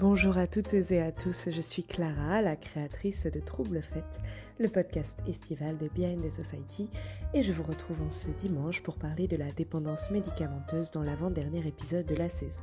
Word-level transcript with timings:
Bonjour 0.00 0.38
à 0.38 0.46
toutes 0.46 0.72
et 0.72 1.02
à 1.02 1.12
tous, 1.12 1.50
je 1.50 1.60
suis 1.60 1.84
Clara, 1.84 2.40
la 2.40 2.56
créatrice 2.56 3.26
de 3.26 3.38
Trouble 3.38 3.82
Fête, 3.82 4.18
le 4.58 4.70
podcast 4.70 5.18
estival 5.28 5.76
de 5.76 5.88
Behind 5.88 6.26
the 6.26 6.30
Society, 6.30 6.88
et 7.34 7.42
je 7.42 7.52
vous 7.52 7.64
retrouve 7.64 8.00
en 8.00 8.10
ce 8.10 8.30
dimanche 8.30 8.82
pour 8.82 8.96
parler 8.96 9.28
de 9.28 9.36
la 9.36 9.52
dépendance 9.52 10.10
médicamenteuse 10.10 10.90
dans 10.90 11.02
l'avant-dernier 11.02 11.66
épisode 11.66 12.06
de 12.06 12.14
la 12.14 12.30
saison. 12.30 12.62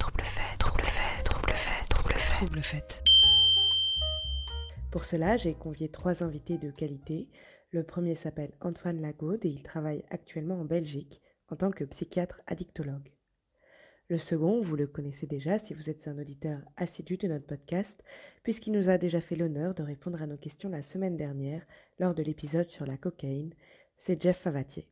Trouble 0.00 0.24
Fête, 0.24 0.58
Trouble 0.58 0.82
Fête, 0.82 1.24
Trouble 1.24 1.52
Fête, 1.52 1.88
Trouble 1.88 2.14
Fête, 2.14 2.30
Trouble 2.30 2.62
Fête. 2.62 3.04
Pour 4.90 5.04
cela, 5.04 5.36
j'ai 5.36 5.54
convié 5.54 5.88
trois 5.88 6.24
invités 6.24 6.58
de 6.58 6.72
qualité. 6.72 7.28
Le 7.70 7.84
premier 7.84 8.16
s'appelle 8.16 8.54
Antoine 8.60 9.00
Lagaude 9.00 9.44
et 9.44 9.50
il 9.50 9.62
travaille 9.62 10.04
actuellement 10.10 10.58
en 10.58 10.64
Belgique 10.64 11.22
en 11.48 11.54
tant 11.54 11.70
que 11.70 11.84
psychiatre 11.84 12.40
addictologue. 12.48 13.12
Le 14.12 14.18
second, 14.18 14.60
vous 14.60 14.76
le 14.76 14.86
connaissez 14.86 15.26
déjà 15.26 15.58
si 15.58 15.72
vous 15.72 15.88
êtes 15.88 16.06
un 16.06 16.18
auditeur 16.18 16.60
assidu 16.76 17.16
de 17.16 17.28
notre 17.28 17.46
podcast, 17.46 18.04
puisqu'il 18.42 18.74
nous 18.74 18.90
a 18.90 18.98
déjà 18.98 19.22
fait 19.22 19.36
l'honneur 19.36 19.72
de 19.72 19.82
répondre 19.82 20.20
à 20.20 20.26
nos 20.26 20.36
questions 20.36 20.68
la 20.68 20.82
semaine 20.82 21.16
dernière 21.16 21.66
lors 21.98 22.14
de 22.14 22.22
l'épisode 22.22 22.68
sur 22.68 22.84
la 22.84 22.98
cocaïne, 22.98 23.54
c'est 23.96 24.20
Jeff 24.20 24.36
Favatier. 24.36 24.86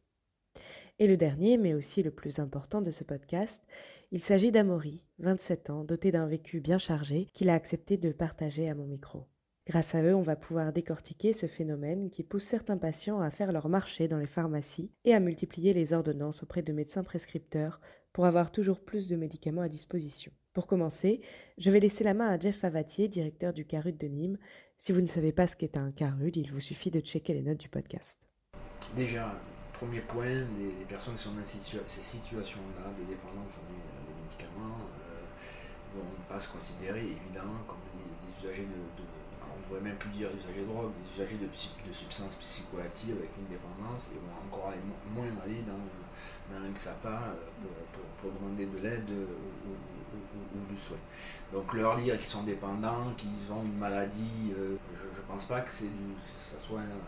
Et 0.99 1.07
le 1.07 1.19
dernier, 1.19 1.59
mais 1.59 1.75
aussi 1.75 2.03
le 2.03 2.11
plus 2.11 2.39
important 2.39 2.81
de 2.81 2.91
ce 2.91 3.05
podcast, 3.05 3.63
il 4.11 4.23
s'agit 4.23 4.53
d'Amaury, 4.53 5.05
27 5.19 5.69
ans, 5.69 5.85
doté 5.85 6.13
d'un 6.13 6.27
vécu 6.27 6.61
bien 6.61 6.79
chargé, 6.79 7.27
qu'il 7.35 7.51
a 7.51 7.55
accepté 7.55 7.99
de 7.99 8.13
partager 8.13 8.71
à 8.71 8.75
mon 8.75 8.87
micro. 8.87 9.27
Grâce 9.67 9.95
à 9.95 10.03
eux, 10.03 10.15
on 10.15 10.23
va 10.23 10.35
pouvoir 10.35 10.73
décortiquer 10.73 11.35
ce 11.35 11.47
phénomène 11.47 12.11
qui 12.11 12.23
pousse 12.23 12.45
certains 12.45 12.79
patients 12.79 13.21
à 13.21 13.31
faire 13.31 13.53
leur 13.53 13.69
marché 13.69 14.09
dans 14.09 14.19
les 14.19 14.27
pharmacies 14.27 14.91
et 15.05 15.13
à 15.13 15.21
multiplier 15.21 15.75
les 15.75 15.93
ordonnances 15.93 16.43
auprès 16.43 16.63
de 16.63 16.73
médecins 16.73 17.05
prescripteurs 17.05 17.83
pour 18.13 18.27
avoir 18.27 18.51
toujours 18.51 18.81
plus 18.81 19.09
de 19.09 19.17
médicaments 19.17 19.63
à 19.63 19.69
disposition. 19.69 20.33
Pour 20.53 20.67
commencer, 20.67 21.21
je 21.59 21.71
vais 21.71 21.79
laisser 21.79 22.03
la 22.03 22.15
main 22.15 22.29
à 22.29 22.39
Jeff 22.39 22.59
Favatier, 22.59 23.07
directeur 23.07 23.53
du 23.53 23.65
CARUD 23.65 23.97
de 23.97 24.09
Nîmes. 24.09 24.39
Si 24.79 24.91
vous 24.91 25.01
ne 25.01 25.07
savez 25.07 25.31
pas 25.31 25.47
ce 25.47 25.55
qu'est 25.55 25.77
un 25.77 25.93
CARUD, 25.93 26.37
il 26.37 26.51
vous 26.53 26.61
suffit 26.61 26.91
de 26.91 27.01
checker 27.01 27.35
les 27.35 27.43
notes 27.43 27.61
du 27.61 27.69
podcast. 27.69 28.27
Déjà, 28.97 29.39
premier 29.73 30.01
point, 30.01 30.45
les, 30.59 30.85
personnes 30.89 31.15
qui 31.15 31.23
sont 31.23 31.33
dans 31.33 31.45
ces, 31.45 32.01
situations-là 32.01 32.91
de 32.99 33.05
dépendance 33.07 33.59
des, 33.71 34.13
médicaments 34.23 34.77
euh, 34.77 35.23
vont 35.95 36.05
pas 36.29 36.41
se 36.41 36.49
considérer 36.49 37.01
évidemment 37.01 37.63
comme 37.67 37.79
des, 37.95 38.45
usagers 38.45 38.67
de, 38.67 39.05
on 39.41 39.69
pourrait 39.69 39.81
même 39.81 39.97
plus 39.97 40.11
dire 40.11 40.29
usagers 40.35 40.63
de 40.63 40.67
drogue, 40.67 40.91
des 40.91 41.23
usagers 41.23 41.39
de, 41.39 41.47
de 41.47 41.93
substances 41.93 42.35
psychoactives 42.37 43.17
avec 43.17 43.31
une 43.39 43.47
dépendance 43.47 44.11
et 44.11 44.19
vont 44.19 44.35
encore 44.47 44.69
aller 44.69 44.83
moins 45.15 45.31
aller 45.45 45.63
dans 45.63 45.79
dans 46.51 46.67
un 46.67 46.71
XAPA 46.73 47.35
pour, 48.21 48.31
demander 48.33 48.67
de 48.67 48.79
l'aide 48.79 49.09
ou, 49.11 50.71
du 50.71 50.77
soin. 50.77 50.99
Donc 51.53 51.73
leur 51.75 51.97
dire 51.99 52.17
qu'ils 52.19 52.29
sont 52.29 52.43
dépendants, 52.43 53.13
qu'ils 53.17 53.53
ont 53.53 53.63
une 53.65 53.79
maladie, 53.79 54.53
euh, 54.57 54.77
je 54.93 55.21
ne 55.21 55.27
pense 55.27 55.45
pas 55.45 55.61
que, 55.61 55.71
ça 55.71 56.59
soit 56.59 56.81
euh, 56.81 57.01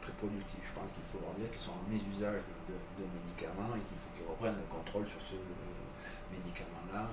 très 0.00 0.12
productif. 0.12 0.58
Je 0.62 0.80
pense 0.80 0.92
qu'il 0.92 1.02
faut 1.12 1.18
leur 1.24 1.34
dire 1.34 1.50
qu'ils 1.50 1.60
sont 1.60 1.72
en 1.72 1.90
mésusage 1.90 2.40
de, 2.68 3.04
médicaments 3.04 3.74
et 3.76 3.80
qu'il 3.80 3.98
faut 3.98 4.10
qu'ils 4.16 4.28
reprennent 4.28 4.56
le 4.56 4.74
contrôle 4.74 5.06
sur 5.06 5.20
ce 5.20 5.34
euh, 5.34 6.36
médicament-là. 6.36 7.08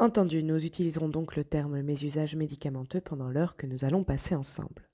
Entendu, 0.00 0.44
nous 0.44 0.64
utiliserons 0.64 1.08
donc 1.08 1.34
le 1.34 1.44
terme 1.44 1.82
mésusage 1.82 2.36
médicamenteux 2.36 3.00
pendant 3.00 3.28
l'heure 3.28 3.56
que 3.56 3.66
nous 3.66 3.84
allons 3.84 4.04
passer 4.04 4.36
ensemble. 4.36 4.88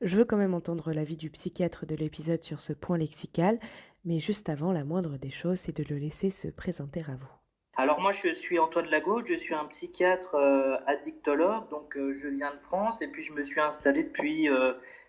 Je 0.00 0.16
veux 0.16 0.24
quand 0.24 0.36
même 0.36 0.54
entendre 0.54 0.92
l'avis 0.92 1.16
du 1.16 1.30
psychiatre 1.30 1.86
de 1.86 1.94
l'épisode 1.94 2.42
sur 2.42 2.60
ce 2.60 2.72
point 2.72 2.96
lexical, 2.96 3.60
mais 4.04 4.18
juste 4.18 4.48
avant, 4.48 4.72
la 4.72 4.84
moindre 4.84 5.16
des 5.18 5.30
choses, 5.30 5.58
c'est 5.58 5.76
de 5.76 5.84
le 5.88 5.98
laisser 5.98 6.30
se 6.30 6.48
présenter 6.48 7.00
à 7.00 7.16
vous. 7.16 7.40
Alors 7.76 8.00
moi, 8.00 8.12
je 8.12 8.34
suis 8.34 8.58
Antoine 8.58 8.90
Lagaude, 8.90 9.26
je 9.26 9.36
suis 9.36 9.54
un 9.54 9.64
psychiatre 9.66 10.34
euh, 10.34 10.76
addictologue, 10.86 11.68
donc 11.70 11.96
euh, 11.96 12.12
je 12.12 12.28
viens 12.28 12.52
de 12.52 12.58
France 12.58 13.00
et 13.00 13.08
puis 13.08 13.22
je 13.22 13.32
me 13.32 13.44
suis 13.44 13.60
installé 13.60 14.04
depuis 14.04 14.48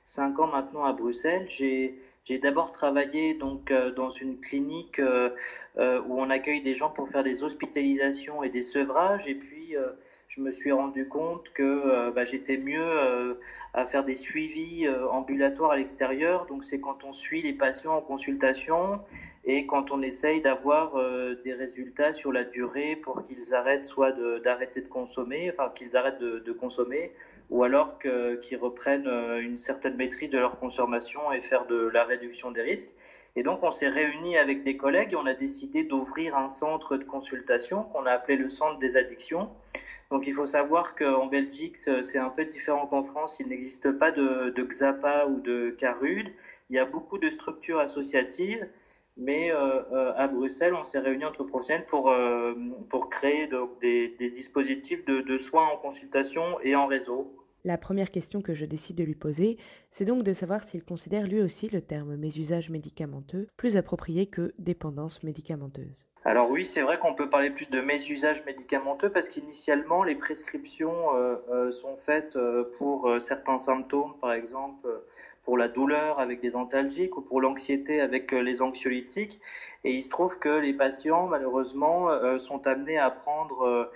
5 0.05 0.39
euh, 0.39 0.43
ans 0.43 0.47
maintenant 0.47 0.85
à 0.85 0.93
Bruxelles. 0.93 1.47
J'ai 1.49 1.99
d'abord 2.41 2.71
travaillé 2.71 3.33
donc 3.33 3.73
dans 3.97 4.09
une 4.09 4.39
clinique 4.39 5.01
où 5.01 6.21
on 6.21 6.29
accueille 6.29 6.61
des 6.61 6.73
gens 6.73 6.89
pour 6.89 7.09
faire 7.09 7.25
des 7.25 7.43
hospitalisations 7.43 8.41
et 8.41 8.49
des 8.49 8.61
sevrages 8.61 9.27
et 9.27 9.35
puis 9.35 9.75
je 10.31 10.39
me 10.39 10.53
suis 10.53 10.71
rendu 10.71 11.09
compte 11.09 11.51
que 11.53 11.61
euh, 11.61 12.11
bah, 12.11 12.23
j'étais 12.23 12.55
mieux 12.55 12.81
euh, 12.81 13.33
à 13.73 13.83
faire 13.83 14.05
des 14.05 14.13
suivis 14.13 14.87
euh, 14.87 15.09
ambulatoires 15.09 15.71
à 15.71 15.75
l'extérieur. 15.75 16.45
Donc 16.45 16.63
c'est 16.63 16.79
quand 16.79 17.03
on 17.03 17.11
suit 17.11 17.41
les 17.41 17.51
patients 17.51 17.97
en 17.97 18.01
consultation 18.01 19.01
et 19.43 19.65
quand 19.65 19.91
on 19.91 20.01
essaye 20.01 20.39
d'avoir 20.39 20.93
des 21.43 21.53
résultats 21.53 22.13
sur 22.13 22.31
la 22.31 22.43
durée 22.43 22.95
pour 22.95 23.23
qu'ils 23.23 23.55
arrêtent 23.55 23.87
soit 23.87 24.11
d'arrêter 24.39 24.81
de, 24.81 24.87
consommer, 24.87 25.51
enfin 25.51 25.71
qu'ils 25.75 25.97
arrêtent 25.97 26.19
de, 26.19 26.51
consommer, 26.53 27.11
ou 27.49 27.63
alors 27.63 27.97
qu'ils 27.97 28.57
reprennent 28.57 29.09
une 29.41 29.57
certaine 29.57 29.95
maîtrise 29.95 30.29
de 30.29 30.37
leur 30.37 30.59
consommation 30.59 31.31
et 31.31 31.41
faire 31.41 31.65
de 31.65 31.89
la 31.91 32.03
réduction 32.03 32.51
des 32.51 32.61
risques. 32.61 32.91
Et 33.35 33.41
donc, 33.41 33.63
on 33.63 33.71
s'est 33.71 33.87
réunis 33.87 34.37
avec 34.37 34.63
des 34.63 34.77
collègues 34.77 35.13
et 35.13 35.15
on 35.15 35.25
a 35.25 35.33
décidé 35.33 35.83
d'ouvrir 35.83 36.37
un 36.37 36.49
centre 36.49 36.97
de 36.97 37.03
consultation 37.03 37.83
qu'on 37.83 38.05
a 38.05 38.11
appelé 38.11 38.37
le 38.37 38.47
Centre 38.47 38.77
des 38.77 38.95
addictions. 38.95 39.49
Donc 40.11 40.27
il 40.27 40.33
faut 40.33 40.45
savoir 40.45 40.95
qu'en 40.95 41.27
Belgique, 41.27 41.77
c'est 41.77 42.17
un 42.17 42.29
peu 42.29 42.43
différent 42.45 42.85
qu'en 42.85 43.03
France. 43.03 43.37
Il 43.39 43.47
n'existe 43.47 43.91
pas 43.93 44.11
de, 44.11 44.53
XAPA 44.57 45.25
ou 45.27 45.39
de 45.39 45.73
CARUD. 45.79 46.27
Il 46.69 46.75
y 46.75 46.79
a 46.79 46.85
beaucoup 46.85 47.17
de 47.17 47.29
structures 47.29 47.79
associatives, 47.79 48.67
mais 49.15 49.51
euh, 49.51 49.81
euh, 49.93 50.13
à 50.17 50.27
Bruxelles, 50.27 50.73
on 50.73 50.83
s'est 50.83 50.99
réunis 50.99 51.25
entre 51.25 51.45
professionnels 51.45 51.85
pour, 51.87 52.11
euh, 52.11 52.53
créer 53.09 53.49
des, 53.79 54.29
dispositifs 54.29 55.05
de 55.05 55.37
soins 55.37 55.67
en 55.67 55.77
consultation 55.77 56.59
et 56.61 56.75
en 56.75 56.87
réseau. 56.87 57.40
La 57.63 57.77
première 57.77 58.09
question 58.09 58.41
que 58.41 58.55
je 58.55 58.65
décide 58.65 58.97
de 58.97 59.03
lui 59.03 59.13
poser, 59.13 59.57
c'est 59.91 60.05
donc 60.05 60.23
de 60.23 60.33
savoir 60.33 60.63
s'il 60.63 60.83
considère 60.83 61.27
lui 61.27 61.41
aussi 61.41 61.69
le 61.69 61.81
terme 61.81 62.15
mésusage 62.15 62.71
médicamenteux 62.71 63.47
plus 63.55 63.77
approprié 63.77 64.25
que 64.25 64.53
dépendance 64.57 65.21
médicamenteuse. 65.21 66.07
Alors 66.25 66.49
oui, 66.49 66.65
c'est 66.65 66.81
vrai 66.81 66.97
qu'on 66.97 67.13
peut 67.13 67.29
parler 67.29 67.51
plus 67.51 67.69
de 67.69 67.79
mésusage 67.79 68.43
médicamenteux 68.45 69.11
parce 69.11 69.29
qu'initialement, 69.29 70.03
les 70.03 70.15
prescriptions 70.15 71.15
euh, 71.15 71.35
euh, 71.51 71.71
sont 71.71 71.97
faites 71.97 72.35
euh, 72.35 72.63
pour 72.79 73.09
certains 73.19 73.59
symptômes, 73.59 74.13
par 74.19 74.33
exemple 74.33 74.87
pour 75.43 75.57
la 75.57 75.67
douleur 75.67 76.19
avec 76.19 76.39
des 76.39 76.55
antalgiques 76.55 77.17
ou 77.17 77.21
pour 77.21 77.41
l'anxiété 77.41 77.99
avec 77.99 78.31
les 78.31 78.61
anxiolytiques. 78.61 79.39
Et 79.83 79.91
il 79.91 80.03
se 80.03 80.09
trouve 80.09 80.37
que 80.37 80.49
les 80.49 80.71
patients, 80.71 81.25
malheureusement, 81.25 82.09
sont 82.37 82.67
amenés 82.67 82.99
à 82.99 83.09
prendre 83.09 83.89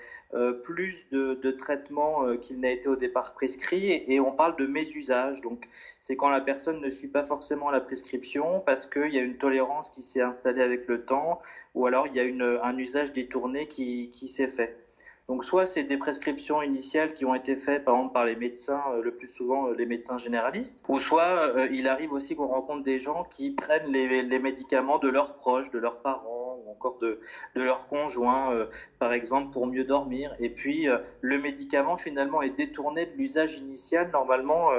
plus 0.64 1.08
de, 1.12 1.52
traitements 1.52 2.26
euh, 2.26 2.38
qu'il 2.38 2.60
n'a 2.60 2.72
été 2.72 2.90
au 2.90 2.96
départ 2.96 3.34
prescrit 3.34 3.92
et, 4.08 4.20
on 4.20 4.32
parle 4.32 4.56
de 4.58 4.66
mésusage. 4.66 5.42
Donc 5.42 5.68
c'est 6.00 6.16
quand 6.16 6.30
la 6.30 6.42
personne 6.42 6.82
ne 6.82 6.90
suit 6.90 7.08
pas 7.08 7.24
forcément 7.24 7.70
la 7.70 7.80
prescription 7.80 8.62
parce 8.66 8.86
qu'il 8.86 9.14
y 9.14 9.18
a 9.18 9.22
une 9.22 9.38
tolérance 9.38 9.90
qui 9.90 10.02
s'est 10.02 10.22
installée 10.22 10.62
avec 10.62 10.88
le 10.88 11.06
temps 11.06 11.42
ou 11.74 11.86
alors 11.86 12.08
il 12.08 12.16
y 12.16 12.20
a 12.20 12.64
un 12.64 12.78
usage 12.78 13.14
détourné 13.14 13.68
qui, 13.68 14.12
qui 14.12 14.28
s'est 14.28 14.48
fait. 14.48 14.86
Donc 15.28 15.44
soit 15.44 15.66
c'est 15.66 15.84
des 15.84 15.98
prescriptions 15.98 16.62
initiales 16.62 17.14
qui 17.14 17.26
ont 17.26 17.34
été 17.34 17.56
faites 17.56 17.84
par 17.84 17.96
exemple 17.96 18.14
par 18.14 18.26
les 18.26 18.36
médecins, 18.36 18.82
euh, 18.92 19.02
le 19.02 19.12
plus 19.12 19.28
souvent 19.28 19.68
euh, 19.68 19.76
les 19.76 19.88
médecins 19.88 20.20
généralistes, 20.20 20.80
ou 20.88 21.00
soit 21.00 21.56
euh, 21.56 21.68
il 21.72 21.88
arrive 21.88 22.14
aussi 22.14 22.36
qu'on 22.36 22.48
rencontre 22.48 22.84
des 22.84 23.00
gens 23.00 23.24
qui 23.24 23.50
prennent 23.50 23.92
les, 23.92 24.40
médicaments 24.40 25.00
de 25.00 25.08
leurs 25.08 25.36
proches, 25.38 25.72
de 25.72 25.80
leurs 25.80 26.00
parents 26.02 26.45
encore 26.76 27.00
de, 27.00 27.20
de 27.56 27.62
leurs 27.62 27.88
conjoints, 27.88 28.68
par 29.00 29.14
exemple 29.14 29.52
pour 29.52 29.68
mieux 29.68 29.84
dormir. 29.84 30.36
Et 30.40 30.50
puis 30.50 30.88
le 31.22 31.40
médicament 31.40 31.98
finalement 31.98 32.42
est 32.42 32.56
détourné 32.56 33.06
de 33.06 33.12
l'usage 33.18 33.58
initial 33.58 34.12
normalement 34.12 34.70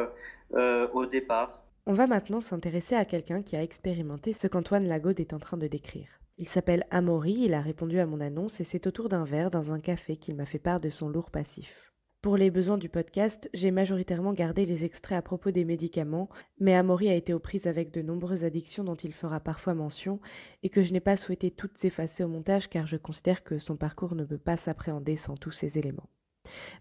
au 0.52 1.06
départ. 1.06 1.62
On 1.86 1.94
va 1.94 2.06
maintenant 2.06 2.40
s'intéresser 2.40 2.96
à 2.96 3.04
quelqu'un 3.04 3.42
qui 3.42 3.56
a 3.56 3.62
expérimenté 3.62 4.32
ce 4.32 4.46
qu'Antoine 4.48 4.88
Lagode 4.88 5.20
est 5.20 5.32
en 5.32 5.38
train 5.38 5.56
de 5.56 5.68
décrire. 5.68 6.08
Il 6.38 6.48
s'appelle 6.48 6.84
Amaury, 6.90 7.44
il 7.44 7.54
a 7.54 7.60
répondu 7.60 7.98
à 7.98 8.06
mon 8.06 8.20
annonce 8.20 8.60
et 8.60 8.64
c'est 8.64 8.86
autour 8.86 9.08
d'un 9.08 9.24
verre 9.24 9.50
dans 9.50 9.70
un 9.70 9.80
café 9.80 10.16
qu'il 10.16 10.36
m'a 10.36 10.44
fait 10.44 10.58
part 10.58 10.80
de 10.80 10.90
son 10.90 11.08
lourd 11.08 11.30
passif. 11.30 11.85
Pour 12.26 12.36
les 12.36 12.50
besoins 12.50 12.76
du 12.76 12.88
podcast, 12.88 13.48
j'ai 13.54 13.70
majoritairement 13.70 14.32
gardé 14.32 14.64
les 14.64 14.84
extraits 14.84 15.16
à 15.16 15.22
propos 15.22 15.52
des 15.52 15.64
médicaments, 15.64 16.28
mais 16.58 16.74
Amaury 16.74 17.08
a 17.08 17.14
été 17.14 17.32
aux 17.32 17.38
prises 17.38 17.68
avec 17.68 17.92
de 17.92 18.02
nombreuses 18.02 18.42
addictions 18.42 18.82
dont 18.82 18.96
il 18.96 19.14
fera 19.14 19.38
parfois 19.38 19.74
mention 19.74 20.18
et 20.64 20.68
que 20.68 20.82
je 20.82 20.92
n'ai 20.92 20.98
pas 20.98 21.16
souhaité 21.16 21.52
toutes 21.52 21.84
effacer 21.84 22.24
au 22.24 22.28
montage 22.28 22.68
car 22.68 22.84
je 22.84 22.96
considère 22.96 23.44
que 23.44 23.60
son 23.60 23.76
parcours 23.76 24.16
ne 24.16 24.24
peut 24.24 24.38
pas 24.38 24.56
s'appréhender 24.56 25.16
sans 25.16 25.36
tous 25.36 25.52
ces 25.52 25.78
éléments. 25.78 26.08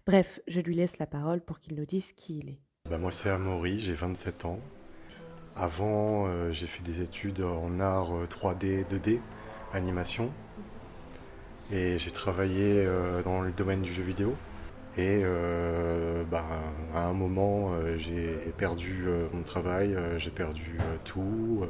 Bref, 0.04 0.40
je 0.48 0.60
lui 0.60 0.74
laisse 0.74 0.98
la 0.98 1.06
parole 1.06 1.40
pour 1.40 1.60
qu'il 1.60 1.76
nous 1.76 1.86
dise 1.86 2.12
qui 2.12 2.38
il 2.38 2.48
est. 2.48 2.60
Bah 2.90 2.98
moi 2.98 3.12
c'est 3.12 3.30
Amaury, 3.30 3.78
j'ai 3.78 3.94
27 3.94 4.46
ans. 4.46 4.58
Avant, 5.54 6.26
euh, 6.26 6.50
j'ai 6.50 6.66
fait 6.66 6.82
des 6.82 7.02
études 7.02 7.42
en 7.42 7.78
art 7.78 8.10
3D, 8.24 8.80
euh, 8.80 8.98
2D 8.98 9.20
animation. 9.72 10.32
Et 11.70 11.98
j'ai 12.00 12.10
travaillé 12.10 12.84
euh, 12.84 13.22
dans 13.22 13.42
le 13.42 13.52
domaine 13.52 13.82
du 13.82 13.92
jeu 13.92 14.02
vidéo. 14.02 14.34
Et 14.98 15.20
euh, 15.22 16.24
bah, 16.24 16.44
à 16.94 17.06
un 17.06 17.12
moment, 17.12 17.72
euh, 17.74 17.96
j'ai 17.98 18.34
perdu 18.56 19.04
mon 19.32 19.42
travail, 19.42 19.96
j'ai 20.18 20.30
perdu 20.30 20.78
tout, 21.04 21.66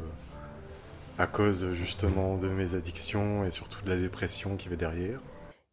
à 1.19 1.26
cause 1.26 1.73
justement 1.73 2.37
de 2.37 2.49
mes 2.49 2.75
addictions 2.75 3.44
et 3.44 3.50
surtout 3.50 3.84
de 3.84 3.90
la 3.90 3.96
dépression 3.96 4.56
qui 4.56 4.69
va 4.69 4.76
derrière. 4.76 5.20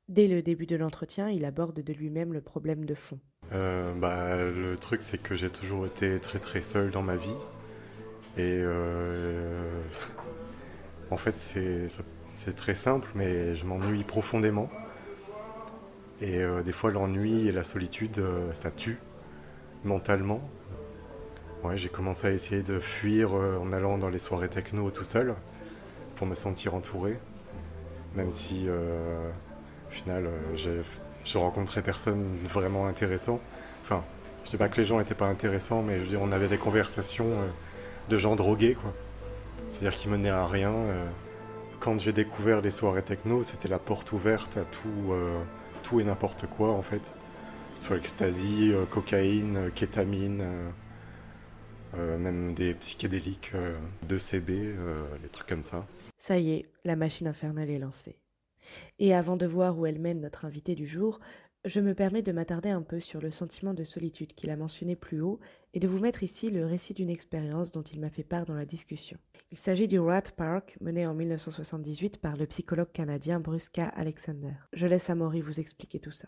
Dès 0.09 0.27
le 0.27 0.41
début 0.41 0.65
de 0.65 0.75
l'entretien, 0.75 1.29
il 1.29 1.45
aborde 1.45 1.81
de 1.81 1.93
lui-même 1.93 2.33
le 2.33 2.41
problème 2.41 2.85
de 2.85 2.93
fond. 2.93 3.19
Euh, 3.53 3.93
bah, 3.93 4.37
le 4.37 4.75
truc, 4.77 5.01
c'est 5.03 5.21
que 5.21 5.35
j'ai 5.35 5.49
toujours 5.49 5.85
été 5.85 6.19
très 6.19 6.39
très 6.39 6.61
seul 6.61 6.91
dans 6.91 7.01
ma 7.01 7.15
vie. 7.15 7.35
Et 8.37 8.59
euh, 8.61 9.81
en 11.11 11.17
fait, 11.17 11.37
c'est 11.37 12.55
très 12.55 12.75
simple, 12.75 13.09
mais 13.15 13.55
je 13.55 13.65
m'ennuie 13.65 14.03
profondément. 14.03 14.69
Et 16.21 16.37
euh, 16.37 16.63
des 16.63 16.71
fois, 16.71 16.91
l'ennui 16.91 17.47
et 17.47 17.51
la 17.51 17.63
solitude, 17.63 18.21
ça 18.53 18.71
tue 18.71 18.97
mentalement. 19.83 20.41
Ouais, 21.63 21.77
j'ai 21.77 21.89
commencé 21.89 22.27
à 22.27 22.31
essayer 22.31 22.61
de 22.61 22.79
fuir 22.79 23.33
en 23.33 23.71
allant 23.71 23.97
dans 23.97 24.09
les 24.09 24.19
soirées 24.19 24.49
techno 24.49 24.91
tout 24.91 25.05
seul 25.05 25.33
pour 26.15 26.27
me 26.27 26.35
sentir 26.35 26.75
entouré. 26.75 27.17
Même 28.15 28.31
si, 28.31 28.67
au 28.69 29.91
final, 29.91 30.29
je 30.55 31.37
rencontrais 31.37 31.81
personne 31.81 32.35
vraiment 32.43 32.87
intéressant. 32.87 33.39
Enfin, 33.83 34.03
je 34.43 34.49
sais 34.49 34.57
pas 34.57 34.67
que 34.67 34.77
les 34.77 34.85
gens 34.85 34.99
n'étaient 34.99 35.15
pas 35.15 35.27
intéressants, 35.27 35.81
mais 35.81 35.99
on 36.19 36.31
avait 36.31 36.47
des 36.47 36.57
conversations 36.57 37.27
euh, 37.27 37.47
de 38.09 38.17
gens 38.17 38.35
drogués, 38.35 38.75
quoi. 38.75 38.93
C'est-à-dire 39.69 39.97
qui 39.97 40.09
menaient 40.09 40.29
à 40.29 40.45
rien. 40.47 40.71
Euh. 40.71 41.05
Quand 41.79 41.99
j'ai 41.99 42.13
découvert 42.13 42.61
les 42.61 42.71
soirées 42.71 43.03
techno, 43.03 43.43
c'était 43.43 43.67
la 43.67 43.79
porte 43.79 44.11
ouverte 44.11 44.57
à 44.57 44.61
tout, 44.61 45.11
euh, 45.11 45.41
tout 45.83 45.99
et 45.99 46.03
n'importe 46.03 46.47
quoi, 46.47 46.71
en 46.71 46.81
fait. 46.81 47.13
Soit 47.77 47.97
ecstasy, 47.97 48.71
cocaïne, 48.89 49.69
kétamine, 49.75 50.43
même 51.95 52.53
des 52.53 52.73
psychédéliques, 52.75 53.51
2CB, 54.07 54.75
les 55.21 55.29
trucs 55.29 55.47
comme 55.47 55.63
ça. 55.63 55.85
Ça 56.17 56.37
y 56.39 56.53
est, 56.53 56.65
la 56.85 56.95
machine 56.95 57.27
infernale 57.27 57.69
est 57.69 57.79
lancée. 57.79 58.17
Et 58.99 59.13
avant 59.13 59.35
de 59.35 59.45
voir 59.45 59.77
où 59.77 59.85
elle 59.85 59.99
mène 59.99 60.21
notre 60.21 60.45
invité 60.45 60.75
du 60.75 60.87
jour, 60.87 61.19
je 61.65 61.79
me 61.79 61.93
permets 61.93 62.21
de 62.21 62.31
m'attarder 62.31 62.69
un 62.69 62.81
peu 62.81 62.99
sur 62.99 63.21
le 63.21 63.31
sentiment 63.31 63.73
de 63.73 63.83
solitude 63.83 64.33
qu'il 64.33 64.49
a 64.49 64.55
mentionné 64.55 64.95
plus 64.95 65.21
haut 65.21 65.39
et 65.73 65.79
de 65.79 65.87
vous 65.87 65.99
mettre 65.99 66.23
ici 66.23 66.49
le 66.49 66.65
récit 66.65 66.93
d'une 66.93 67.09
expérience 67.09 67.71
dont 67.71 67.81
il 67.81 67.99
m'a 67.99 68.09
fait 68.09 68.23
part 68.23 68.45
dans 68.45 68.53
la 68.53 68.65
discussion. 68.65 69.17
Il 69.51 69.57
s'agit 69.57 69.87
du 69.87 69.99
Rat 69.99 70.23
Park 70.35 70.77
mené 70.81 71.07
en 71.07 71.13
1978 71.13 72.19
par 72.19 72.37
le 72.37 72.45
psychologue 72.45 72.91
canadien 72.91 73.39
Bruska 73.39 73.85
Alexander. 73.95 74.53
Je 74.73 74.87
laisse 74.87 75.09
Amaury 75.09 75.41
vous 75.41 75.59
expliquer 75.59 75.99
tout 75.99 76.11
ça. 76.11 76.27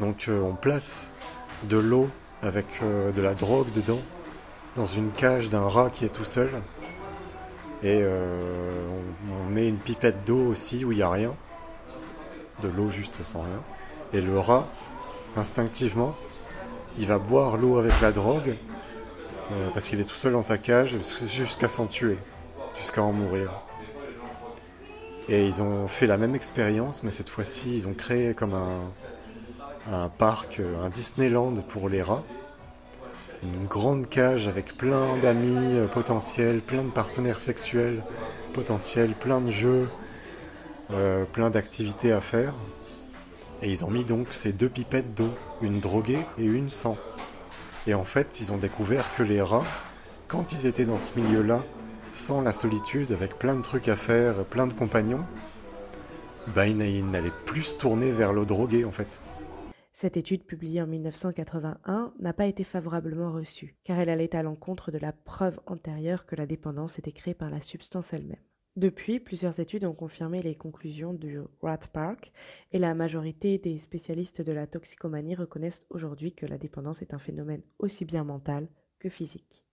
Donc 0.00 0.26
euh, 0.28 0.40
on 0.42 0.54
place 0.54 1.10
de 1.68 1.76
l'eau 1.76 2.08
avec 2.40 2.66
euh, 2.82 3.12
de 3.12 3.22
la 3.22 3.34
drogue 3.34 3.72
dedans 3.72 4.00
dans 4.74 4.86
une 4.86 5.10
cage 5.12 5.50
d'un 5.50 5.68
rat 5.68 5.90
qui 5.90 6.04
est 6.04 6.14
tout 6.14 6.24
seul 6.24 6.48
et 7.82 8.00
euh, 8.02 8.88
on, 9.28 9.34
on, 9.34 9.46
met 9.46 9.68
une 9.68 9.76
pipette 9.76 10.24
d'eau 10.24 10.46
aussi 10.46 10.84
où 10.84 10.92
il 10.92 10.96
n'y 10.96 11.02
a 11.02 11.10
rien 11.10 11.34
de 12.62 12.68
l'eau 12.68 12.90
juste 12.90 13.24
sans 13.24 13.42
rien. 13.42 13.62
Et 14.12 14.20
le 14.20 14.38
rat, 14.38 14.68
instinctivement, 15.36 16.14
il 16.98 17.06
va 17.06 17.18
boire 17.18 17.56
l'eau 17.56 17.78
avec 17.78 18.00
la 18.00 18.12
drogue 18.12 18.54
euh, 19.50 19.68
parce 19.74 19.88
qu'il 19.88 20.00
est 20.00 20.04
tout 20.04 20.14
seul 20.14 20.32
dans 20.32 20.42
sa 20.42 20.58
cage 20.58 20.96
jusqu'à 21.26 21.68
s'en 21.68 21.86
tuer, 21.86 22.16
jusqu'à 22.76 23.02
en 23.02 23.12
mourir. 23.12 23.50
Et 25.28 25.46
ils 25.46 25.62
ont 25.62 25.88
fait 25.88 26.06
la 26.06 26.16
même 26.16 26.34
expérience, 26.34 27.02
mais 27.02 27.10
cette 27.10 27.28
fois-ci, 27.28 27.76
ils 27.76 27.88
ont 27.88 27.94
créé 27.94 28.34
comme 28.34 28.54
un, 29.90 30.08
parc, 30.18 30.60
un 30.82 30.88
Disneyland 30.88 31.54
pour 31.68 31.88
les 31.88 32.02
rats. 32.02 32.24
Une 33.42 33.66
grande 33.66 34.08
cage 34.08 34.46
avec 34.46 34.76
plein 34.76 35.16
d'amis 35.20 35.76
euh, 35.76 35.88
potentiels, 35.88 36.60
plein 36.60 36.84
de 36.84 36.90
partenaires 36.90 37.40
sexuels 37.40 38.00
potentiels, 38.52 39.14
plein 39.14 39.40
de 39.40 39.50
jeux, 39.50 39.88
euh, 40.92 41.24
plein 41.24 41.50
d'activités 41.50 42.12
à 42.12 42.20
faire. 42.20 42.54
Et 43.62 43.70
ils 43.70 43.84
ont 43.84 43.90
mis 43.90 44.04
donc 44.04 44.28
ces 44.30 44.52
deux 44.52 44.68
pipettes 44.68 45.14
d'eau, 45.14 45.30
une 45.60 45.80
droguée 45.80 46.20
et 46.38 46.44
une 46.44 46.68
sans. 46.68 46.96
Et 47.86 47.94
en 47.94 48.04
fait, 48.04 48.40
ils 48.40 48.52
ont 48.52 48.58
découvert 48.58 49.04
que 49.16 49.22
les 49.22 49.42
rats, 49.42 49.64
quand 50.28 50.52
ils 50.52 50.66
étaient 50.66 50.84
dans 50.84 50.98
ce 50.98 51.18
milieu-là, 51.18 51.62
sans 52.12 52.40
la 52.40 52.52
solitude, 52.52 53.12
avec 53.12 53.36
plein 53.38 53.56
de 53.56 53.62
trucs 53.62 53.88
à 53.88 53.96
faire, 53.96 54.44
plein 54.44 54.66
de 54.66 54.72
compagnons, 54.72 55.26
bah, 56.54 56.66
ils 56.66 56.76
n'allaient 56.76 57.30
plus 57.46 57.62
se 57.62 57.78
tourner 57.78 58.12
vers 58.12 58.32
l'eau 58.32 58.44
droguée 58.44 58.84
en 58.84 58.92
fait. 58.92 59.20
Cette 59.92 60.16
étude, 60.16 60.44
publiée 60.44 60.80
en 60.80 60.86
1981, 60.86 62.12
n'a 62.18 62.32
pas 62.32 62.46
été 62.46 62.64
favorablement 62.64 63.30
reçue, 63.30 63.76
car 63.84 63.98
elle 63.98 64.08
allait 64.08 64.34
à 64.34 64.42
l'encontre 64.42 64.90
de 64.90 64.98
la 64.98 65.12
preuve 65.12 65.60
antérieure 65.66 66.24
que 66.24 66.34
la 66.34 66.46
dépendance 66.46 66.98
était 66.98 67.12
créée 67.12 67.34
par 67.34 67.50
la 67.50 67.60
substance 67.60 68.12
elle-même. 68.12 68.36
Depuis, 68.76 69.20
plusieurs 69.20 69.60
études 69.60 69.84
ont 69.84 69.92
confirmé 69.92 70.40
les 70.40 70.54
conclusions 70.54 71.12
du 71.12 71.40
Rat 71.60 71.88
Park 71.92 72.32
et 72.72 72.78
la 72.78 72.94
majorité 72.94 73.58
des 73.58 73.78
spécialistes 73.78 74.40
de 74.40 74.52
la 74.52 74.66
toxicomanie 74.66 75.34
reconnaissent 75.34 75.84
aujourd'hui 75.90 76.32
que 76.32 76.46
la 76.46 76.56
dépendance 76.56 77.02
est 77.02 77.12
un 77.12 77.18
phénomène 77.18 77.60
aussi 77.78 78.06
bien 78.06 78.24
mental 78.24 78.66
que 78.98 79.10
physique. 79.10 79.66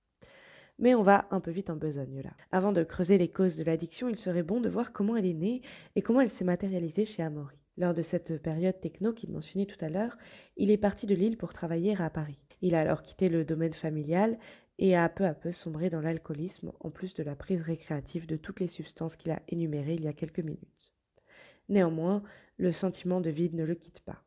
Mais 0.79 0.95
on 0.95 1.01
va 1.01 1.27
un 1.31 1.39
peu 1.39 1.51
vite 1.51 1.69
en 1.69 1.77
besogne 1.77 2.21
là. 2.21 2.31
Avant 2.51 2.73
de 2.73 2.83
creuser 2.83 3.17
les 3.17 3.29
causes 3.29 3.55
de 3.55 3.63
l'addiction, 3.63 4.09
il 4.09 4.17
serait 4.17 4.43
bon 4.43 4.59
de 4.59 4.69
voir 4.69 4.91
comment 4.91 5.15
elle 5.15 5.25
est 5.25 5.33
née 5.33 5.61
et 5.95 6.01
comment 6.01 6.19
elle 6.19 6.29
s'est 6.29 6.43
matérialisée 6.43 7.05
chez 7.05 7.23
Amaury. 7.23 7.57
Lors 7.77 7.93
de 7.93 8.01
cette 8.01 8.41
période 8.41 8.81
techno 8.81 9.13
qu'il 9.13 9.31
mentionnait 9.31 9.65
tout 9.65 9.83
à 9.83 9.87
l'heure, 9.87 10.17
il 10.57 10.71
est 10.71 10.77
parti 10.77 11.07
de 11.07 11.15
Lille 11.15 11.37
pour 11.37 11.53
travailler 11.53 11.95
à 12.01 12.09
Paris. 12.09 12.39
Il 12.61 12.75
a 12.75 12.81
alors 12.81 13.01
quitté 13.01 13.29
le 13.29 13.45
domaine 13.45 13.73
familial 13.73 14.37
et 14.79 14.95
a 14.95 15.07
peu 15.09 15.25
à 15.25 15.33
peu 15.33 15.51
sombré 15.51 15.89
dans 15.89 15.99
l'alcoolisme 15.99 16.71
en 16.79 16.89
plus 16.89 17.13
de 17.13 17.21
la 17.21 17.35
prise 17.35 17.61
récréative 17.61 18.25
de 18.25 18.37
toutes 18.37 18.61
les 18.61 18.69
substances 18.69 19.17
qu'il 19.17 19.31
a 19.31 19.41
énumérées 19.49 19.95
il 19.95 20.03
y 20.03 20.07
a 20.07 20.13
quelques 20.13 20.39
minutes. 20.39 20.93
Néanmoins, 21.67 22.23
le 22.57 22.71
sentiment 22.71 23.19
de 23.19 23.29
vide 23.29 23.53
ne 23.53 23.65
le 23.65 23.75
quitte 23.75 23.99
pas. 23.99 24.23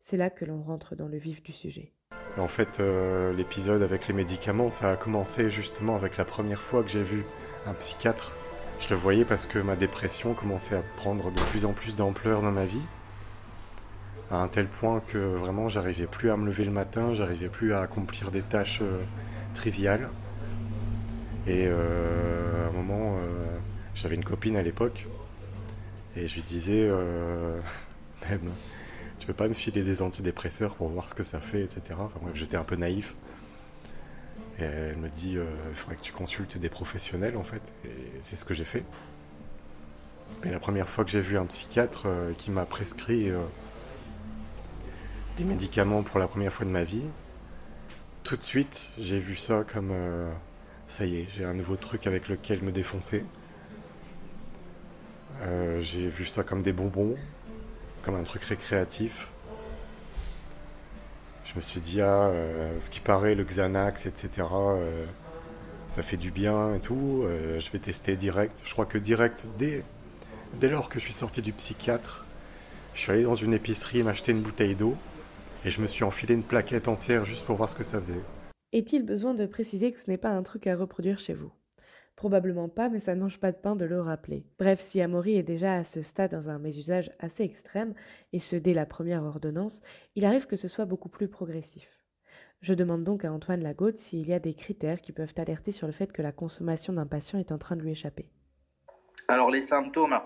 C'est 0.00 0.18
là 0.18 0.30
que 0.30 0.44
l'on 0.44 0.62
rentre 0.62 0.94
dans 0.94 1.08
le 1.08 1.16
vif 1.16 1.42
du 1.42 1.52
sujet. 1.52 1.94
En 2.36 2.46
fait, 2.46 2.78
euh, 2.78 3.32
l'épisode 3.32 3.82
avec 3.82 4.06
les 4.06 4.14
médicaments, 4.14 4.70
ça 4.70 4.90
a 4.90 4.96
commencé 4.96 5.50
justement 5.50 5.96
avec 5.96 6.18
la 6.18 6.26
première 6.26 6.60
fois 6.60 6.84
que 6.84 6.90
j'ai 6.90 7.02
vu 7.02 7.24
un 7.66 7.72
psychiatre. 7.72 8.36
Je 8.78 8.90
le 8.90 8.96
voyais 8.96 9.24
parce 9.24 9.46
que 9.46 9.58
ma 9.58 9.74
dépression 9.74 10.34
commençait 10.34 10.76
à 10.76 10.82
prendre 10.96 11.32
de 11.32 11.40
plus 11.50 11.64
en 11.64 11.72
plus 11.72 11.96
d'ampleur 11.96 12.42
dans 12.42 12.52
ma 12.52 12.66
vie, 12.66 12.84
à 14.30 14.42
un 14.42 14.48
tel 14.48 14.68
point 14.68 15.00
que 15.00 15.18
vraiment 15.18 15.70
j'arrivais 15.70 16.06
plus 16.06 16.30
à 16.30 16.36
me 16.36 16.44
lever 16.44 16.66
le 16.66 16.70
matin, 16.70 17.14
j'arrivais 17.14 17.48
plus 17.48 17.72
à 17.72 17.80
accomplir 17.80 18.30
des 18.30 18.42
tâches 18.42 18.80
euh, 18.82 19.02
trivial. 19.56 20.08
Et 21.46 21.66
euh, 21.66 22.66
à 22.66 22.68
un 22.68 22.72
moment, 22.72 23.18
euh, 23.18 23.58
j'avais 23.94 24.14
une 24.14 24.24
copine 24.24 24.56
à 24.56 24.62
l'époque, 24.62 25.06
et 26.16 26.28
je 26.28 26.34
lui 26.34 26.42
disais, 26.42 26.86
euh, 26.88 27.58
même, 28.30 28.52
tu 29.18 29.26
peux 29.26 29.32
pas 29.32 29.48
me 29.48 29.54
filer 29.54 29.82
des 29.82 30.02
antidépresseurs 30.02 30.76
pour 30.76 30.88
voir 30.88 31.08
ce 31.08 31.14
que 31.14 31.24
ça 31.24 31.40
fait, 31.40 31.62
etc. 31.62 31.82
Enfin 31.98 32.18
bref, 32.22 32.34
j'étais 32.34 32.56
un 32.56 32.64
peu 32.64 32.76
naïf. 32.76 33.14
Et 34.58 34.64
elle 34.64 34.96
me 34.96 35.10
dit, 35.10 35.32
il 35.32 35.74
faudrait 35.74 35.96
que 35.96 36.02
tu 36.02 36.12
consultes 36.12 36.56
des 36.56 36.70
professionnels, 36.70 37.36
en 37.36 37.44
fait. 37.44 37.74
Et 37.84 37.90
c'est 38.22 38.36
ce 38.36 38.44
que 38.44 38.54
j'ai 38.54 38.64
fait. 38.64 38.84
Mais 40.42 40.50
la 40.50 40.58
première 40.58 40.88
fois 40.88 41.04
que 41.04 41.10
j'ai 41.10 41.20
vu 41.20 41.36
un 41.36 41.44
psychiatre 41.44 42.06
qui 42.38 42.50
m'a 42.50 42.64
prescrit 42.64 43.30
des 45.36 45.44
médicaments 45.44 46.02
pour 46.02 46.18
la 46.18 46.26
première 46.26 46.54
fois 46.54 46.64
de 46.64 46.70
ma 46.70 46.84
vie, 46.84 47.04
tout 48.26 48.36
de 48.36 48.42
suite, 48.42 48.90
j'ai 48.98 49.20
vu 49.20 49.36
ça 49.36 49.64
comme 49.72 49.90
euh, 49.92 50.28
ça 50.88 51.06
y 51.06 51.20
est, 51.20 51.28
j'ai 51.36 51.44
un 51.44 51.54
nouveau 51.54 51.76
truc 51.76 52.08
avec 52.08 52.28
lequel 52.28 52.60
me 52.60 52.72
défoncer. 52.72 53.24
Euh, 55.42 55.80
j'ai 55.80 56.08
vu 56.08 56.26
ça 56.26 56.42
comme 56.42 56.60
des 56.60 56.72
bonbons, 56.72 57.14
comme 58.02 58.16
un 58.16 58.24
truc 58.24 58.42
récréatif. 58.42 59.28
Je 61.44 61.54
me 61.54 61.60
suis 61.60 61.78
dit, 61.78 62.00
ah, 62.00 62.24
euh, 62.24 62.80
ce 62.80 62.90
qui 62.90 62.98
paraît, 62.98 63.36
le 63.36 63.44
Xanax, 63.44 64.06
etc., 64.06 64.48
ça 65.86 66.02
fait 66.02 66.16
du 66.16 66.32
bien 66.32 66.74
et 66.74 66.80
tout. 66.80 67.24
je 67.60 67.70
vais 67.70 67.78
tester 67.78 68.16
direct. 68.16 68.60
Je 68.64 68.72
crois 68.72 68.86
que 68.86 68.98
direct, 68.98 69.46
dès, 69.56 69.84
dès 70.54 70.68
lors 70.68 70.88
que 70.88 70.98
je 70.98 71.04
suis 71.04 71.14
sorti 71.14 71.42
du 71.42 71.52
psychiatre, 71.52 72.24
je 72.92 73.02
suis 73.02 73.12
allé 73.12 73.22
dans 73.22 73.36
une 73.36 73.54
épicerie 73.54 74.02
m'acheter 74.02 74.32
une 74.32 74.42
bouteille 74.42 74.74
d'eau 74.74 74.96
et 75.64 75.70
je 75.70 75.80
me 75.80 75.86
suis 75.86 76.04
enfilé 76.04 76.34
une 76.34 76.42
plaquette 76.42 76.88
entière 76.88 77.24
juste 77.24 77.46
pour 77.46 77.56
voir 77.56 77.68
ce 77.68 77.74
que 77.74 77.84
ça 77.84 78.00
faisait. 78.00 78.20
Est-il 78.72 79.04
besoin 79.04 79.34
de 79.34 79.46
préciser 79.46 79.92
que 79.92 80.00
ce 80.00 80.10
n'est 80.10 80.16
pas 80.16 80.30
un 80.30 80.42
truc 80.42 80.66
à 80.66 80.76
reproduire 80.76 81.18
chez 81.18 81.34
vous? 81.34 81.52
Probablement 82.16 82.68
pas, 82.68 82.88
mais 82.88 82.98
ça 82.98 83.14
ne 83.14 83.20
mange 83.20 83.38
pas 83.38 83.52
de 83.52 83.58
pain 83.58 83.76
de 83.76 83.84
le 83.84 84.00
rappeler. 84.00 84.46
Bref, 84.58 84.80
si 84.80 85.00
Amaury 85.02 85.36
est 85.36 85.42
déjà 85.42 85.74
à 85.74 85.84
ce 85.84 86.00
stade 86.00 86.30
dans 86.30 86.48
un 86.48 86.58
mésusage 86.58 87.10
assez 87.18 87.42
extrême, 87.42 87.94
et 88.32 88.38
ce 88.38 88.56
dès 88.56 88.72
la 88.72 88.86
première 88.86 89.22
ordonnance, 89.22 89.80
il 90.14 90.24
arrive 90.24 90.46
que 90.46 90.56
ce 90.56 90.66
soit 90.66 90.86
beaucoup 90.86 91.10
plus 91.10 91.28
progressif. 91.28 92.02
Je 92.62 92.72
demande 92.72 93.04
donc 93.04 93.24
à 93.24 93.32
Antoine 93.32 93.62
Lagaude 93.62 93.98
s'il 93.98 94.26
y 94.26 94.32
a 94.32 94.38
des 94.38 94.54
critères 94.54 95.02
qui 95.02 95.12
peuvent 95.12 95.34
alerter 95.36 95.72
sur 95.72 95.86
le 95.86 95.92
fait 95.92 96.10
que 96.10 96.22
la 96.22 96.32
consommation 96.32 96.94
d'un 96.94 97.06
patient 97.06 97.38
est 97.38 97.52
en 97.52 97.58
train 97.58 97.76
de 97.76 97.82
lui 97.82 97.90
échapper. 97.90 98.30
Alors 99.28 99.50
les 99.50 99.60
symptômes, 99.60 100.20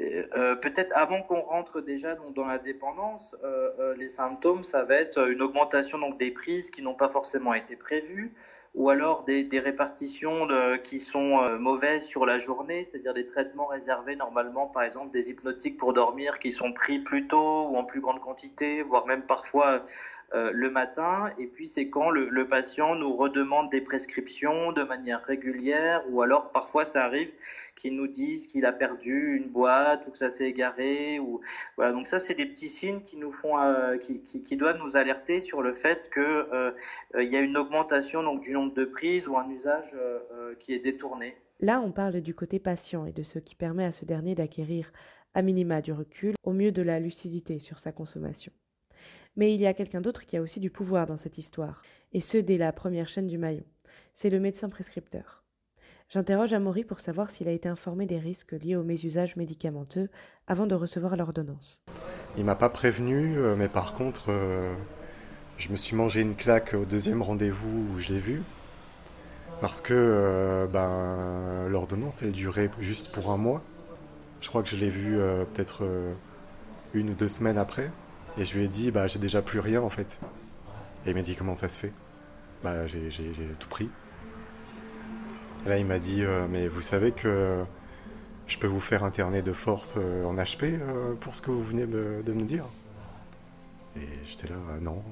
euh, 0.00 0.24
euh, 0.36 0.54
peut-être 0.56 0.96
avant 0.96 1.22
qu'on 1.22 1.40
rentre 1.40 1.80
déjà 1.80 2.16
dans 2.34 2.46
la 2.46 2.58
dépendance, 2.58 3.36
euh, 3.44 3.94
les 3.96 4.08
symptômes, 4.08 4.64
ça 4.64 4.82
va 4.82 4.96
être 4.96 5.28
une 5.28 5.40
augmentation 5.40 5.98
donc, 5.98 6.18
des 6.18 6.32
prises 6.32 6.70
qui 6.70 6.82
n'ont 6.82 6.94
pas 6.94 7.08
forcément 7.08 7.54
été 7.54 7.76
prévues, 7.76 8.32
ou 8.74 8.90
alors 8.90 9.24
des, 9.24 9.46
répartitions 9.58 10.48
qui 10.84 11.00
sont 11.00 11.58
mauvaises 11.58 12.04
sur 12.04 12.24
la 12.24 12.38
journée, 12.38 12.84
c'est-à-dire 12.84 13.14
des 13.14 13.26
traitements 13.26 13.66
réservés 13.66 14.14
normalement, 14.14 14.66
par 14.66 14.84
exemple 14.84 15.10
des 15.12 15.28
hypnotiques 15.30 15.76
pour 15.76 15.92
dormir 15.92 16.38
qui 16.38 16.52
sont 16.52 16.72
pris 16.72 17.00
plus 17.00 17.26
tôt 17.26 17.66
ou 17.68 17.76
en 17.76 17.84
plus 17.84 18.00
grande 18.00 18.20
quantité, 18.20 18.82
voire 18.82 19.06
même 19.06 19.22
parfois 19.22 19.84
le 20.32 20.70
matin, 20.70 21.30
et 21.38 21.46
puis 21.48 21.66
c'est 21.66 21.88
quand 21.88 22.10
le, 22.10 22.46
patient 22.46 22.94
nous 22.94 23.16
redemande 23.16 23.70
des 23.70 23.80
prescriptions 23.80 24.70
de 24.70 24.84
manière 24.84 25.24
régulière, 25.24 26.04
ou 26.08 26.22
alors 26.22 26.52
parfois 26.52 26.84
ça 26.84 27.04
arrive 27.04 27.32
qu'il 27.80 27.96
nous 27.96 28.06
dise 28.06 28.46
qu'il 28.46 28.66
a 28.66 28.72
perdu 28.72 29.36
une 29.36 29.48
boîte 29.48 30.06
ou 30.06 30.10
que 30.10 30.18
ça 30.18 30.30
s'est 30.30 30.48
égaré. 30.48 31.18
Ou... 31.18 31.40
Voilà, 31.76 31.92
donc 31.92 32.06
ça 32.06 32.18
c'est 32.18 32.34
des 32.34 32.46
petits 32.46 32.68
signes 32.68 33.02
qui 33.02 33.16
nous 33.16 33.32
font, 33.32 33.58
euh, 33.58 33.96
qui, 33.96 34.20
qui, 34.20 34.56
doivent 34.56 34.78
nous 34.78 34.96
alerter 34.96 35.40
sur 35.40 35.62
le 35.62 35.74
fait 35.74 36.10
qu'il 36.12 36.22
euh, 36.22 36.72
y 37.14 37.36
a 37.36 37.40
une 37.40 37.56
augmentation 37.56 38.22
donc, 38.22 38.42
du 38.42 38.52
nombre 38.52 38.74
de 38.74 38.84
prises 38.84 39.26
ou 39.28 39.36
un 39.36 39.48
usage 39.50 39.96
qui 40.58 40.74
est 40.74 40.78
détourné. 40.80 41.36
Là, 41.60 41.80
on 41.80 41.92
parle 41.92 42.20
du 42.20 42.34
côté 42.34 42.58
patient 42.58 43.06
et 43.06 43.12
de 43.12 43.22
ce 43.22 43.38
qui 43.38 43.54
permet 43.54 43.84
à 43.84 43.92
ce 43.92 44.04
dernier 44.04 44.34
d'acquérir 44.34 44.92
à 45.34 45.42
minima 45.42 45.80
du 45.80 45.92
recul, 45.92 46.34
au 46.42 46.52
mieux 46.52 46.72
de 46.72 46.82
la 46.82 46.98
lucidité 46.98 47.58
sur 47.58 47.78
sa 47.78 47.92
consommation. 47.92 48.52
Mais 49.36 49.54
il 49.54 49.60
y 49.60 49.66
a 49.66 49.74
quelqu'un 49.74 50.00
d'autre 50.00 50.26
qui 50.26 50.36
a 50.36 50.42
aussi 50.42 50.60
du 50.60 50.70
pouvoir 50.70 51.06
dans 51.06 51.16
cette 51.16 51.38
histoire, 51.38 51.82
et 52.12 52.20
ce 52.20 52.38
dès 52.38 52.58
la 52.58 52.72
première 52.72 53.08
chaîne 53.08 53.28
du 53.28 53.38
maillon. 53.38 53.64
C'est 54.14 54.30
le 54.30 54.40
médecin 54.40 54.68
prescripteur. 54.68 55.39
J'interroge 56.12 56.52
Amaury 56.52 56.82
pour 56.82 56.98
savoir 56.98 57.30
s'il 57.30 57.46
a 57.46 57.52
été 57.52 57.68
informé 57.68 58.04
des 58.04 58.18
risques 58.18 58.50
liés 58.50 58.74
aux 58.74 58.82
mésusages 58.82 59.36
médicamenteux 59.36 60.08
avant 60.48 60.66
de 60.66 60.74
recevoir 60.74 61.16
l'ordonnance. 61.16 61.80
Il 62.36 62.44
m'a 62.44 62.56
pas 62.56 62.68
prévenu, 62.68 63.38
euh, 63.38 63.54
mais 63.54 63.68
par 63.68 63.94
contre, 63.94 64.32
euh, 64.32 64.74
je 65.56 65.68
me 65.68 65.76
suis 65.76 65.94
mangé 65.94 66.22
une 66.22 66.34
claque 66.34 66.74
au 66.74 66.84
deuxième 66.84 67.22
rendez-vous 67.22 67.86
où 67.94 67.98
je 68.00 68.12
l'ai 68.12 68.18
vu. 68.18 68.42
Parce 69.60 69.80
que 69.80 69.94
euh, 69.94 70.66
ben, 70.66 71.68
l'ordonnance, 71.68 72.22
elle 72.22 72.32
durait 72.32 72.72
juste 72.80 73.12
pour 73.12 73.30
un 73.30 73.36
mois. 73.36 73.62
Je 74.40 74.48
crois 74.48 74.64
que 74.64 74.68
je 74.68 74.76
l'ai 74.76 74.88
vu 74.88 75.16
peut-être 75.52 75.84
une 76.92 77.10
ou 77.10 77.14
deux 77.14 77.28
semaines 77.28 77.58
après. 77.58 77.88
Et 78.36 78.44
je 78.44 78.56
lui 78.56 78.64
ai 78.64 78.68
dit, 78.68 78.90
bah, 78.90 79.06
j'ai 79.06 79.18
déjà 79.20 79.42
plus 79.42 79.60
rien 79.60 79.80
en 79.82 79.90
fait. 79.90 80.18
Et 81.06 81.10
il 81.10 81.14
m'a 81.14 81.22
dit, 81.22 81.36
comment 81.36 81.54
ça 81.54 81.68
se 81.68 81.78
fait? 81.78 81.92
Bah, 82.64 82.88
j'ai 82.88 83.10
tout 83.60 83.68
pris. 83.68 83.90
Et 85.64 85.68
là, 85.68 85.78
il 85.78 85.86
m'a 85.86 85.98
dit, 85.98 86.22
euh, 86.22 86.46
mais 86.48 86.68
vous 86.68 86.80
savez 86.80 87.12
que 87.12 87.64
je 88.46 88.58
peux 88.58 88.66
vous 88.66 88.80
faire 88.80 89.04
interner 89.04 89.42
de 89.42 89.52
force 89.52 89.94
euh, 89.98 90.24
en 90.24 90.34
HP 90.34 90.64
euh, 90.64 91.14
pour 91.14 91.34
ce 91.34 91.42
que 91.42 91.50
vous 91.50 91.62
venez 91.62 91.86
de 91.86 92.32
me 92.32 92.42
dire. 92.42 92.64
Et 93.96 94.06
j'étais 94.24 94.48
là, 94.48 94.56
non, 94.80 95.02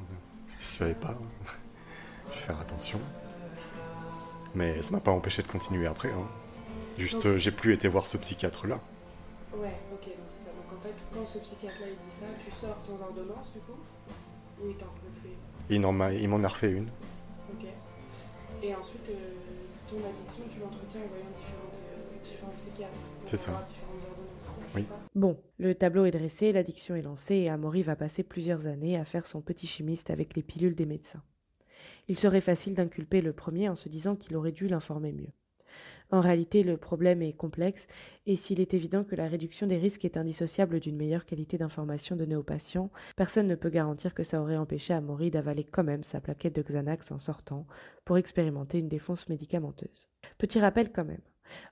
je 0.60 0.64
savais 0.64 0.94
pas. 0.94 1.16
je 2.28 2.34
vais 2.34 2.40
faire 2.40 2.60
attention. 2.60 3.00
Mais 4.54 4.80
ça 4.80 4.92
m'a 4.92 5.00
pas 5.00 5.10
empêché 5.10 5.42
de 5.42 5.48
continuer 5.48 5.86
après. 5.86 6.08
Hein. 6.08 6.26
Juste, 6.96 7.36
j'ai 7.36 7.50
plus 7.50 7.74
été 7.74 7.86
voir 7.86 8.06
ce 8.06 8.16
psychiatre 8.16 8.66
là. 8.66 8.80
Ouais, 9.52 9.74
ok, 9.92 10.04
donc 10.04 10.28
c'est 10.30 10.46
ça. 10.46 10.50
Donc 10.50 10.78
en 10.78 10.82
fait, 10.82 10.94
quand 11.12 11.26
ce 11.26 11.38
psychiatre-là 11.38 11.86
il 11.88 12.08
dit 12.08 12.14
ça, 12.14 12.26
tu 12.44 12.50
sors 12.50 12.80
sans 12.80 13.00
ordonnance 13.04 13.52
du 13.52 13.60
coup? 13.60 13.78
Ou 14.60 14.70
il 14.70 14.76
t'en 14.76 14.86
refait 14.86 15.36
Il 15.70 16.28
m'en 16.28 16.42
a 16.42 16.48
refait 16.48 16.70
une. 16.70 16.88
Ok. 17.52 17.66
Et 18.62 18.74
ensuite, 18.74 19.10
euh, 19.10 19.57
ton 19.88 19.96
addiction, 19.96 20.44
tu 20.50 20.60
l'entretiens 20.60 21.00
en 21.00 21.08
voyant 21.08 21.24
euh, 21.24 22.22
différents 22.22 22.52
psychiatres. 22.56 22.92
C'est 23.24 23.36
ça. 23.36 23.64
Oui. 24.74 24.84
Bon, 25.14 25.38
le 25.58 25.74
tableau 25.74 26.04
est 26.04 26.10
dressé, 26.10 26.52
l'addiction 26.52 26.94
est 26.94 27.02
lancée 27.02 27.36
et 27.36 27.48
Amaury 27.48 27.82
va 27.82 27.96
passer 27.96 28.22
plusieurs 28.22 28.66
années 28.66 28.98
à 28.98 29.04
faire 29.04 29.26
son 29.26 29.40
petit 29.40 29.66
chimiste 29.66 30.10
avec 30.10 30.36
les 30.36 30.42
pilules 30.42 30.74
des 30.74 30.86
médecins. 30.86 31.22
Il 32.08 32.18
serait 32.18 32.40
facile 32.40 32.74
d'inculper 32.74 33.20
le 33.20 33.32
premier 33.32 33.68
en 33.68 33.76
se 33.76 33.88
disant 33.88 34.16
qu'il 34.16 34.36
aurait 34.36 34.52
dû 34.52 34.68
l'informer 34.68 35.12
mieux. 35.12 35.32
En 36.10 36.20
réalité, 36.20 36.62
le 36.62 36.78
problème 36.78 37.20
est 37.20 37.34
complexe 37.34 37.86
et 38.26 38.36
s'il 38.36 38.60
est 38.60 38.72
évident 38.72 39.04
que 39.04 39.14
la 39.14 39.28
réduction 39.28 39.66
des 39.66 39.76
risques 39.76 40.06
est 40.06 40.16
indissociable 40.16 40.80
d'une 40.80 40.96
meilleure 40.96 41.26
qualité 41.26 41.58
d'information 41.58 42.16
donnée 42.16 42.36
aux 42.36 42.42
patients, 42.42 42.90
personne 43.14 43.46
ne 43.46 43.54
peut 43.54 43.68
garantir 43.68 44.14
que 44.14 44.22
ça 44.22 44.40
aurait 44.40 44.56
empêché 44.56 44.94
Amaury 44.94 45.30
d'avaler 45.30 45.64
quand 45.64 45.84
même 45.84 46.04
sa 46.04 46.20
plaquette 46.20 46.56
de 46.56 46.62
Xanax 46.62 47.12
en 47.12 47.18
sortant 47.18 47.66
pour 48.06 48.16
expérimenter 48.16 48.78
une 48.78 48.88
défonce 48.88 49.28
médicamenteuse. 49.28 50.08
Petit 50.38 50.60
rappel 50.60 50.92
quand 50.92 51.04
même. 51.04 51.20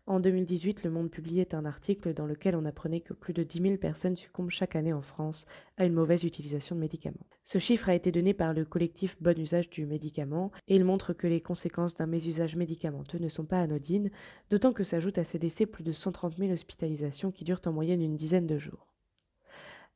En 0.07 0.21
2018, 0.21 0.85
Le 0.85 0.91
Monde 0.91 1.11
publiait 1.11 1.55
un 1.55 1.65
article 1.65 2.15
dans 2.15 2.27
lequel 2.27 2.57
on 2.57 2.65
apprenait 2.65 3.01
que 3.01 3.13
plus 3.13 3.33
de 3.33 3.43
10 3.43 3.63
000 3.63 3.77
personnes 3.77 4.17
succombent 4.17 4.51
chaque 4.51 4.77
année 4.77 4.93
en 4.93 5.03
France 5.03 5.47
à 5.77 5.85
une 5.85 5.95
mauvaise 5.95 6.25
utilisation 6.25 6.75
de 6.77 6.81
médicaments. 6.81 7.27
Ce 7.45 7.59
chiffre 7.59 7.89
a 7.89 7.95
été 7.95 8.13
donné 8.13 8.35
par 8.35 8.55
le 8.55 8.65
collectif 8.65 9.17
Bon 9.21 9.39
Usage 9.39 9.71
du 9.71 9.87
médicament 9.87 10.53
et 10.69 10.77
il 10.77 10.85
montre 10.85 11.13
que 11.13 11.27
les 11.27 11.41
conséquences 11.41 11.95
d'un 11.95 12.07
mésusage 12.07 12.57
médicamenteux 12.57 13.19
ne 13.19 13.29
sont 13.29 13.45
pas 13.45 13.61
anodines, 13.61 14.11
d'autant 14.51 14.73
que 14.73 14.85
s'ajoutent 14.85 15.19
à 15.19 15.25
ces 15.25 15.39
décès 15.39 15.67
plus 15.67 15.85
de 15.85 15.93
130 15.93 16.37
000 16.37 16.53
hospitalisations 16.53 17.31
qui 17.31 17.45
durent 17.45 17.61
en 17.67 17.73
moyenne 17.73 18.03
une 18.03 18.17
dizaine 18.17 18.47
de 18.47 18.59
jours. 18.59 18.87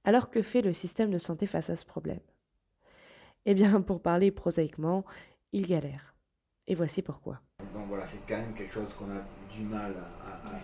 Alors 0.05 0.31
que 0.31 0.43
fait 0.43 0.63
le 0.63 0.73
système 0.73 1.11
de 1.11 1.19
santé 1.19 1.47
face 1.47 1.71
à 1.71 1.77
ce 1.77 1.85
problème? 1.85 2.21
Eh 3.47 3.55
bien, 3.55 3.81
pour 3.81 4.03
parler 4.03 4.31
prosaïquement, 4.31 5.05
il 5.53 5.67
galère. 5.67 6.15
Et 6.67 6.75
voici 6.75 7.03
pourquoi. 7.03 7.41
Donc 7.73 7.87
voilà, 7.89 8.05
c'est 8.05 8.27
quand 8.27 8.37
même 8.37 8.53
quelque 8.53 8.73
chose 8.73 8.93
qu'on 8.95 9.11
a 9.11 9.21
du 9.51 9.63
mal 9.63 9.95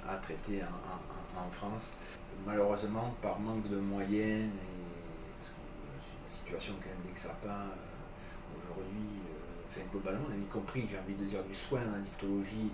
à, 0.09 0.17
traiter 0.17 0.63
en, 0.63 1.51
France. 1.51 1.93
Malheureusement, 2.45 3.15
par 3.21 3.39
manque 3.39 3.69
de 3.69 3.77
moyens, 3.77 4.47
et, 4.47 5.39
parce 5.39 5.53
que 5.53 5.57
la 6.25 6.31
situation 6.31 6.75
quand 6.81 6.89
même 6.89 7.07
des 7.07 7.13
XAPA 7.13 7.49
euh, 7.49 8.73
aujourd'hui, 8.73 9.21
euh, 9.29 9.63
enfin, 9.69 9.81
globalement, 9.93 10.27
y 10.35 10.45
compris, 10.47 10.87
j'ai 10.91 10.99
envie 10.99 11.15
de 11.15 11.25
dire, 11.25 11.45
du 11.45 11.55
soin 11.55 11.81
en 11.83 11.95
addictologie 11.95 12.71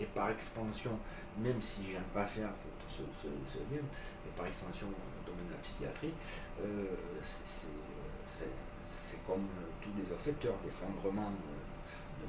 et, 0.00 0.06
par 0.06 0.30
extension, 0.30 0.98
même 1.38 1.60
si 1.60 1.82
j'aime 1.90 2.02
pas 2.14 2.24
faire 2.24 2.50
ce, 2.88 3.02
lien, 3.02 3.82
mais 4.24 4.30
par 4.36 4.46
extension 4.46 4.86
au 4.86 5.26
domaine 5.26 5.48
de 5.48 5.52
la 5.52 5.58
psychiatrie, 5.58 6.14
euh, 6.62 6.96
c'est 7.44 9.26
comme 9.26 9.46
tous 9.80 9.90
les 9.96 10.10
autres 10.10 10.20
secteurs, 10.20 10.54
l'effondrement 10.64 11.32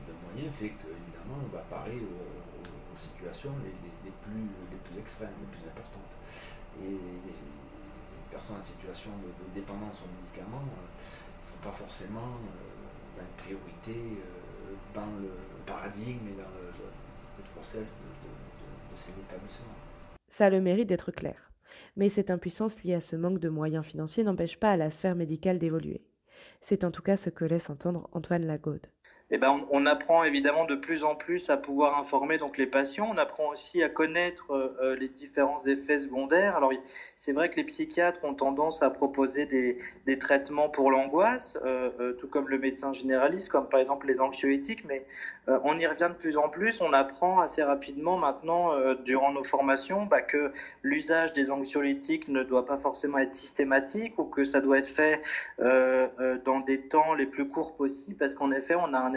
de 0.08 0.14
moyens 0.26 0.54
fait 0.54 0.70
qu'évidemment 0.70 1.40
on 1.44 1.56
va 1.56 1.62
parer 1.70 1.98
aux, 1.98 2.98
situations 2.98 3.50
les, 3.66 4.12
plus, 4.22 4.46
les 4.70 4.78
plus 4.78 5.00
extrêmes, 5.00 5.34
les 5.42 5.58
plus 5.58 5.68
importantes. 5.68 6.14
Et 6.80 6.90
les, 6.90 7.34
personnes 8.30 8.58
en 8.58 8.64
situation 8.64 9.10
de, 9.22 9.60
dépendance 9.60 10.02
aux 10.02 10.10
médicaments 10.22 10.62
ne 10.62 10.78
euh, 10.78 11.42
sont 11.42 11.58
pas 11.62 11.72
forcément 11.72 12.38
euh, 12.38 13.18
dans 13.18 13.24
une 13.24 13.38
priorité 13.38 13.94
euh, 13.94 14.74
dans 14.94 15.10
le 15.22 15.30
paradigme 15.66 16.28
et 16.28 16.42
dans 16.42 16.50
le, 16.50 17.44
process 17.56 17.96
de, 17.98 18.94
de 18.94 18.96
ces 18.96 19.12
établissements. 19.12 19.76
Ça 20.30 20.46
a 20.46 20.50
le 20.50 20.62
mérite 20.62 20.90
d'être 20.90 21.12
clair. 21.12 21.52
Mais 21.96 22.10
cette 22.10 22.32
impuissance 22.32 22.84
liée 22.84 22.96
à 22.96 23.02
ce 23.02 23.16
manque 23.16 23.40
de 23.40 23.50
moyens 23.50 23.86
financiers 23.86 24.24
n'empêche 24.24 24.60
pas 24.60 24.72
à 24.72 24.78
la 24.78 24.90
sphère 24.92 25.16
médicale 25.16 25.60
d'évoluer. 25.60 26.04
C'est 26.62 26.84
en 26.84 26.92
tout 26.92 27.02
cas 27.02 27.18
ce 27.18 27.30
que 27.30 27.46
laisse 27.46 27.70
entendre 27.70 28.10
Antoine 28.14 28.46
Lagaude. 28.46 28.88
Eh 29.32 29.38
ben, 29.38 29.66
on, 29.72 29.86
apprend 29.86 30.24
évidemment 30.26 30.66
de 30.66 30.76
plus 30.76 31.04
en 31.04 31.16
plus 31.16 31.50
à 31.50 31.58
pouvoir 31.58 31.98
informer 31.98 32.38
donc 32.38 32.58
les 32.58 32.68
patients. 32.68 33.10
On 33.12 33.18
apprend 33.18 33.50
aussi 33.50 33.82
à 33.82 33.90
connaître 33.90 34.52
euh, 34.52 34.78
euh, 34.82 34.96
les 34.96 35.08
différents 35.08 35.66
effets 35.66 36.00
secondaires. 36.00 36.58
Alors, 36.58 36.74
c'est 37.16 37.32
vrai 37.32 37.50
que 37.50 37.56
les 37.56 37.64
psychiatres 37.64 38.24
ont 38.24 38.34
tendance 38.34 38.84
à 38.84 38.90
proposer 38.90 39.46
des, 39.46 39.80
des 40.06 40.20
traitements 40.20 40.68
pour 40.68 40.92
l'angoisse, 40.92 41.58
euh, 41.66 42.14
tout 42.14 42.28
comme 42.28 42.50
le 42.50 42.60
médecin 42.60 42.92
généraliste, 42.92 43.50
comme 43.50 43.68
par 43.70 43.80
exemple 43.80 44.08
les 44.08 44.20
anxiolytiques. 44.20 44.86
Mais 44.86 45.06
on 45.48 45.78
y 45.78 45.88
revient 45.88 46.10
de 46.10 46.18
plus 46.18 46.38
en 46.38 46.50
plus. 46.50 46.82
On 46.82 46.94
apprend 46.94 47.40
assez 47.40 47.64
rapidement 47.64 48.18
maintenant, 48.18 48.72
durant 49.04 49.32
nos 49.32 49.44
formations, 49.44 50.06
bah, 50.06 50.22
que 50.22 50.54
l'usage 50.84 51.34
des 51.34 51.50
anxiolytiques 51.50 52.28
ne 52.30 52.44
doit 52.44 52.66
pas 52.66 52.78
forcément 52.78 53.18
être 53.18 53.34
systématique 53.34 54.18
ou 54.20 54.24
que 54.26 54.46
ça 54.46 54.62
doit 54.62 54.78
être 54.78 54.88
fait 54.88 55.22
dans 55.60 56.60
des 56.62 56.82
temps 56.88 57.14
les 57.14 57.26
plus 57.26 57.48
courts 57.48 57.76
possibles, 57.76 58.16
parce 58.16 58.36
qu'en 58.36 58.52
effet, 58.52 58.76
on 58.76 58.94
a 58.94 59.00
un 59.00 59.13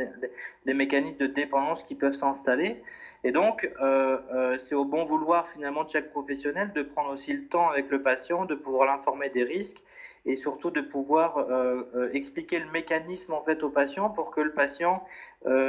des, 0.65 0.75
mécanismes 0.75 1.19
de 1.19 1.26
dépendance 1.26 1.83
qui 1.83 1.95
peuvent 1.95 2.12
s'installer. 2.12 2.83
Et 3.25 3.33
donc, 3.33 3.71
euh, 3.81 4.19
euh, 4.33 4.59
c'est 4.59 4.75
au 4.75 4.85
bon 4.85 5.05
vouloir 5.05 5.49
finalement 5.49 5.85
de 5.85 5.91
chaque 5.91 6.11
professionnel 6.11 6.73
de 6.75 6.83
prendre 6.83 7.11
aussi 7.11 7.33
le 7.33 7.47
temps 7.47 7.69
avec 7.69 7.91
le 7.91 8.03
patient, 8.03 8.45
de 8.45 8.55
pouvoir 8.55 8.87
l'informer 8.87 9.31
des 9.31 9.45
risques 9.45 9.83
et 10.25 10.35
surtout 10.35 10.71
de 10.71 10.81
pouvoir 10.81 11.38
euh, 11.38 12.11
expliquer 12.12 12.59
le 12.59 12.71
mécanisme 12.71 13.33
en 13.33 13.43
fait 13.43 13.62
au 13.62 13.71
patient 13.71 14.11
pour 14.11 14.31
que 14.31 14.41
le 14.41 14.53
patient 14.53 15.05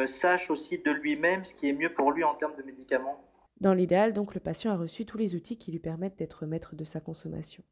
sache 0.05 0.49
aussi 0.49 0.79
de 0.79 0.91
lui-même 0.91 1.43
ce 1.43 1.53
qui 1.53 1.69
est 1.69 1.73
mieux 1.73 1.93
pour 1.93 2.11
lui 2.11 2.23
en 2.23 2.33
termes 2.33 2.55
de 2.57 2.63
médicaments. 2.63 3.23
Dans 3.61 3.73
l'idéal, 3.73 4.13
donc, 4.13 4.35
le 4.35 4.39
patient 4.39 4.71
a 4.71 4.77
reçu 4.77 5.05
tous 5.05 5.17
les 5.17 5.35
outils 5.35 5.57
qui 5.57 5.71
lui 5.71 5.79
permettent 5.79 6.17
d'être 6.17 6.45
maître 6.45 6.75
de 6.75 6.83
sa 6.83 6.99
consommation. 6.99 7.63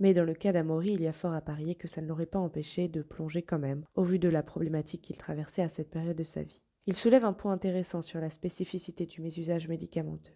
Mais 0.00 0.14
dans 0.14 0.24
le 0.24 0.34
cas 0.34 0.52
d'Amaury, 0.52 0.92
il 0.92 1.02
y 1.02 1.06
a 1.06 1.12
fort 1.12 1.34
à 1.34 1.40
parier 1.40 1.74
que 1.74 1.88
ça 1.88 2.00
ne 2.00 2.08
l'aurait 2.08 2.26
pas 2.26 2.38
empêché 2.38 2.88
de 2.88 3.02
plonger 3.02 3.42
quand 3.42 3.58
même, 3.58 3.84
au 3.94 4.02
vu 4.02 4.18
de 4.18 4.28
la 4.28 4.42
problématique 4.42 5.02
qu'il 5.02 5.16
traversait 5.16 5.62
à 5.62 5.68
cette 5.68 5.90
période 5.90 6.16
de 6.16 6.22
sa 6.22 6.42
vie. 6.42 6.62
Il 6.86 6.96
soulève 6.96 7.24
un 7.24 7.32
point 7.32 7.52
intéressant 7.52 8.02
sur 8.02 8.20
la 8.20 8.28
spécificité 8.28 9.06
du 9.06 9.20
mésusage 9.20 9.68
médicamenteux. 9.68 10.32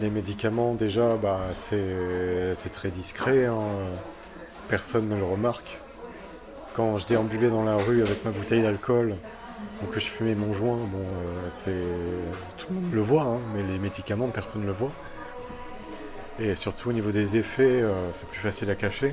Les 0.00 0.08
médicaments, 0.08 0.74
déjà, 0.74 1.18
bah, 1.18 1.40
c'est 1.52 2.70
très 2.72 2.90
discret. 2.90 3.46
Hein. 3.46 3.58
Personne 4.68 5.08
ne 5.08 5.16
le 5.16 5.24
remarque. 5.24 5.78
Quand 6.74 6.96
je 6.96 7.06
déambulais 7.06 7.50
dans 7.50 7.64
la 7.64 7.76
rue 7.76 8.02
avec 8.02 8.24
ma 8.24 8.30
bouteille 8.30 8.62
d'alcool 8.62 9.16
Donc 9.82 9.92
je 9.92 10.00
fumais 10.00 10.34
mon 10.34 10.54
joint, 10.54 10.76
bon, 10.76 11.04
c'est 11.50 11.82
tout 12.56 12.68
le 12.70 12.80
monde 12.80 12.94
le 12.94 13.00
voit, 13.00 13.22
hein, 13.22 13.38
mais 13.54 13.62
les 13.62 13.78
médicaments, 13.78 14.28
personne 14.28 14.62
ne 14.62 14.66
le 14.66 14.72
voit. 14.72 14.92
Et 16.38 16.54
surtout 16.54 16.90
au 16.90 16.92
niveau 16.92 17.10
des 17.10 17.36
effets, 17.36 17.82
c'est 18.12 18.28
plus 18.28 18.38
facile 18.38 18.70
à 18.70 18.74
cacher. 18.74 19.12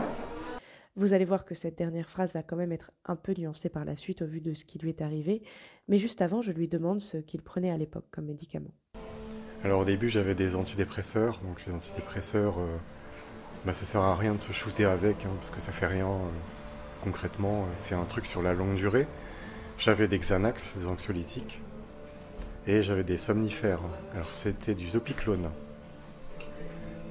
Vous 0.97 1.13
allez 1.13 1.25
voir 1.25 1.45
que 1.45 1.53
cette 1.53 1.77
dernière 1.77 2.09
phrase 2.09 2.33
va 2.33 2.41
quand 2.41 2.55
même 2.55 2.71
être 2.71 2.91
un 3.05 3.15
peu 3.15 3.31
nuancée 3.37 3.69
par 3.69 3.85
la 3.85 3.95
suite 3.95 4.23
au 4.23 4.25
vu 4.25 4.41
de 4.41 4.55
ce 4.55 4.65
qui 4.65 4.79
lui 4.79 4.89
est 4.89 5.03
arrivé, 5.03 5.43
mais 5.87 5.99
juste 5.99 6.23
avant, 6.23 6.41
je 6.41 6.51
lui 6.51 6.67
demande 6.67 7.01
ce 7.01 7.17
qu'il 7.17 7.43
prenait 7.43 7.69
à 7.69 7.77
l'époque 7.77 8.07
comme 8.09 8.25
médicament. 8.25 8.73
Alors 9.63 9.81
au 9.81 9.85
début, 9.85 10.09
j'avais 10.09 10.33
des 10.33 10.55
antidépresseurs, 10.55 11.39
donc 11.43 11.63
les 11.67 11.71
antidépresseurs, 11.71 12.57
euh, 12.57 12.77
bah, 13.63 13.73
ça 13.73 13.85
sert 13.85 14.01
à 14.01 14.15
rien 14.15 14.33
de 14.33 14.39
se 14.39 14.51
shooter 14.51 14.85
avec, 14.85 15.23
hein, 15.25 15.31
parce 15.35 15.51
que 15.51 15.61
ça 15.61 15.71
fait 15.71 15.85
rien 15.85 16.07
euh, 16.07 16.29
concrètement, 17.03 17.61
euh, 17.61 17.73
c'est 17.75 17.93
un 17.93 18.05
truc 18.05 18.25
sur 18.25 18.41
la 18.41 18.53
longue 18.53 18.73
durée. 18.73 19.05
J'avais 19.77 20.07
des 20.07 20.17
Xanax, 20.17 20.77
des 20.77 20.87
anxiolytiques, 20.87 21.61
et 22.65 22.81
j'avais 22.81 23.03
des 23.03 23.17
somnifères. 23.17 23.81
Alors 24.15 24.31
c'était 24.31 24.73
du 24.73 24.89
Zopiclone. 24.89 25.51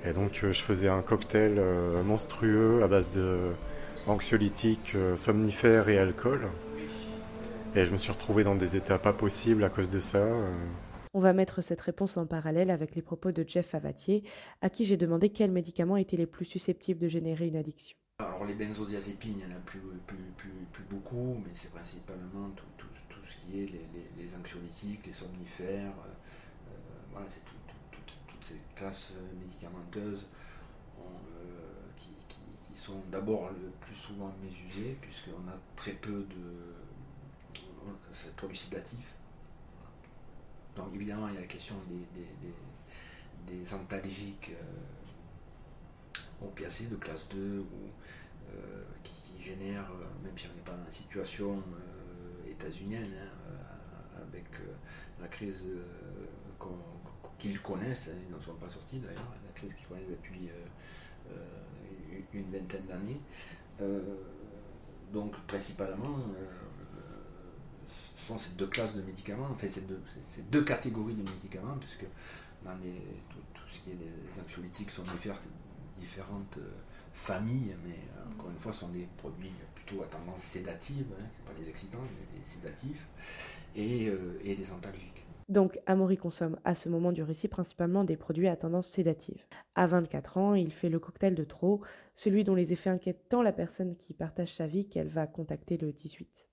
Et 0.07 0.13
donc 0.13 0.41
je 0.43 0.63
faisais 0.63 0.89
un 0.89 1.03
cocktail 1.03 1.61
monstrueux 2.05 2.83
à 2.83 2.89
base 2.89 3.11
de 3.11 3.53
anxiolytique, 4.07 4.93
euh, 4.95 5.17
somnifère 5.17 5.89
et 5.89 5.99
alcool. 5.99 6.49
Et 7.75 7.85
je 7.85 7.93
me 7.93 7.99
suis 7.99 8.13
retrouvé 8.13 8.45
dans 8.45 8.55
des 8.55 8.77
états 8.77 8.99
pas 8.99 9.13
possibles 9.13 9.65
à 9.65 9.69
cause 9.69 9.91
de 9.91 10.01
ça. 10.01 10.19
Euh. 10.19 10.51
On 11.13 11.21
va 11.21 11.33
mettre 11.33 11.63
cette 11.63 11.81
réponse 11.81 12.17
en 12.17 12.27
parallèle 12.27 12.71
avec 12.71 12.95
les 12.95 13.03
propos 13.03 13.33
de 13.33 13.45
Jeff 13.47 13.69
Favatier, 13.69 14.23
à 14.63 14.71
qui 14.71 14.85
j'ai 14.85 14.97
demandé 14.97 15.31
quels 15.31 15.51
médicaments 15.51 15.97
étaient 15.97 16.17
les 16.17 16.27
plus 16.27 16.45
susceptibles 16.45 17.01
de 17.01 17.09
générer 17.09 17.49
une 17.49 17.57
addiction. 17.57 17.97
Alors 18.19 18.47
les 18.47 18.55
benzodiazépines, 18.55 19.39
il 19.41 19.47
n'y 19.47 19.53
en 19.53 19.57
a 19.57 19.61
plus, 19.61 19.81
plus, 20.37 20.85
beaucoup, 20.89 21.37
mais 21.45 21.51
c'est 21.53 21.71
principalement 21.71 22.51
tout, 22.77 22.87
ce 23.27 23.37
qui 23.37 23.63
est 23.63 23.67
les, 23.67 24.35
anxiolytiques, 24.37 25.07
les 25.07 25.13
somnifères, 25.13 25.93
euh, 26.07 26.71
voilà, 27.13 27.27
c'est 27.29 27.45
toutes 27.45 27.56
ces 28.47 28.61
classes 28.77 29.13
médicamenteuses 29.41 30.27
sont 32.87 33.03
d'abord 33.11 33.51
le 33.51 33.71
plus 33.81 33.97
souvent 33.97 34.33
mésusés, 34.43 34.97
puisqu'on 35.01 35.49
a 35.49 35.59
très 35.75 35.93
peu 35.93 36.25
de. 36.31 36.75
C'est 38.15 38.35
produits 38.35 38.57
sédatifs. 38.57 39.15
Donc 40.75 40.95
évidemment, 40.95 41.29
il 41.29 41.35
y 41.35 41.39
a 41.39 41.41
la 41.41 41.47
question 41.47 41.75
des, 43.47 43.75
antalgiques 43.75 44.53
euh, 44.53 46.47
opiacés 46.47 46.87
de 46.87 46.97
classe 46.97 47.29
2 47.29 47.61
ou, 47.61 47.65
euh, 48.51 48.85
qui, 49.03 49.43
génèrent, 49.43 49.91
même 50.25 50.37
si 50.37 50.47
on 50.53 50.57
n'est 50.57 50.63
pas 50.63 50.73
dans 50.73 50.85
la 50.85 50.91
situation 50.91 51.57
euh, 51.57 52.51
états-unienne, 52.51 53.13
hein, 53.15 54.21
avec 54.29 54.47
la 55.21 55.29
crise 55.29 55.65
qu'ils 57.39 57.61
connaissent, 57.61 58.09
hein, 58.09 58.19
ils 58.27 58.33
n'en 58.35 58.41
sont 58.41 58.55
pas 58.55 58.71
sortis 58.71 58.99
d'ailleurs, 58.99 59.33
la 59.45 59.53
crise 59.53 59.75
qu'ils 59.75 59.87
connaissent 59.87 60.11
depuis 60.11 60.51
une 62.35 62.51
vingtaine 62.51 62.87
d'années. 62.87 63.21
Euh, 63.81 64.01
donc 65.13 65.35
principalement, 65.47 66.19
euh, 66.19 66.45
ce 67.87 68.27
sont 68.27 68.39
ces 68.39 68.53
deux 68.53 68.67
classes 68.67 68.97
de 68.97 69.03
médicaments, 69.03 69.49
enfin 69.51 69.69
ces 69.71 69.83
deux, 69.83 70.01
ces 70.29 70.43
deux 70.43 70.65
catégories 70.65 71.15
de 71.15 71.23
médicaments, 71.23 71.77
puisque 71.79 72.07
dans 72.65 72.75
les, 72.83 73.01
tout, 73.31 73.39
ce 73.71 73.81
qui 73.81 73.91
est 73.91 73.95
des 73.95 74.41
anxiolytiques 74.41 74.91
sont 74.91 75.03
différentes 75.99 76.59
euh, 76.59 76.71
familles, 77.13 77.77
mais 77.85 77.99
encore 78.33 78.51
une 78.51 78.59
fois, 78.59 78.73
ce 78.73 78.81
sont 78.81 78.89
des 78.89 79.07
produits 79.17 79.53
plutôt 79.75 80.03
à 80.03 80.07
tendance 80.07 80.43
sédative, 80.43 81.07
hein, 81.19 81.25
ce 81.33 81.51
pas 81.51 81.59
des 81.59 81.69
excitants, 81.69 82.01
mais 82.03 82.39
des 82.39 82.45
sédatifs, 82.45 83.07
et, 83.75 84.11
et 84.43 84.55
des 84.55 84.71
antalgiques. 84.73 85.16
Donc, 85.49 85.79
Amaury 85.87 86.17
consomme 86.17 86.59
à 86.65 86.75
ce 86.75 86.89
moment 86.89 87.13
du 87.13 87.23
récit 87.23 87.47
principalement 87.47 88.03
des 88.03 88.17
produits 88.17 88.49
à 88.49 88.57
tendance 88.57 88.89
sédative. 88.89 89.45
À 89.77 89.87
24 89.87 90.39
ans, 90.39 90.55
il 90.55 90.73
fait 90.73 90.89
le 90.89 90.99
cocktail 90.99 91.37
de 91.37 91.45
trop, 91.45 91.83
celui 92.17 92.43
dont 92.43 92.57
les 92.57 92.73
effets 92.73 92.91
inquiètent 92.91 93.29
tant 93.29 93.43
la 93.43 93.53
personne 93.53 93.97
qui 93.97 94.13
partage 94.13 94.53
sa 94.53 94.67
vie 94.67 94.89
qu'elle 94.89 95.07
va 95.07 95.29
contacter 95.29 95.77
le 95.77 95.93
18. 95.93 96.47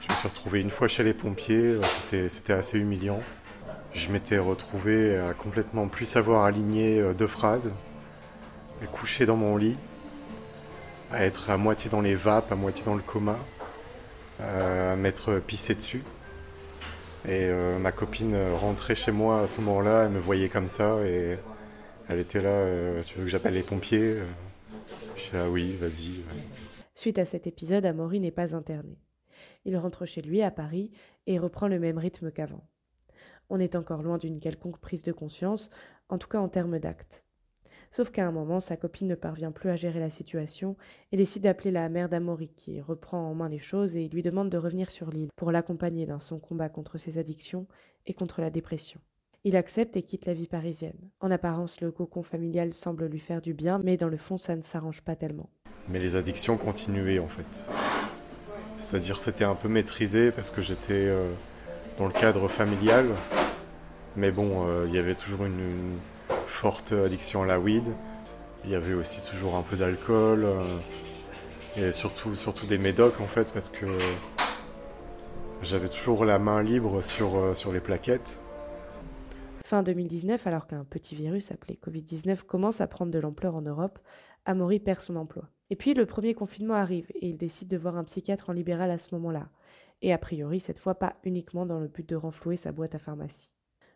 Je 0.00 0.08
me 0.08 0.14
suis 0.14 0.28
retrouvé 0.28 0.60
une 0.60 0.68
fois 0.68 0.88
chez 0.88 1.02
les 1.02 1.14
pompiers, 1.14 1.78
c'était 2.28 2.52
assez 2.52 2.78
humiliant. 2.78 3.20
Je 3.94 4.12
m'étais 4.12 4.38
retrouvé 4.38 5.16
à 5.16 5.32
complètement 5.32 5.88
plus 5.88 6.04
savoir 6.04 6.44
aligner 6.44 7.00
euh, 7.00 7.14
deux 7.14 7.26
phrases, 7.26 7.72
à 8.82 8.86
coucher 8.86 9.24
dans 9.24 9.36
mon 9.36 9.56
lit, 9.56 9.76
à 11.10 11.24
être 11.24 11.48
à 11.48 11.56
moitié 11.56 11.90
dans 11.90 12.02
les 12.02 12.14
vapes, 12.14 12.52
à 12.52 12.56
moitié 12.56 12.84
dans 12.84 12.94
le 12.94 13.02
coma, 13.02 13.38
à 14.38 14.96
m'être 14.96 15.38
pissé 15.38 15.74
dessus. 15.74 16.02
Et 17.26 17.48
euh, 17.48 17.78
ma 17.78 17.90
copine 17.90 18.36
rentrait 18.60 18.94
chez 18.94 19.12
moi 19.12 19.40
à 19.40 19.46
ce 19.46 19.60
moment-là, 19.62 20.04
elle 20.04 20.12
me 20.12 20.18
voyait 20.18 20.50
comme 20.50 20.68
ça 20.68 21.02
et 21.06 21.38
elle 22.08 22.18
était 22.18 22.42
là, 22.42 22.50
euh, 22.50 23.02
tu 23.02 23.18
veux 23.18 23.24
que 23.24 23.30
j'appelle 23.30 23.54
les 23.54 23.62
pompiers 23.62 24.16
Je 25.16 25.20
suis 25.20 25.36
là, 25.36 25.48
oui, 25.48 25.74
vas-y. 25.76 26.22
Suite 26.94 27.18
à 27.18 27.24
cet 27.24 27.46
épisode, 27.46 27.86
Amaury 27.86 28.20
n'est 28.20 28.30
pas 28.30 28.54
interné. 28.54 28.98
Il 29.64 29.76
rentre 29.78 30.04
chez 30.04 30.20
lui 30.20 30.42
à 30.42 30.50
Paris 30.50 30.92
et 31.26 31.38
reprend 31.38 31.66
le 31.66 31.78
même 31.78 31.96
rythme 31.96 32.30
qu'avant. 32.30 32.68
On 33.48 33.58
est 33.58 33.74
encore 33.74 34.02
loin 34.02 34.18
d'une 34.18 34.38
quelconque 34.38 34.78
prise 34.78 35.02
de 35.02 35.12
conscience, 35.12 35.70
en 36.10 36.18
tout 36.18 36.28
cas 36.28 36.38
en 36.38 36.48
termes 36.48 36.78
d'actes. 36.78 37.23
Sauf 37.94 38.10
qu'à 38.10 38.26
un 38.26 38.32
moment, 38.32 38.58
sa 38.58 38.76
copine 38.76 39.06
ne 39.06 39.14
parvient 39.14 39.52
plus 39.52 39.70
à 39.70 39.76
gérer 39.76 40.00
la 40.00 40.10
situation 40.10 40.76
et 41.12 41.16
décide 41.16 41.44
d'appeler 41.44 41.70
la 41.70 41.88
mère 41.88 42.08
d'Amaury, 42.08 42.50
qui 42.56 42.80
reprend 42.80 43.30
en 43.30 43.36
main 43.36 43.48
les 43.48 43.60
choses 43.60 43.94
et 43.94 44.08
lui 44.08 44.20
demande 44.20 44.50
de 44.50 44.58
revenir 44.58 44.90
sur 44.90 45.10
l'île 45.10 45.28
pour 45.36 45.52
l'accompagner 45.52 46.04
dans 46.04 46.18
son 46.18 46.40
combat 46.40 46.68
contre 46.68 46.98
ses 46.98 47.18
addictions 47.18 47.68
et 48.06 48.12
contre 48.12 48.40
la 48.40 48.50
dépression. 48.50 48.98
Il 49.44 49.54
accepte 49.54 49.96
et 49.96 50.02
quitte 50.02 50.26
la 50.26 50.34
vie 50.34 50.48
parisienne. 50.48 50.98
En 51.20 51.30
apparence, 51.30 51.80
le 51.80 51.92
cocon 51.92 52.24
familial 52.24 52.74
semble 52.74 53.06
lui 53.06 53.20
faire 53.20 53.40
du 53.40 53.54
bien, 53.54 53.78
mais 53.78 53.96
dans 53.96 54.08
le 54.08 54.16
fond, 54.16 54.38
ça 54.38 54.56
ne 54.56 54.62
s'arrange 54.62 55.02
pas 55.02 55.14
tellement. 55.14 55.48
Mais 55.88 56.00
les 56.00 56.16
addictions 56.16 56.56
continuaient 56.56 57.20
en 57.20 57.28
fait. 57.28 57.62
C'est-à-dire 58.76 59.20
c'était 59.20 59.44
un 59.44 59.54
peu 59.54 59.68
maîtrisé 59.68 60.32
parce 60.32 60.50
que 60.50 60.62
j'étais 60.62 60.94
euh, 60.94 61.30
dans 61.96 62.06
le 62.06 62.12
cadre 62.12 62.48
familial, 62.48 63.06
mais 64.16 64.32
bon, 64.32 64.66
euh, 64.66 64.84
il 64.88 64.94
y 64.96 64.98
avait 64.98 65.14
toujours 65.14 65.44
une 65.44 65.96
forte 66.54 66.92
addiction 66.92 67.42
à 67.42 67.46
la 67.46 67.58
weed. 67.58 67.86
Il 68.64 68.70
y 68.70 68.74
avait 68.74 68.94
aussi 68.94 69.28
toujours 69.28 69.56
un 69.56 69.62
peu 69.62 69.76
d'alcool 69.76 70.44
euh, 70.44 70.60
et 71.76 71.92
surtout, 71.92 72.36
surtout 72.36 72.66
des 72.66 72.78
médocs 72.78 73.20
en 73.20 73.26
fait 73.26 73.52
parce 73.52 73.68
que 73.68 73.86
j'avais 75.62 75.88
toujours 75.88 76.24
la 76.24 76.38
main 76.38 76.62
libre 76.62 77.02
sur, 77.02 77.36
euh, 77.36 77.54
sur 77.54 77.72
les 77.72 77.80
plaquettes. 77.80 78.40
Fin 79.64 79.82
2019, 79.82 80.46
alors 80.46 80.66
qu'un 80.66 80.84
petit 80.84 81.14
virus 81.14 81.50
appelé 81.50 81.78
Covid-19 81.84 82.42
commence 82.44 82.80
à 82.80 82.86
prendre 82.86 83.10
de 83.10 83.18
l'ampleur 83.18 83.56
en 83.56 83.62
Europe, 83.62 83.98
Amaury 84.44 84.78
perd 84.78 85.00
son 85.00 85.16
emploi. 85.16 85.48
Et 85.70 85.76
puis 85.76 85.92
le 85.94 86.06
premier 86.06 86.34
confinement 86.34 86.74
arrive 86.74 87.10
et 87.14 87.28
il 87.28 87.36
décide 87.36 87.68
de 87.68 87.76
voir 87.76 87.96
un 87.96 88.04
psychiatre 88.04 88.50
en 88.50 88.52
libéral 88.52 88.90
à 88.90 88.98
ce 88.98 89.14
moment-là. 89.14 89.48
Et 90.02 90.12
a 90.12 90.18
priori, 90.18 90.60
cette 90.60 90.78
fois 90.78 90.94
pas 90.94 91.16
uniquement 91.24 91.66
dans 91.66 91.80
le 91.80 91.88
but 91.88 92.08
de 92.08 92.16
renflouer 92.16 92.56
sa 92.56 92.72
boîte 92.72 92.94
à 92.94 92.98
pharmacie. 92.98 93.50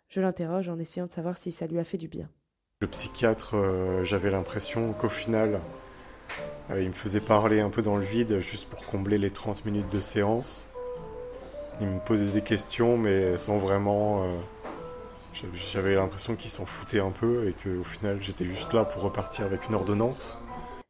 Je 0.08 0.20
l'interroge 0.20 0.68
en 0.68 0.78
essayant 0.78 1.06
de 1.06 1.10
savoir 1.10 1.36
si 1.36 1.52
ça 1.52 1.66
lui 1.66 1.78
a 1.78 1.84
fait 1.84 1.98
du 1.98 2.08
bien. 2.08 2.30
Le 2.80 2.86
psychiatre, 2.86 3.56
euh, 3.56 4.04
j'avais 4.04 4.30
l'impression 4.30 4.92
qu'au 4.92 5.08
final, 5.08 5.60
euh, 6.70 6.80
il 6.80 6.86
me 6.86 6.92
faisait 6.92 7.20
parler 7.20 7.58
un 7.58 7.70
peu 7.70 7.82
dans 7.82 7.96
le 7.96 8.04
vide 8.04 8.38
juste 8.38 8.70
pour 8.70 8.86
combler 8.86 9.18
les 9.18 9.32
30 9.32 9.64
minutes 9.64 9.92
de 9.92 9.98
séance. 9.98 10.68
Il 11.80 11.88
me 11.88 11.98
posait 11.98 12.30
des 12.30 12.40
questions, 12.40 12.96
mais 12.96 13.36
sans 13.36 13.58
vraiment. 13.58 14.22
Euh, 14.22 14.36
j'avais 15.72 15.96
l'impression 15.96 16.36
qu'il 16.36 16.52
s'en 16.52 16.66
foutait 16.66 17.00
un 17.00 17.10
peu 17.10 17.48
et 17.48 17.52
qu'au 17.52 17.82
final, 17.82 18.22
j'étais 18.22 18.44
juste 18.44 18.72
là 18.72 18.84
pour 18.84 19.02
repartir 19.02 19.44
avec 19.44 19.68
une 19.68 19.74
ordonnance. 19.74 20.38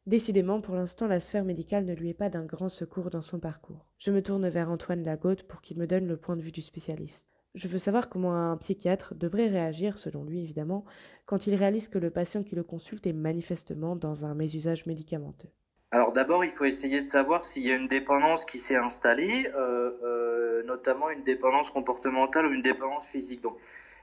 Décidément, 0.05 0.61
pour 0.61 0.75
l'instant, 0.75 1.07
la 1.07 1.19
sphère 1.19 1.43
médicale 1.43 1.85
ne 1.85 1.95
lui 1.95 2.09
est 2.09 2.13
pas 2.13 2.29
d'un 2.29 2.45
grand 2.45 2.69
secours 2.69 3.09
dans 3.09 3.23
son 3.23 3.39
parcours. 3.39 3.87
Je 3.97 4.11
me 4.11 4.21
tourne 4.21 4.47
vers 4.47 4.69
Antoine 4.69 5.01
Lagotte 5.01 5.41
pour 5.47 5.61
qu'il 5.61 5.79
me 5.79 5.87
donne 5.87 6.05
le 6.05 6.17
point 6.17 6.35
de 6.35 6.43
vue 6.43 6.51
du 6.51 6.61
spécialiste. 6.61 7.38
Je 7.55 7.67
veux 7.67 7.79
savoir 7.79 8.09
comment 8.09 8.33
un 8.33 8.57
psychiatre 8.57 9.15
devrait 9.15 9.47
réagir, 9.47 9.97
selon 9.97 10.23
lui 10.23 10.39
évidemment, 10.39 10.85
quand 11.25 11.47
il 11.47 11.55
réalise 11.55 11.87
que 11.87 11.97
le 11.97 12.11
patient 12.11 12.43
qui 12.43 12.55
le 12.55 12.63
consulte 12.63 13.07
est 13.07 13.13
manifestement 13.13 13.95
dans 13.95 14.23
un 14.23 14.35
mésusage 14.35 14.85
médicamenteux. 14.85 15.49
Alors 15.91 16.11
d'abord, 16.11 16.45
il 16.45 16.51
faut 16.51 16.65
essayer 16.65 17.01
de 17.01 17.07
savoir 17.07 17.43
s'il 17.43 17.65
y 17.65 17.71
a 17.71 17.75
une 17.75 17.87
dépendance 17.87 18.45
qui 18.45 18.59
s'est 18.59 18.75
installée, 18.75 19.49
euh, 19.55 19.91
euh, 20.03 20.63
notamment 20.63 21.09
une 21.09 21.23
dépendance 21.23 21.71
comportementale 21.71 22.45
ou 22.45 22.53
une 22.53 22.61
dépendance 22.61 23.07
physique. 23.07 23.41
Donc, 23.41 23.57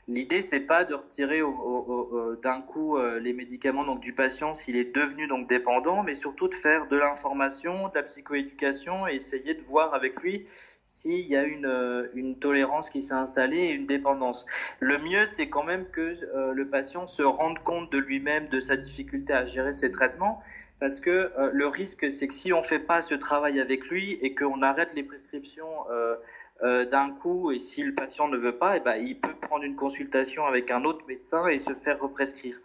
l'idée 0.08 0.42
c'est 0.42 0.60
pas 0.60 0.84
de 0.84 0.94
retirer 0.94 1.42
d'un 2.42 2.60
coup 2.62 2.96
euh, 2.96 3.20
les 3.20 3.32
médicaments 3.32 3.84
donc 3.84 4.00
du 4.00 4.12
patient 4.12 4.54
s'il 4.54 4.74
est 4.74 4.92
devenu 4.92 5.28
donc 5.28 5.48
dépendant, 5.48 6.02
mais 6.02 6.16
surtout 6.16 6.48
de 6.48 6.54
faire 6.54 6.88
de 6.88 6.96
l'information, 6.96 7.88
de 7.88 7.94
la 7.94 8.02
psychoéducation 8.02 9.06
et 9.06 9.14
essayer 9.14 9.54
de 9.54 9.62
voir 9.62 9.94
avec 9.94 10.20
lui 10.20 10.46
s'il 10.86 11.26
y 11.26 11.36
a 11.36 11.42
une, 11.42 11.66
euh, 11.66 12.08
une, 12.14 12.38
tolérance 12.38 12.90
qui 12.90 13.02
s'est 13.02 13.14
installée 13.14 13.58
et 13.58 13.70
une 13.70 13.86
dépendance. 13.86 14.46
Le 14.80 14.98
mieux, 14.98 15.26
c'est 15.26 15.48
quand 15.48 15.64
même 15.64 15.86
que 15.90 16.00
euh, 16.34 16.52
le 16.52 16.68
patient 16.68 17.06
se 17.06 17.22
rende 17.22 17.58
compte 17.58 17.90
de 17.90 17.98
lui-même, 17.98 18.48
de 18.48 18.60
sa 18.60 18.76
difficulté 18.76 19.32
à 19.32 19.46
gérer 19.46 19.72
ses 19.72 19.90
traitements, 19.90 20.42
parce 20.78 21.00
que 21.00 21.10
euh, 21.10 21.50
le 21.52 21.66
risque, 21.66 22.12
c'est 22.12 22.28
que 22.28 22.34
si 22.34 22.52
on 22.52 22.60
ne 22.60 22.66
fait 22.66 22.78
pas 22.78 23.02
ce 23.02 23.14
travail 23.14 23.60
avec 23.60 23.88
lui 23.88 24.12
et 24.22 24.34
qu'on 24.34 24.62
arrête 24.62 24.94
les 24.94 25.02
prescriptions 25.02 25.74
d'un 26.62 27.10
coup, 27.10 27.52
et 27.52 27.58
si 27.58 27.82
le 27.82 27.94
patient 27.94 28.28
ne 28.28 28.38
veut 28.38 28.56
pas, 28.56 28.78
eh 28.78 28.80
ben, 28.80 28.94
il 28.96 29.20
peut 29.20 29.34
prendre 29.34 29.64
une 29.64 29.76
consultation 29.76 30.46
avec 30.46 30.70
un 30.70 30.84
autre 30.84 31.04
médecin 31.06 31.46
et 31.48 31.58
se 31.58 31.74
faire 31.74 32.00
represcrire. 32.00 32.56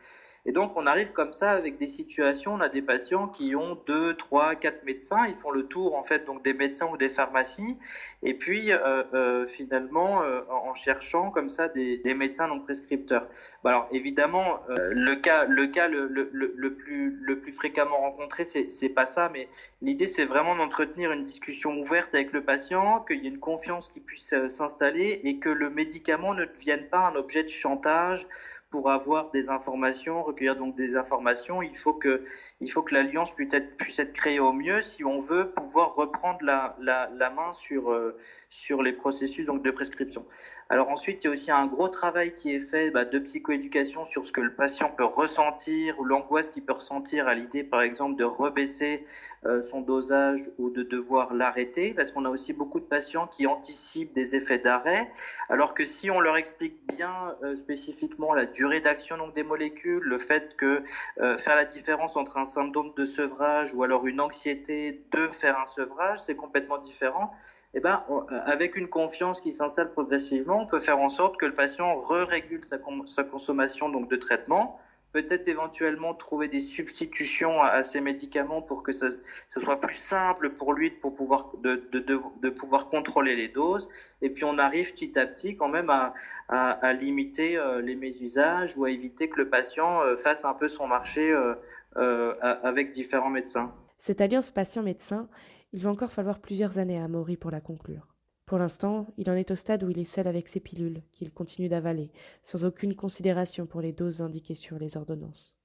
Et 0.45 0.51
donc, 0.51 0.75
on 0.75 0.87
arrive 0.87 1.11
comme 1.11 1.33
ça 1.33 1.51
avec 1.51 1.77
des 1.77 1.87
situations, 1.87 2.55
on 2.55 2.61
a 2.61 2.69
des 2.69 2.81
patients 2.81 3.27
qui 3.27 3.55
ont 3.55 3.77
deux, 3.85 4.15
trois, 4.15 4.55
quatre 4.55 4.83
médecins, 4.85 5.27
ils 5.27 5.35
font 5.35 5.51
le 5.51 5.67
tour 5.67 5.95
en 5.95 6.03
fait 6.03 6.25
donc 6.25 6.43
des 6.43 6.53
médecins 6.53 6.87
ou 6.91 6.97
des 6.97 7.09
pharmacies, 7.09 7.77
et 8.23 8.33
puis 8.33 8.71
euh, 8.71 9.03
euh, 9.13 9.45
finalement 9.45 10.23
euh, 10.23 10.41
en 10.49 10.73
cherchant 10.73 11.29
comme 11.29 11.49
ça 11.49 11.67
des, 11.67 12.01
médecins 12.15 12.47
non 12.47 12.59
prescripteurs. 12.59 13.27
Bon, 13.63 13.69
alors 13.69 13.87
évidemment, 13.91 14.61
le 14.67 15.13
cas, 15.15 15.45
le 15.45 16.69
plus 16.73 17.19
le 17.21 17.39
plus 17.39 17.53
fréquemment 17.53 17.97
rencontré, 17.99 18.43
c'est 18.43 18.89
pas 18.89 19.05
ça, 19.05 19.29
mais 19.31 19.47
l'idée 19.83 20.07
c'est 20.07 20.25
vraiment 20.25 20.55
d'entretenir 20.55 21.11
une 21.11 21.23
discussion 21.23 21.77
ouverte 21.77 22.15
avec 22.15 22.31
le 22.31 22.43
patient, 22.43 23.01
qu'il 23.01 23.23
y 23.23 23.27
ait 23.27 23.29
une 23.29 23.39
confiance 23.39 23.89
qui 23.89 23.99
puisse 23.99 24.33
s'installer 24.49 25.21
et 25.23 25.37
que 25.37 25.49
le 25.49 25.69
médicament 25.69 26.33
ne 26.33 26.45
devienne 26.45 26.87
pas 26.89 27.07
un 27.07 27.15
objet 27.15 27.43
de 27.43 27.49
chantage 27.49 28.27
pour 28.71 28.89
avoir 28.89 29.29
des 29.31 29.49
informations, 29.49 30.23
recueillir 30.23 30.55
donc 30.55 30.75
des 30.75 30.95
informations, 30.95 31.61
il 31.61 31.75
faut 31.75 31.93
que, 31.93 32.23
il 32.61 32.71
faut 32.71 32.81
que 32.81 32.95
l'alliance 32.95 33.35
puisse 33.35 33.53
être, 33.53 34.13
créée 34.13 34.39
au 34.39 34.53
mieux 34.53 34.81
si 34.81 35.03
on 35.03 35.19
veut 35.19 35.51
pouvoir 35.51 35.93
reprendre 35.95 36.39
la, 36.41 36.75
la, 36.79 37.09
la 37.17 37.29
main 37.29 37.51
sur, 37.51 37.91
euh, 37.91 38.17
sur 38.49 38.81
les 38.81 38.93
processus 38.93 39.45
donc, 39.45 39.61
de 39.61 39.71
prescription. 39.71 40.25
Alors 40.71 40.89
ensuite, 40.89 41.21
il 41.21 41.27
y 41.27 41.29
a 41.29 41.33
aussi 41.33 41.51
un 41.51 41.67
gros 41.67 41.89
travail 41.89 42.33
qui 42.33 42.55
est 42.55 42.61
fait 42.61 42.91
bah, 42.91 43.03
de 43.03 43.19
psychoéducation 43.19 44.05
sur 44.05 44.25
ce 44.25 44.31
que 44.31 44.39
le 44.39 44.53
patient 44.53 44.89
peut 44.89 45.03
ressentir 45.03 45.99
ou 45.99 46.05
l'angoisse 46.05 46.49
qu'il 46.49 46.63
peut 46.63 46.71
ressentir 46.71 47.27
à 47.27 47.33
l'idée, 47.33 47.65
par 47.65 47.81
exemple, 47.81 48.15
de 48.15 48.23
rebaisser 48.23 49.05
euh, 49.45 49.61
son 49.61 49.81
dosage 49.81 50.49
ou 50.57 50.69
de 50.69 50.83
devoir 50.83 51.33
l'arrêter, 51.33 51.93
parce 51.93 52.09
qu'on 52.09 52.23
a 52.23 52.29
aussi 52.29 52.53
beaucoup 52.53 52.79
de 52.79 52.85
patients 52.85 53.27
qui 53.27 53.47
anticipent 53.47 54.13
des 54.13 54.33
effets 54.33 54.59
d'arrêt, 54.59 55.11
alors 55.49 55.73
que 55.73 55.83
si 55.83 56.09
on 56.09 56.21
leur 56.21 56.37
explique 56.37 56.77
bien 56.87 57.35
euh, 57.43 57.57
spécifiquement 57.57 58.33
la 58.33 58.45
durée 58.45 58.79
d'action 58.79 59.17
donc 59.17 59.35
des 59.35 59.43
molécules, 59.43 60.01
le 60.01 60.19
fait 60.19 60.55
que 60.55 60.83
euh, 61.19 61.37
faire 61.37 61.57
la 61.57 61.65
différence 61.65 62.15
entre 62.15 62.37
un 62.37 62.45
symptôme 62.45 62.93
de 62.95 63.03
sevrage 63.03 63.73
ou 63.73 63.83
alors 63.83 64.07
une 64.07 64.21
anxiété 64.21 65.01
de 65.11 65.27
faire 65.33 65.59
un 65.59 65.65
sevrage, 65.65 66.19
c'est 66.19 66.35
complètement 66.35 66.77
différent 66.77 67.33
eh 67.73 67.79
ben, 67.79 68.03
on, 68.09 68.25
avec 68.27 68.75
une 68.75 68.87
confiance 68.87 69.39
qui 69.39 69.51
s'installe 69.51 69.91
progressivement, 69.91 70.61
on 70.61 70.65
peut 70.65 70.79
faire 70.79 70.99
en 70.99 71.09
sorte 71.09 71.37
que 71.37 71.45
le 71.45 71.53
patient 71.53 71.95
re-régule 71.95 72.65
sa, 72.65 72.77
consommation 73.23 73.89
donc 73.89 74.09
de 74.09 74.17
traitement, 74.17 74.79
peut-être 75.13 75.47
éventuellement 75.47 76.13
trouver 76.13 76.47
des 76.47 76.59
substitutions 76.61 77.61
à, 77.61 77.67
à, 77.67 77.83
ces 77.83 78.01
médicaments 78.01 78.61
pour 78.61 78.83
que 78.83 78.91
ça, 78.91 79.07
soit 79.49 79.79
plus 79.79 79.95
simple 79.95 80.51
pour 80.51 80.73
lui 80.73 80.91
de, 80.91 82.49
pouvoir 82.49 82.89
contrôler 82.89 83.35
les 83.35 83.47
doses. 83.47 83.89
Et 84.21 84.29
puis 84.29 84.43
on 84.43 84.57
arrive 84.57 84.93
petit 84.93 85.17
à 85.17 85.25
petit 85.25 85.55
quand 85.55 85.69
même 85.69 85.89
à, 85.89 86.93
limiter 86.93 87.57
euh, 87.57 87.81
les 87.81 87.95
mésusages 87.95 88.77
ou 88.77 88.85
à 88.85 88.91
éviter 88.91 89.29
que 89.29 89.37
le 89.37 89.49
patient 89.49 90.01
euh, 90.01 90.15
fasse 90.17 90.43
un 90.43 90.53
peu 90.53 90.67
son 90.67 90.87
marché 90.87 91.31
euh, 91.31 91.53
euh 91.97 92.35
avec 92.41 92.91
différents 92.91 93.29
médecins. 93.29 93.73
Cette 93.97 94.21
alliance 94.21 94.49
patient-médecin 94.49 95.27
il 95.73 95.81
va 95.81 95.89
encore 95.89 96.11
falloir 96.11 96.39
plusieurs 96.39 96.77
années 96.77 96.99
à 96.99 97.07
Maury 97.07 97.37
pour 97.37 97.51
la 97.51 97.61
conclure. 97.61 98.07
Pour 98.45 98.57
l'instant, 98.57 99.07
il 99.17 99.29
en 99.29 99.35
est 99.35 99.51
au 99.51 99.55
stade 99.55 99.83
où 99.83 99.89
il 99.89 99.99
est 99.99 100.03
seul 100.03 100.27
avec 100.27 100.49
ses 100.49 100.59
pilules, 100.59 101.01
qu'il 101.13 101.31
continue 101.31 101.69
d'avaler, 101.69 102.11
sans 102.43 102.65
aucune 102.65 102.95
considération 102.95 103.65
pour 103.65 103.79
les 103.79 103.93
doses 103.93 104.21
indiquées 104.21 104.55
sur 104.55 104.77
les 104.77 104.97
ordonnances. 104.97 105.55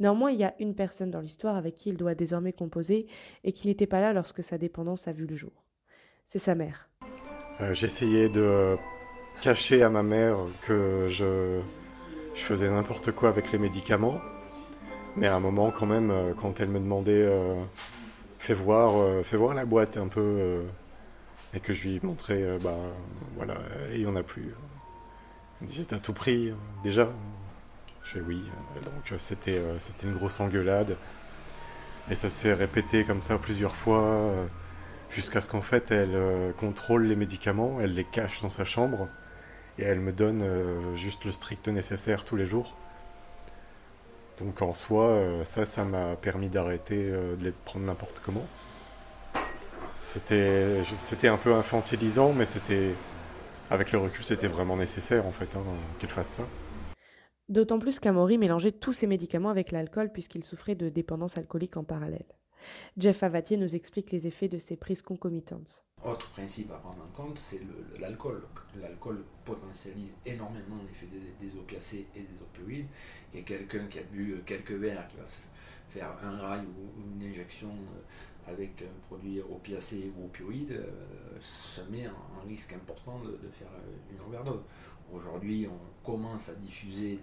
Néanmoins, 0.00 0.30
il 0.30 0.38
y 0.38 0.44
a 0.44 0.54
une 0.58 0.74
personne 0.74 1.10
dans 1.10 1.20
l'histoire 1.20 1.56
avec 1.56 1.74
qui 1.74 1.90
il 1.90 1.98
doit 1.98 2.14
désormais 2.14 2.54
composer 2.54 3.06
et 3.44 3.52
qui 3.52 3.66
n'était 3.66 3.86
pas 3.86 4.00
là 4.00 4.14
lorsque 4.14 4.42
sa 4.42 4.56
dépendance 4.56 5.06
a 5.06 5.12
vu 5.12 5.26
le 5.26 5.36
jour. 5.36 5.52
C'est 6.26 6.38
sa 6.38 6.54
mère. 6.54 6.88
Euh, 7.60 7.74
J'essayais 7.74 8.30
de 8.30 8.76
cacher 9.42 9.82
à 9.82 9.90
ma 9.90 10.02
mère 10.02 10.38
que 10.66 11.06
je, 11.08 11.60
faisais 12.32 12.70
n'importe 12.70 13.12
quoi 13.12 13.28
avec 13.28 13.52
les 13.52 13.58
médicaments, 13.58 14.20
mais 15.16 15.26
à 15.26 15.34
un 15.34 15.40
moment 15.40 15.70
quand 15.70 15.86
même, 15.86 16.10
euh, 16.10 16.32
quand 16.32 16.60
elle 16.60 16.68
me 16.68 16.80
demandait... 16.80 17.26
Euh 17.26 17.62
fais 18.38 18.54
voir, 18.54 18.96
euh, 18.96 19.22
voir 19.32 19.54
la 19.54 19.64
boîte 19.64 19.96
un 19.96 20.08
peu 20.08 20.20
euh, 20.20 20.62
et 21.54 21.60
que 21.60 21.72
je 21.72 21.88
lui 21.88 22.00
montrais, 22.02 22.42
euh, 22.42 22.58
bah 22.62 22.76
voilà, 23.36 23.56
il 23.92 24.00
n'y 24.00 24.06
en 24.06 24.16
a 24.16 24.22
plus. 24.22 24.54
Il 25.60 25.64
me 25.64 25.68
disait, 25.68 25.84
t'as 25.84 25.98
tout 25.98 26.12
pris 26.12 26.52
déjà 26.84 27.08
Je 28.04 28.12
fais 28.12 28.20
oui. 28.20 28.42
Donc 28.84 29.18
c'était 29.18 29.60
c'était 29.78 30.06
une 30.06 30.14
grosse 30.14 30.40
engueulade. 30.40 30.96
Et 32.10 32.14
ça 32.14 32.30
s'est 32.30 32.54
répété 32.54 33.04
comme 33.04 33.22
ça 33.22 33.36
plusieurs 33.38 33.74
fois, 33.74 34.32
jusqu'à 35.10 35.40
ce 35.42 35.48
qu'en 35.48 35.60
fait 35.60 35.90
elle 35.90 36.16
contrôle 36.58 37.04
les 37.04 37.16
médicaments, 37.16 37.80
elle 37.82 37.94
les 37.94 38.04
cache 38.04 38.40
dans 38.40 38.50
sa 38.50 38.64
chambre, 38.64 39.08
et 39.78 39.82
elle 39.82 40.00
me 40.00 40.12
donne 40.12 40.42
juste 40.94 41.24
le 41.24 41.32
strict 41.32 41.68
nécessaire 41.68 42.24
tous 42.24 42.36
les 42.36 42.46
jours. 42.46 42.76
Donc 44.40 44.62
en 44.62 44.74
soi, 44.74 45.20
ça, 45.44 45.66
ça 45.66 45.84
m'a 45.84 46.16
permis 46.16 46.48
d'arrêter 46.48 47.10
de 47.10 47.42
les 47.42 47.50
prendre 47.50 47.84
n'importe 47.86 48.22
comment. 48.24 48.46
C'était, 50.00 50.82
c'était 50.98 51.28
un 51.28 51.36
peu 51.36 51.54
infantilisant, 51.54 52.32
mais 52.32 52.46
c'était, 52.46 52.94
avec 53.70 53.92
le 53.92 53.98
recul, 53.98 54.24
c'était 54.24 54.46
vraiment 54.46 54.76
nécessaire 54.76 55.26
en 55.26 55.32
fait 55.32 55.56
hein, 55.56 55.62
qu'elle 55.98 56.10
fasse 56.10 56.28
ça. 56.28 56.44
D'autant 57.48 57.78
plus 57.78 57.98
qu'Amaury 57.98 58.38
mélangeait 58.38 58.72
tous 58.72 58.92
ses 58.92 59.06
médicaments 59.06 59.48
avec 59.50 59.72
l'alcool 59.72 60.12
puisqu'il 60.12 60.44
souffrait 60.44 60.74
de 60.74 60.88
dépendance 60.88 61.36
alcoolique 61.38 61.76
en 61.76 61.84
parallèle. 61.84 62.26
Jeff 62.96 63.22
Avatier 63.22 63.56
nous 63.56 63.74
explique 63.74 64.10
les 64.10 64.26
effets 64.26 64.48
de 64.48 64.58
ces 64.58 64.76
prises 64.76 65.02
concomitantes. 65.02 65.84
Autre 66.04 66.30
principe 66.30 66.70
à 66.70 66.76
prendre 66.76 67.02
en 67.02 67.16
compte, 67.16 67.38
c'est 67.38 67.60
l'alcool. 67.98 68.42
L'alcool 68.80 69.24
potentialise 69.44 70.14
énormément 70.24 70.76
l'effet 70.86 71.08
des, 71.40 71.58
opiacés 71.58 72.06
et 72.14 72.20
des 72.20 72.40
opioïdes. 72.40 72.86
Quelqu'un 73.44 73.86
qui 73.86 73.98
a 73.98 74.02
bu 74.02 74.40
quelques 74.46 74.72
verres, 74.72 75.08
qui 75.08 75.16
va 75.16 75.26
se 75.26 75.38
faire 75.88 76.10
un 76.22 76.38
rail 76.38 76.62
ou 76.66 77.02
une 77.16 77.28
injection 77.28 77.70
avec 78.46 78.82
un 78.82 79.00
produit 79.08 79.40
opiacé 79.40 80.12
ou 80.16 80.26
opioïde, 80.26 80.72
euh, 80.72 81.38
ça 81.40 81.82
met 81.90 82.06
un, 82.06 82.48
risque 82.48 82.72
important 82.72 83.20
de, 83.20 83.48
faire 83.50 83.68
une 84.10 84.20
overdose. 84.26 84.62
Aujourd'hui, 85.12 85.66
on 85.66 86.06
commence 86.06 86.48
à 86.48 86.54
diffuser 86.54 87.18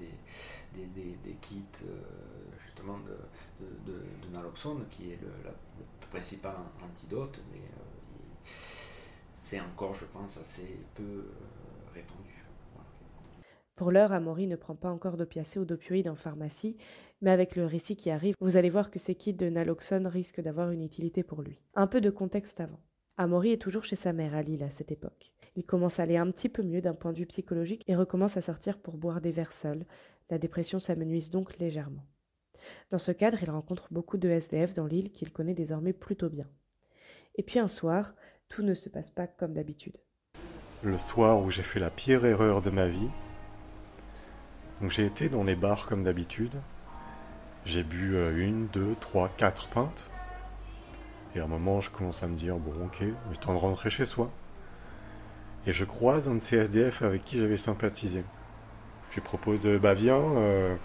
des, 0.73 1.37
kits 1.41 1.63
euh, 1.83 2.34
justement 2.75 2.99
de, 2.99 4.33
naloxone, 4.33 4.85
qui 4.89 5.11
est 5.11 5.21
le, 5.21 5.29
la, 5.43 5.51
le 5.51 6.07
principal 6.09 6.55
antidote, 6.83 7.39
mais 7.51 7.59
euh, 7.59 8.49
c'est 9.33 9.61
encore, 9.61 9.93
je 9.93 10.05
pense, 10.05 10.38
assez 10.38 10.79
peu 10.93 11.03
euh, 11.03 11.23
répandu. 11.93 12.43
Pour 13.75 13.91
l'heure, 13.91 14.13
Amaury 14.13 14.47
ne 14.47 14.55
prend 14.55 14.75
pas 14.75 14.89
encore 14.89 15.17
d'opiacés 15.17 15.59
ou 15.59 15.65
d'opioïdes 15.65 16.07
en 16.07 16.15
pharmacie, 16.15 16.77
mais 17.21 17.31
avec 17.31 17.55
le 17.55 17.65
récit 17.65 17.97
qui 17.97 18.09
arrive, 18.09 18.35
vous 18.39 18.55
allez 18.55 18.69
voir 18.69 18.89
que 18.89 18.99
ces 18.99 19.15
kits 19.15 19.33
de 19.33 19.49
naloxone 19.49 20.07
risquent 20.07 20.41
d'avoir 20.41 20.71
une 20.71 20.83
utilité 20.83 21.23
pour 21.23 21.41
lui. 21.41 21.59
Un 21.75 21.88
peu 21.88 21.99
de 21.99 22.09
contexte 22.09 22.61
avant. 22.61 22.79
Amaury 23.17 23.51
est 23.51 23.61
toujours 23.61 23.83
chez 23.83 23.95
sa 23.95 24.13
mère 24.13 24.33
à 24.33 24.41
Lille 24.41 24.63
à 24.63 24.69
cette 24.69 24.91
époque. 24.91 25.31
Il 25.55 25.65
commence 25.65 25.99
à 25.99 26.03
aller 26.03 26.17
un 26.17 26.31
petit 26.31 26.49
peu 26.49 26.63
mieux 26.63 26.81
d'un 26.81 26.93
point 26.93 27.13
de 27.13 27.17
vue 27.17 27.25
psychologique 27.25 27.83
et 27.88 27.95
recommence 27.95 28.35
à 28.38 28.41
sortir 28.41 28.77
pour 28.77 28.97
boire 28.97 29.21
des 29.21 29.31
verres 29.31 29.53
seuls. 29.53 29.85
La 30.29 30.38
dépression 30.38 30.79
s'amenuise 30.79 31.29
donc 31.29 31.57
légèrement. 31.57 32.05
Dans 32.89 32.97
ce 32.97 33.12
cadre, 33.12 33.38
il 33.41 33.49
rencontre 33.49 33.88
beaucoup 33.91 34.17
de 34.17 34.30
SDF 34.30 34.73
dans 34.73 34.86
l'île 34.86 35.12
qu'il 35.12 35.32
connaît 35.32 35.54
désormais 35.54 35.93
plutôt 35.93 36.30
bien. 36.30 36.45
Et 37.36 37.43
puis 37.43 37.60
un 37.60 37.67
soir, 37.67 38.13
tout 38.49 38.63
ne 38.63 38.73
se 38.73 38.89
passe 38.89 39.12
pas 39.12 39.28
comme 39.28 39.54
d'habitude. 39.54 39.97
Le 40.84 40.97
soir 40.97 41.41
où 41.41 41.49
j'ai 41.49 41.63
fait 41.63 41.80
la 41.80 41.89
pire 41.89 42.25
erreur 42.25 42.62
de 42.62 42.69
ma 42.69 42.88
vie, 42.88 43.10
donc 44.82 44.91
j'ai 44.91 45.06
été 45.06 45.30
dans 45.30 45.43
les 45.43 45.56
bars 45.56 45.88
comme 45.88 46.04
d'habitude, 46.04 46.56
j'ai 47.65 47.84
bu 47.84 48.15
une, 48.38 48.67
deux, 48.67 48.95
trois, 48.99 49.30
quatre 49.30 49.67
pintes, 49.69 50.10
et 51.34 51.39
à 51.39 51.45
un 51.45 51.47
moment 51.47 51.82
je 51.82 51.89
commence 51.89 52.23
à 52.23 52.28
me 52.28 52.36
dire, 52.36 52.58
bon 52.58 52.86
ok, 52.86 52.97
il 53.01 53.08
est 53.08 53.39
temps 53.39 53.54
de 53.54 53.60
rentrer 53.60 53.89
chez 53.89 54.06
soi. 54.06 54.32
Et 55.67 55.73
je 55.73 55.84
croise 55.84 56.30
un 56.30 56.36
de 56.36 56.39
ces 56.39 56.58
SDF 56.58 57.01
avec 57.01 57.25
qui 57.25 57.39
j'avais 57.39 57.58
sympathisé. 57.58 58.23
Je 59.10 59.15
lui 59.15 59.21
propose, 59.21 59.65
bah 59.65 59.95
viens, 59.95 60.21
euh, 60.21 60.75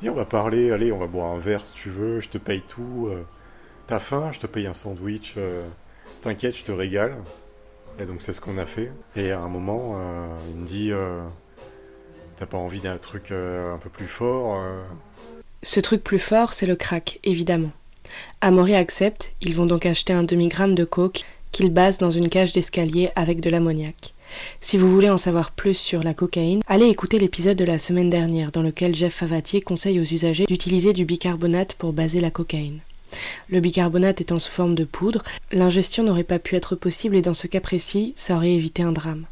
viens, 0.00 0.12
on 0.12 0.14
va 0.14 0.24
parler, 0.24 0.70
allez, 0.70 0.92
on 0.92 0.98
va 0.98 1.06
boire 1.06 1.32
un 1.32 1.38
verre 1.38 1.64
si 1.64 1.74
tu 1.74 1.90
veux, 1.90 2.20
je 2.20 2.28
te 2.28 2.38
paye 2.38 2.62
tout. 2.66 3.08
Euh, 3.10 3.22
T'as 3.86 4.00
faim, 4.00 4.30
je 4.32 4.38
te 4.38 4.46
paye 4.46 4.66
un 4.66 4.74
sandwich, 4.74 5.34
euh, 5.38 5.66
t'inquiète, 6.20 6.54
je 6.54 6.62
te 6.62 6.72
régale. 6.72 7.16
Et 7.98 8.04
donc 8.04 8.20
c'est 8.20 8.34
ce 8.34 8.40
qu'on 8.42 8.58
a 8.58 8.66
fait. 8.66 8.92
Et 9.16 9.32
à 9.32 9.40
un 9.40 9.48
moment, 9.48 9.94
euh, 9.96 10.26
il 10.50 10.60
me 10.60 10.66
dit, 10.66 10.92
t'as 12.36 12.44
pas 12.44 12.58
envie 12.58 12.80
d'un 12.80 12.98
truc 12.98 13.32
un 13.32 13.78
peu 13.78 13.88
plus 13.88 14.06
fort 14.06 14.62
Ce 15.62 15.80
truc 15.80 16.04
plus 16.04 16.18
fort, 16.18 16.52
c'est 16.52 16.66
le 16.66 16.76
crack, 16.76 17.18
évidemment. 17.24 17.72
Amaury 18.42 18.74
accepte, 18.74 19.32
ils 19.40 19.54
vont 19.54 19.66
donc 19.66 19.86
acheter 19.86 20.12
un 20.12 20.22
demi-gramme 20.22 20.74
de 20.74 20.84
coke 20.84 21.22
qu'ils 21.50 21.72
basent 21.72 21.98
dans 21.98 22.10
une 22.10 22.28
cage 22.28 22.52
d'escalier 22.52 23.10
avec 23.16 23.40
de 23.40 23.48
l'ammoniac. 23.48 24.14
Si 24.60 24.76
vous 24.76 24.90
voulez 24.90 25.10
en 25.10 25.18
savoir 25.18 25.50
plus 25.52 25.76
sur 25.76 26.02
la 26.02 26.14
cocaïne, 26.14 26.62
allez 26.66 26.86
écouter 26.86 27.18
l'épisode 27.18 27.56
de 27.56 27.64
la 27.64 27.78
semaine 27.78 28.10
dernière 28.10 28.50
dans 28.50 28.62
lequel 28.62 28.94
Jeff 28.94 29.14
Favatier 29.14 29.60
conseille 29.60 30.00
aux 30.00 30.04
usagers 30.04 30.46
d'utiliser 30.46 30.92
du 30.92 31.04
bicarbonate 31.04 31.74
pour 31.74 31.92
baser 31.92 32.20
la 32.20 32.30
cocaïne. 32.30 32.80
Le 33.48 33.60
bicarbonate 33.60 34.20
étant 34.20 34.38
sous 34.38 34.50
forme 34.50 34.74
de 34.74 34.84
poudre, 34.84 35.22
l'ingestion 35.50 36.02
n'aurait 36.02 36.24
pas 36.24 36.38
pu 36.38 36.56
être 36.56 36.76
possible 36.76 37.16
et 37.16 37.22
dans 37.22 37.34
ce 37.34 37.46
cas 37.46 37.60
précis, 37.60 38.12
ça 38.16 38.36
aurait 38.36 38.52
évité 38.52 38.82
un 38.82 38.92
drame. 38.92 39.24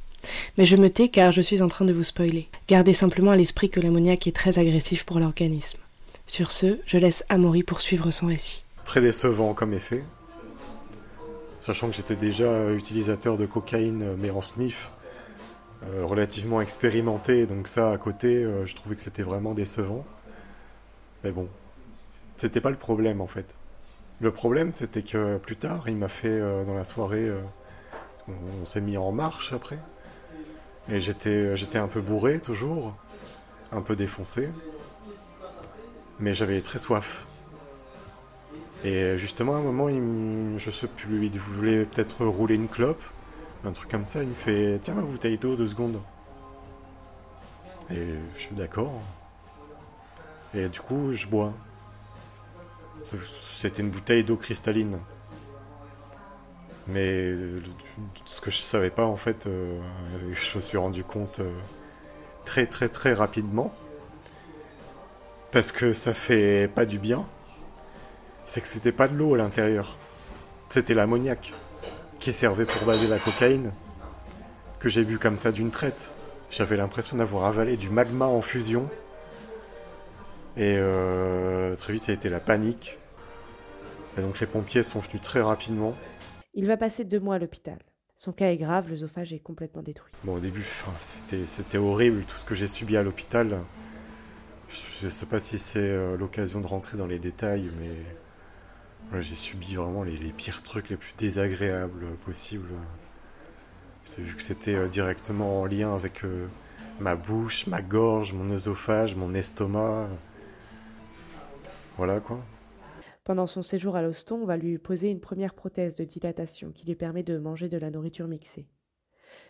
Mais 0.58 0.66
je 0.66 0.76
me 0.76 0.90
tais 0.90 1.08
car 1.08 1.32
je 1.32 1.42
suis 1.42 1.62
en 1.62 1.68
train 1.68 1.84
de 1.84 1.92
vous 1.92 2.04
spoiler. 2.04 2.48
Gardez 2.68 2.92
simplement 2.92 3.32
à 3.32 3.36
l'esprit 3.36 3.70
que 3.70 3.80
l'ammoniac 3.80 4.26
est 4.26 4.34
très 4.34 4.58
agressif 4.58 5.04
pour 5.04 5.20
l'organisme. 5.20 5.78
Sur 6.26 6.50
ce, 6.50 6.78
je 6.86 6.98
laisse 6.98 7.24
Amaury 7.28 7.62
poursuivre 7.62 8.10
son 8.10 8.26
récit. 8.26 8.64
Très 8.84 9.00
décevant 9.00 9.54
comme 9.54 9.74
effet. 9.74 10.02
Sachant 11.66 11.88
que 11.88 11.96
j'étais 11.96 12.14
déjà 12.14 12.70
utilisateur 12.70 13.36
de 13.36 13.44
cocaïne, 13.44 14.14
mais 14.18 14.30
en 14.30 14.40
sniff, 14.40 14.88
euh, 15.82 16.04
relativement 16.04 16.60
expérimenté, 16.60 17.44
donc 17.44 17.66
ça 17.66 17.90
à 17.90 17.98
côté, 17.98 18.36
euh, 18.36 18.64
je 18.66 18.76
trouvais 18.76 18.94
que 18.94 19.02
c'était 19.02 19.24
vraiment 19.24 19.52
décevant. 19.52 20.06
Mais 21.24 21.32
bon, 21.32 21.48
c'était 22.36 22.60
pas 22.60 22.70
le 22.70 22.76
problème 22.76 23.20
en 23.20 23.26
fait. 23.26 23.56
Le 24.20 24.30
problème 24.30 24.70
c'était 24.70 25.02
que 25.02 25.38
plus 25.38 25.56
tard, 25.56 25.88
il 25.88 25.96
m'a 25.96 26.06
fait 26.06 26.28
euh, 26.28 26.64
dans 26.64 26.76
la 26.76 26.84
soirée, 26.84 27.28
on 28.28 28.64
s'est 28.64 28.80
mis 28.80 28.96
en 28.96 29.10
marche 29.10 29.52
après. 29.52 29.80
Et 30.88 31.00
j'étais, 31.00 31.56
j'étais 31.56 31.78
un 31.78 31.88
peu 31.88 32.00
bourré 32.00 32.38
toujours, 32.38 32.96
un 33.72 33.82
peu 33.82 33.96
défoncé. 33.96 34.50
Mais 36.20 36.32
j'avais 36.32 36.60
très 36.60 36.78
soif. 36.78 37.26
Et 38.84 39.16
justement, 39.16 39.54
à 39.54 39.58
un 39.58 39.62
moment, 39.62 39.88
il, 39.88 40.58
je 40.58 40.70
sais 40.70 40.86
plus, 40.86 41.26
il 41.26 41.38
voulait 41.38 41.84
peut-être 41.84 42.24
rouler 42.24 42.54
une 42.54 42.68
clope, 42.68 43.02
un 43.64 43.72
truc 43.72 43.90
comme 43.90 44.04
ça. 44.04 44.22
Il 44.22 44.28
me 44.28 44.34
fait 44.34 44.78
Tiens, 44.80 44.94
ma 44.94 45.02
bouteille 45.02 45.38
d'eau, 45.38 45.56
deux 45.56 45.68
secondes. 45.68 46.00
Et 47.90 48.14
je 48.34 48.40
suis 48.40 48.54
d'accord. 48.54 49.00
Et 50.54 50.68
du 50.68 50.80
coup, 50.80 51.12
je 51.12 51.26
bois. 51.26 51.52
C'était 53.04 53.82
une 53.82 53.90
bouteille 53.90 54.24
d'eau 54.24 54.36
cristalline. 54.36 54.98
Mais 56.88 57.34
ce 58.24 58.40
que 58.40 58.50
je 58.50 58.58
savais 58.58 58.90
pas, 58.90 59.04
en 59.04 59.16
fait, 59.16 59.46
euh, 59.46 59.80
je 60.32 60.56
me 60.56 60.62
suis 60.62 60.78
rendu 60.78 61.04
compte 61.04 61.40
euh, 61.40 61.52
très 62.44 62.66
très 62.66 62.88
très 62.88 63.12
rapidement. 63.12 63.72
Parce 65.52 65.72
que 65.72 65.92
ça 65.92 66.12
fait 66.12 66.68
pas 66.74 66.84
du 66.84 66.98
bien. 66.98 67.24
C'est 68.46 68.60
que 68.60 68.68
c'était 68.68 68.92
pas 68.92 69.08
de 69.08 69.16
l'eau 69.16 69.34
à 69.34 69.38
l'intérieur. 69.38 69.98
C'était 70.70 70.94
l'ammoniac 70.94 71.52
qui 72.20 72.32
servait 72.32 72.64
pour 72.64 72.86
baser 72.86 73.08
la 73.08 73.18
cocaïne. 73.18 73.72
Que 74.78 74.88
j'ai 74.88 75.04
bu 75.04 75.18
comme 75.18 75.36
ça 75.36 75.52
d'une 75.52 75.70
traite. 75.70 76.12
J'avais 76.50 76.76
l'impression 76.76 77.16
d'avoir 77.16 77.44
avalé 77.44 77.76
du 77.76 77.90
magma 77.90 78.26
en 78.26 78.40
fusion. 78.40 78.88
Et 80.56 80.76
euh, 80.78 81.74
très 81.74 81.92
vite, 81.92 82.04
ça 82.04 82.12
a 82.12 82.14
été 82.14 82.28
la 82.28 82.40
panique. 82.40 82.98
Et 84.16 84.22
donc 84.22 84.40
les 84.40 84.46
pompiers 84.46 84.82
sont 84.82 85.00
venus 85.00 85.20
très 85.20 85.42
rapidement. 85.42 85.94
Il 86.54 86.66
va 86.66 86.76
passer 86.76 87.04
deux 87.04 87.20
mois 87.20 87.34
à 87.34 87.38
l'hôpital. 87.38 87.78
Son 88.16 88.32
cas 88.32 88.46
est 88.46 88.56
grave, 88.56 88.88
l'œsophage 88.88 89.34
est 89.34 89.40
complètement 89.40 89.82
détruit. 89.82 90.10
Bon, 90.24 90.36
au 90.36 90.40
début, 90.40 90.64
c'était 90.98 91.76
horrible 91.76 92.22
tout 92.22 92.36
ce 92.36 92.46
que 92.46 92.54
j'ai 92.54 92.68
subi 92.68 92.96
à 92.96 93.02
l'hôpital. 93.02 93.58
Je 94.68 95.06
ne 95.06 95.10
sais 95.10 95.26
pas 95.26 95.38
si 95.38 95.58
c'est 95.58 95.78
euh, 95.80 96.16
l'occasion 96.16 96.60
de 96.60 96.66
rentrer 96.66 96.96
dans 96.96 97.06
les 97.06 97.18
détails, 97.18 97.70
mais 97.78 97.90
j'ai 99.12 99.34
subi 99.34 99.74
vraiment 99.74 100.02
les, 100.02 100.16
pires 100.32 100.62
trucs 100.62 100.88
les 100.90 100.96
plus 100.96 101.14
désagréables 101.16 102.06
possibles. 102.24 102.70
C'est 104.04 104.20
vu 104.20 104.36
que 104.36 104.42
c'était 104.42 104.74
euh, 104.74 104.88
directement 104.88 105.60
en 105.62 105.66
lien 105.66 105.94
avec 105.94 106.24
euh, 106.24 106.46
ma 107.00 107.16
bouche, 107.16 107.66
ma 107.66 107.82
gorge, 107.82 108.32
mon 108.32 108.50
œsophage, 108.50 109.14
mon 109.16 109.34
estomac. 109.34 110.08
Voilà 111.96 112.20
quoi. 112.20 112.40
Pendant 113.24 113.46
son 113.46 113.62
séjour 113.62 113.96
à 113.96 114.02
l'Oston, 114.02 114.40
on 114.42 114.46
va 114.46 114.56
lui 114.56 114.78
poser 114.78 115.10
une 115.10 115.20
première 115.20 115.54
prothèse 115.54 115.96
de 115.96 116.04
dilatation 116.04 116.70
qui 116.70 116.86
lui 116.86 116.94
permet 116.94 117.24
de 117.24 117.38
manger 117.38 117.68
de 117.68 117.78
la 117.78 117.90
nourriture 117.90 118.28
mixée. 118.28 118.68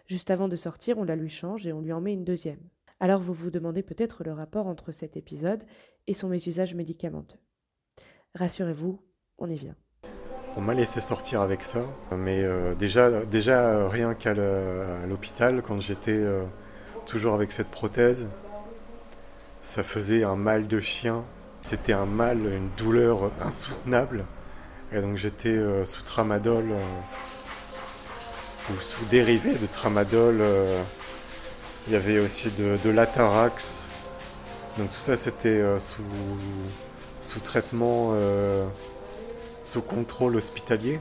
Juste 0.06 0.30
avant 0.30 0.48
de 0.48 0.56
sortir, 0.56 0.96
on 0.96 1.04
la 1.04 1.16
lui 1.16 1.28
change 1.28 1.66
et 1.66 1.72
on 1.72 1.82
lui 1.82 1.92
en 1.92 2.00
met 2.00 2.14
une 2.14 2.24
deuxième. 2.24 2.60
Alors 3.00 3.20
vous 3.20 3.34
vous 3.34 3.50
demandez 3.50 3.82
peut-être 3.82 4.24
le 4.24 4.32
rapport 4.32 4.66
entre 4.66 4.92
cet 4.92 5.16
épisode 5.16 5.64
et 6.06 6.14
son 6.14 6.28
mésusage 6.28 6.74
médicamenteux. 6.74 7.38
Rassurez-vous, 8.34 9.02
on 9.38 9.48
y 9.48 9.56
vient. 9.56 9.74
On 10.56 10.60
m'a 10.60 10.74
laissé 10.74 11.00
sortir 11.00 11.40
avec 11.40 11.64
ça, 11.64 11.80
mais 12.12 12.42
euh, 12.42 12.74
déjà, 12.74 13.24
déjà 13.26 13.88
rien 13.88 14.14
qu'à 14.14 14.34
l'hôpital, 15.06 15.62
quand 15.62 15.80
j'étais 15.80 16.12
euh, 16.12 16.44
toujours 17.04 17.34
avec 17.34 17.52
cette 17.52 17.68
prothèse, 17.68 18.26
ça 19.62 19.82
faisait 19.82 20.24
un 20.24 20.36
mal 20.36 20.66
de 20.66 20.80
chien 20.80 21.24
c'était 21.66 21.94
un 21.94 22.06
mal, 22.06 22.38
une 22.38 22.68
douleur 22.76 23.32
insoutenable. 23.40 24.24
Et 24.92 25.00
donc 25.00 25.16
j'étais 25.16 25.48
euh, 25.48 25.84
sous 25.84 26.02
tramadol 26.02 26.64
euh, 26.70 26.80
ou 28.72 28.80
sous 28.80 29.04
dérivé 29.06 29.52
de 29.54 29.66
tramadol. 29.66 30.38
Euh, 30.40 30.80
il 31.88 31.92
y 31.92 31.96
avait 31.96 32.20
aussi 32.20 32.52
de, 32.52 32.90
l'atarax. 32.90 33.86
Donc 34.78 34.90
tout 34.90 35.00
ça 35.00 35.16
c'était 35.16 35.60
sous 35.80 37.40
traitement, 37.40 38.14
sous 39.66 39.82
contrôle 39.82 40.36
hospitalier. 40.36 41.00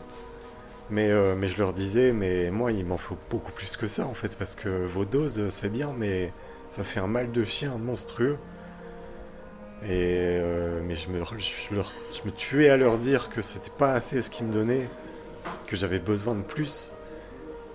Mais, 0.91 1.09
mais 1.35 1.47
je 1.47 1.57
leur 1.57 1.73
disais, 1.73 2.11
mais 2.11 2.51
moi 2.51 2.71
il 2.71 2.85
m'en 2.85 2.97
faut 2.97 3.17
beaucoup 3.31 3.51
plus 3.51 3.75
que 3.75 3.87
ça 3.87 4.05
en 4.05 4.13
fait, 4.13 4.35
parce 4.37 4.53
que 4.53 4.85
vos 4.85 5.03
doses 5.03 5.49
c'est 5.49 5.69
bien, 5.69 5.91
mais 5.97 6.31
ça 6.67 6.83
fait 6.83 6.99
un 6.99 7.07
mal 7.07 7.31
de 7.31 7.43
chien 7.43 7.77
monstrueux. 7.77 8.37
Et 9.83 10.39
euh, 10.41 10.81
mais 10.83 10.95
je 10.95 11.09
me, 11.09 11.21
je, 11.23 12.25
me 12.25 12.31
tuais 12.31 12.69
à 12.69 12.77
leur 12.77 12.97
dire 12.97 13.29
que 13.29 13.41
c'était 13.41 13.71
pas 13.77 13.93
assez 13.93 14.21
ce 14.21 14.29
qu'ils 14.29 14.47
me 14.47 14.53
donnaient, 14.53 14.89
que 15.67 15.75
j'avais 15.75 15.99
besoin 15.99 16.33
de 16.35 16.41
plus. 16.41 16.91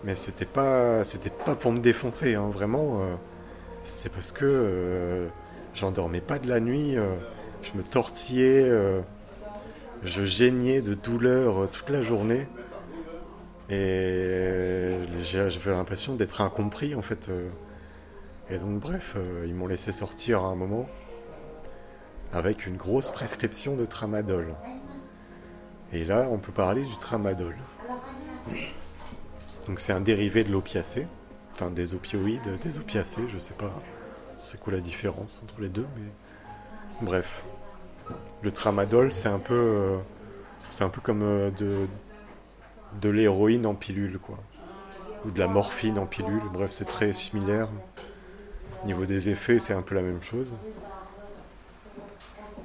Mais 0.02 0.14
c'était 0.14 0.46
pas, 0.46 1.04
c'était 1.04 1.30
pas 1.30 1.54
pour 1.54 1.72
me 1.72 1.78
défoncer, 1.78 2.34
hein, 2.34 2.48
vraiment. 2.50 3.02
Euh, 3.02 3.14
c'est 3.84 4.10
parce 4.12 4.32
que 4.32 4.44
euh, 4.44 5.28
j'en 5.74 5.90
dormais 5.90 6.20
pas 6.20 6.38
de 6.38 6.48
la 6.48 6.58
nuit, 6.58 6.96
je 7.62 7.78
me 7.78 7.82
tortillais, 7.82 8.68
je 10.02 10.22
geignais 10.22 10.80
de 10.82 10.94
douleur 10.94 11.68
toute 11.70 11.90
la 11.90 12.02
journée. 12.02 12.46
Et 13.68 14.96
j'avais 15.22 15.70
l'impression 15.70 16.16
d'être 16.16 16.40
incompris 16.40 16.94
en 16.94 17.02
fait. 17.02 17.30
Et 18.50 18.58
donc 18.58 18.80
bref, 18.80 19.16
ils 19.46 19.54
m'ont 19.54 19.68
laissé 19.68 19.92
sortir 19.92 20.44
à 20.44 20.48
un 20.48 20.56
moment 20.56 20.88
avec 22.32 22.66
une 22.66 22.76
grosse 22.76 23.10
prescription 23.10 23.76
de 23.76 23.84
tramadol. 23.84 24.54
Et 25.92 26.04
là, 26.04 26.28
on 26.30 26.38
peut 26.38 26.52
parler 26.52 26.82
du 26.82 26.98
tramadol. 26.98 27.56
Donc 29.66 29.78
c'est 29.78 29.92
un 29.92 30.00
dérivé 30.00 30.42
de 30.42 30.50
l'opiacé, 30.50 31.06
enfin 31.52 31.70
des 31.70 31.94
opioïdes, 31.94 32.58
des 32.62 32.78
opiacés, 32.78 33.22
je 33.32 33.38
sais 33.38 33.54
pas 33.54 33.72
c'est 34.36 34.58
quoi 34.58 34.72
la 34.72 34.80
différence 34.80 35.38
entre 35.42 35.60
les 35.60 35.68
deux, 35.68 35.86
mais 35.96 36.08
bref. 37.02 37.44
Le 38.42 38.50
tramadol, 38.50 39.12
c'est 39.12 39.28
un 39.28 39.38
peu, 39.38 39.54
euh, 39.54 39.98
c'est 40.70 40.84
un 40.84 40.88
peu 40.88 41.00
comme 41.00 41.22
euh, 41.22 41.50
de, 41.50 41.86
de 43.00 43.08
l'héroïne 43.08 43.66
en 43.66 43.74
pilule, 43.74 44.18
quoi, 44.18 44.38
ou 45.24 45.30
de 45.30 45.38
la 45.38 45.46
morphine 45.46 45.98
en 45.98 46.06
pilule. 46.06 46.42
Bref, 46.52 46.70
c'est 46.72 46.86
très 46.86 47.12
similaire. 47.12 47.68
Au 48.82 48.86
niveau 48.86 49.04
des 49.04 49.28
effets, 49.28 49.58
c'est 49.58 49.74
un 49.74 49.82
peu 49.82 49.94
la 49.94 50.02
même 50.02 50.22
chose. 50.22 50.56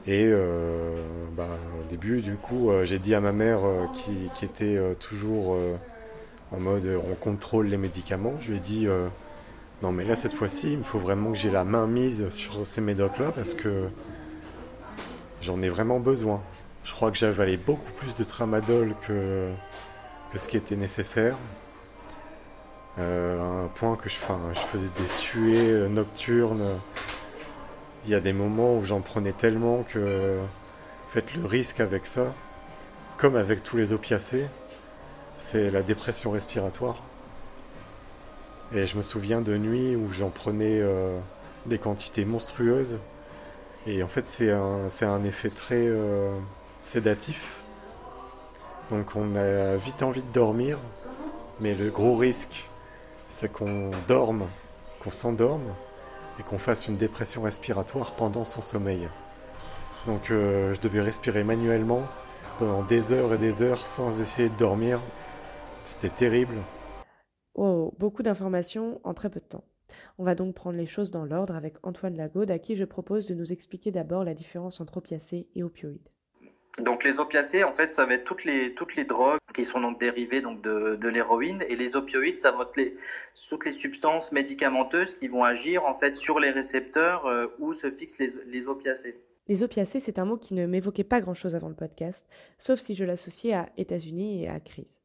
Et 0.08 0.28
euh, 0.28 0.96
bah, 1.34 1.50
au 1.80 1.84
début, 1.90 2.22
du 2.22 2.36
coup, 2.36 2.72
j'ai 2.84 3.00
dit 3.00 3.16
à 3.16 3.20
ma 3.20 3.32
mère 3.32 3.62
qui, 3.94 4.46
était 4.46 4.80
toujours 5.00 5.58
en 6.52 6.60
mode 6.60 6.88
on 7.10 7.16
contrôle 7.16 7.66
les 7.66 7.78
médicaments, 7.78 8.34
je 8.40 8.52
lui 8.52 8.58
ai 8.58 8.60
dit 8.60 8.88
non 9.82 9.92
mais 9.92 10.06
là 10.06 10.16
cette 10.16 10.34
fois-ci, 10.34 10.74
il 10.74 10.78
me 10.78 10.84
faut 10.84 11.00
vraiment 11.00 11.32
que 11.32 11.38
j'ai 11.38 11.52
la 11.52 11.64
main 11.64 11.88
mise 11.88 12.30
sur 12.30 12.66
ces 12.66 12.82
médocs-là 12.82 13.32
parce 13.32 13.54
que 13.54 13.90
j'en 15.46 15.62
ai 15.62 15.70
vraiment 15.70 16.00
besoin. 16.00 16.42
Je 16.84 16.92
crois 16.94 17.12
que 17.12 17.18
j'avalais 17.18 17.58
beaucoup 17.58 17.92
plus 17.94 18.16
de 18.16 18.24
tramadol 18.24 18.94
que, 19.08 19.50
ce 20.36 20.48
qui 20.48 20.58
était 20.58 20.76
nécessaire. 20.76 21.38
à 22.98 23.02
un 23.02 23.68
point 23.76 23.96
que 23.96 24.10
je, 24.10 24.16
faisais 24.16 24.90
des 24.98 25.08
suées 25.08 25.88
nocturnes 25.90 26.80
il 28.06 28.12
y 28.12 28.16
a 28.16 28.20
des 28.20 28.34
moments 28.34 28.78
où 28.78 28.86
j'en 28.86 29.02
prenais 29.02 29.34
tellement 29.34 29.84
que 29.84 30.38
le 31.16 31.46
risque 31.46 31.80
avec 31.80 32.06
ça, 32.06 32.34
comme 33.18 33.36
avec 33.36 33.64
tous 33.64 33.78
les 33.78 33.94
opiacés, 33.94 34.46
c'est 35.38 35.72
la 35.72 35.82
dépression 35.82 36.32
respiratoire. 36.32 37.02
Et 38.74 38.86
je 38.86 38.98
me 38.98 39.04
souviens 39.04 39.42
de 39.42 39.58
nuits 39.58 39.96
où 39.96 40.12
j'en 40.14 40.30
prenais 40.30 40.80
euh, 40.82 41.18
des 41.66 41.78
quantités 41.78 42.26
monstrueuses. 42.26 42.98
Et 43.88 44.02
en 44.02 44.08
fait, 44.08 44.26
c'est 44.26 44.52
un, 44.52 45.24
effet 45.24 45.50
très 45.50 45.86
euh, 45.88 46.36
sédatif. 46.84 47.62
Donc 48.92 49.16
on 49.16 49.36
a 49.36 49.76
vite 49.76 50.04
envie 50.04 50.24
de 50.24 50.32
dormir, 50.32 50.78
mais 51.60 51.74
le 51.74 51.90
gros 51.90 52.16
risque, 52.16 52.70
c'est 53.30 53.52
qu'on 53.52 53.92
dorme, 54.08 54.46
qu'on 55.04 55.12
s'endorme, 55.12 55.74
et 56.40 56.44
qu'on 56.44 56.60
fasse 56.60 56.88
une 56.88 56.98
dépression 56.98 57.44
respiratoire 57.44 58.12
pendant 58.14 58.46
son 58.46 58.62
sommeil. 58.62 59.08
Donc 60.08 60.30
euh, 60.32 60.74
je 60.74 60.82
devais 60.82 61.02
respirer 61.02 61.44
manuellement 61.44 62.04
pendant 62.60 62.84
des 62.84 63.12
heures 63.12 63.34
et 63.34 63.38
des 63.38 63.62
heures 63.62 63.86
sans 63.86 64.22
essayer 64.22 64.50
de 64.50 64.58
dormir. 64.58 65.00
C'était 65.84 66.10
terrible. 66.10 66.56
Oh, 67.56 67.94
beaucoup 68.00 68.24
d'informations 68.24 69.00
en 69.04 69.14
très 69.14 69.30
peu 69.30 69.40
de 69.40 69.46
temps. 69.46 69.64
On 70.18 70.24
va 70.24 70.36
donc 70.36 70.56
prendre 70.56 70.78
les 70.78 70.86
choses 70.86 71.12
dans 71.12 71.26
l'ordre 71.26 71.56
avec 71.56 71.76
Antoine 71.84 72.18
Lagaude, 72.18 72.52
à 72.52 72.60
qui 72.60 72.76
je 72.76 72.86
propose 72.86 73.28
de 73.28 73.34
nous 73.34 73.52
expliquer 73.52 73.92
d'abord 73.92 74.24
la 74.24 74.34
différence 74.34 74.82
entre 74.82 74.98
opiacés 74.98 75.48
et 75.56 75.64
opioïdes. 75.64 76.10
Donc 76.80 77.06
les 77.06 77.20
opiacés, 77.20 77.64
en 77.64 77.74
fait, 77.74 77.94
ça 77.94 78.06
va 78.06 78.16
être 78.16 78.26
toutes 78.26 78.44
les, 78.44 78.74
toutes 78.74 78.98
les 78.98 79.06
drogues 79.06 79.40
qui 79.54 79.64
sont 79.64 79.80
donc 79.80 79.98
dérivées 79.98 80.42
donc 80.42 80.62
de, 80.62 80.98
de 80.98 81.08
l'héroïne 81.08 81.64
et 81.70 81.76
les 81.78 81.96
opioïdes, 81.96 82.40
ça 82.40 82.52
va 82.52 82.64
être 82.64 82.76
les, 82.76 82.98
toutes 83.50 83.66
les 83.66 83.72
substances 83.72 84.34
médicamenteuses 84.34 85.16
qui 85.16 85.30
vont 85.30 85.46
agir 85.46 85.86
en 85.86 85.94
fait 85.94 86.18
sur 86.18 86.40
les 86.40 86.52
récepteurs 86.52 87.26
euh, 87.28 87.48
où 87.60 87.74
se 87.74 87.90
fixent 87.90 88.20
les, 88.20 88.32
les 88.48 88.68
opiacés. 88.68 89.22
Les 89.48 89.64
opiacés, 89.64 90.02
c'est 90.02 90.20
un 90.20 90.26
mot 90.26 90.38
qui 90.38 90.54
ne 90.54 90.66
m'évoquait 90.66 91.06
pas 91.06 91.22
grand-chose 91.22 91.56
avant 91.56 91.70
le 91.70 91.76
podcast, 91.76 92.28
sauf 92.58 92.80
si 92.80 92.94
je 92.94 93.06
l'associais 93.06 93.54
à 93.54 93.70
États-Unis 93.78 94.44
et 94.44 94.50
à 94.50 94.60
crise. 94.60 95.05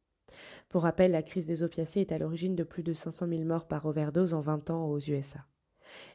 Pour 0.71 0.83
rappel, 0.83 1.11
la 1.11 1.21
crise 1.21 1.47
des 1.47 1.63
opiacés 1.63 1.99
est 1.99 2.13
à 2.13 2.17
l'origine 2.17 2.55
de 2.55 2.63
plus 2.63 2.81
de 2.81 2.93
500 2.93 3.27
000 3.27 3.43
morts 3.43 3.67
par 3.67 3.85
overdose 3.85 4.33
en 4.33 4.39
20 4.39 4.69
ans 4.69 4.85
aux 4.85 4.99
USA. 4.99 5.45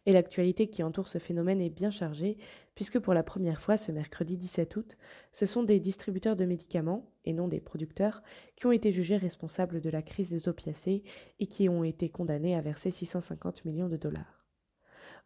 Et 0.07 0.13
l'actualité 0.13 0.71
qui 0.71 0.83
entoure 0.83 1.09
ce 1.09 1.19
phénomène 1.19 1.61
est 1.61 1.69
bien 1.69 1.91
chargée, 1.91 2.39
puisque 2.75 2.99
pour 2.99 3.13
la 3.13 3.23
première 3.23 3.61
fois 3.61 3.77
ce 3.77 3.93
mercredi 3.93 4.39
17 4.39 4.77
août, 4.77 4.97
ce 5.31 5.45
sont 5.45 5.63
des 5.63 5.79
distributeurs 5.79 6.37
de 6.37 6.47
médicaments, 6.47 7.13
et 7.27 7.35
non 7.35 7.49
des 7.49 7.61
producteurs, 7.61 8.23
qui 8.57 8.65
ont 8.65 8.73
été 8.73 8.93
jugés 8.93 9.19
responsables 9.19 9.83
de 9.83 9.91
la 9.91 10.01
crise 10.01 10.31
des 10.31 10.49
opiacés 10.49 11.03
et 11.39 11.47
qui 11.47 11.69
ont 11.69 11.85
été 11.85 12.09
condamnés 12.09 12.57
à 12.57 12.63
verser 12.63 12.91
650 12.91 13.67
millions 13.67 13.91
de 13.91 13.99
dollars. 13.99 14.47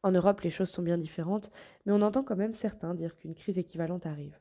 En 0.02 0.10
Europe, 0.10 0.40
les 0.40 0.50
choses 0.50 0.70
sont 0.70 0.82
bien 0.82 0.98
différentes, 0.98 1.52
mais 1.86 1.92
on 1.92 2.02
entend 2.02 2.24
quand 2.24 2.34
même 2.34 2.52
certains 2.52 2.96
dire 2.96 3.14
qu'une 3.14 3.36
crise 3.36 3.58
équivalente 3.58 4.06
arrive. 4.06 4.36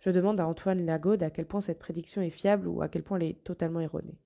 Je 0.00 0.10
demande 0.10 0.40
à 0.40 0.46
Antoine 0.46 0.84
Lagaude 0.86 1.22
à 1.22 1.30
quel 1.30 1.46
point 1.46 1.60
cette 1.60 1.78
prédiction 1.78 2.22
est 2.22 2.30
fiable 2.30 2.68
ou 2.68 2.82
à 2.82 2.88
quel 2.88 3.02
point 3.02 3.18
elle 3.18 3.28
est 3.30 3.44
totalement 3.44 3.80
erronée. 3.80 4.18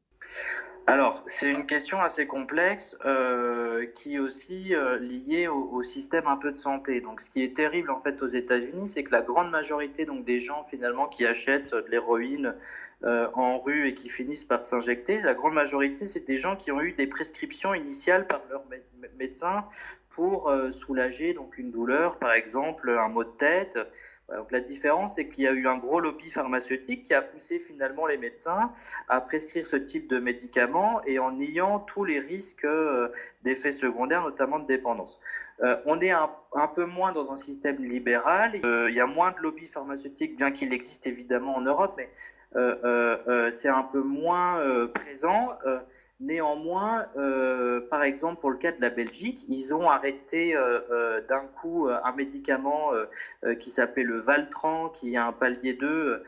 Alors, 0.88 1.22
c'est 1.26 1.48
une 1.48 1.66
question 1.66 2.00
assez 2.00 2.26
complexe 2.26 2.96
euh, 3.04 3.86
qui 3.94 4.16
est 4.16 4.18
aussi 4.18 4.74
euh, 4.74 4.98
liée 4.98 5.46
au, 5.46 5.80
système 5.84 6.26
un 6.26 6.36
peu 6.36 6.50
de 6.50 6.56
santé. 6.56 7.00
Donc, 7.00 7.20
ce 7.20 7.30
qui 7.30 7.42
est 7.44 7.56
terrible 7.56 7.90
en 7.90 8.00
fait 8.00 8.20
aux 8.20 8.26
États-Unis, 8.26 8.88
c'est 8.88 9.04
que 9.04 9.12
la 9.12 9.22
grande 9.22 9.50
majorité 9.50 10.04
donc 10.04 10.24
des 10.24 10.40
gens 10.40 10.66
finalement 10.70 11.06
qui 11.06 11.24
achètent 11.24 11.72
de 11.72 11.86
l'héroïne 11.88 12.56
euh, 13.04 13.28
en 13.34 13.60
rue 13.60 13.88
et 13.88 13.94
qui 13.94 14.08
finissent 14.08 14.44
par 14.44 14.66
s'injecter, 14.66 15.20
la 15.20 15.34
grande 15.34 15.54
majorité, 15.54 16.06
c'est 16.06 16.26
des 16.26 16.36
gens 16.36 16.56
qui 16.56 16.72
ont 16.72 16.80
eu 16.80 16.92
des 16.92 17.06
prescriptions 17.06 17.74
initiales 17.74 18.26
par 18.26 18.42
leur 18.50 18.64
mé 18.68 18.82
médecin 19.18 19.64
pour 20.10 20.52
soulager 20.72 21.32
donc 21.32 21.58
une 21.58 21.70
douleur, 21.70 22.18
par 22.18 22.32
exemple 22.32 22.90
un 22.90 23.08
maux 23.08 23.24
de 23.24 23.30
tête. 23.30 23.78
Donc 24.28 24.50
la 24.50 24.60
différence, 24.60 25.16
c'est 25.16 25.28
qu'il 25.28 25.44
y 25.44 25.46
a 25.46 25.52
eu 25.52 25.66
un 25.66 25.76
gros 25.76 26.00
lobby 26.00 26.30
pharmaceutique 26.30 27.04
qui 27.04 27.14
a 27.14 27.22
poussé 27.22 27.58
finalement 27.58 28.06
les 28.06 28.16
médecins 28.16 28.72
à 29.08 29.20
prescrire 29.20 29.66
ce 29.66 29.76
type 29.76 30.08
de 30.08 30.18
médicaments 30.18 31.02
et 31.06 31.18
en 31.18 31.32
niant 31.32 31.80
tous 31.80 32.04
les 32.04 32.18
risques 32.18 32.64
euh, 32.64 33.08
d'effets 33.42 33.72
secondaires, 33.72 34.22
notamment 34.22 34.58
de 34.58 34.66
dépendance. 34.66 35.20
Euh, 35.62 35.76
on 35.86 36.00
est 36.00 36.12
un, 36.12 36.30
peu 36.74 36.86
moins 36.86 37.12
dans 37.12 37.30
un 37.30 37.36
système 37.36 37.84
libéral. 37.84 38.52
Euh, 38.64 38.88
il 38.88 38.96
y 38.96 39.00
a 39.00 39.06
moins 39.06 39.32
de 39.32 39.38
lobby 39.38 39.66
pharmaceutique, 39.66 40.36
bien 40.36 40.50
qu'il 40.50 40.72
existe 40.72 41.06
évidemment 41.06 41.56
en 41.56 41.62
Europe, 41.62 41.94
mais 41.96 42.08
c'est 43.52 43.68
un 43.68 43.82
peu 43.82 44.02
moins 44.02 44.88
présent. 44.94 45.56
Néanmoins, 46.22 47.06
euh, 47.16 47.80
par 47.90 48.04
exemple, 48.04 48.40
pour 48.40 48.52
le 48.52 48.56
cas 48.56 48.70
de 48.70 48.80
la 48.80 48.90
Belgique, 48.90 49.44
ils 49.48 49.74
ont 49.74 49.90
arrêté 49.90 50.54
euh, 50.54 50.78
euh, 50.92 51.20
d'un 51.22 51.40
coup 51.60 51.88
un 51.88 52.12
médicament 52.12 52.92
qui 53.58 53.70
s'appelle 53.70 54.06
le 54.06 54.20
Valtran, 54.20 54.88
qui 54.90 55.14
est 55.14 55.16
un 55.16 55.32
palier 55.32 55.72
2 55.72 56.22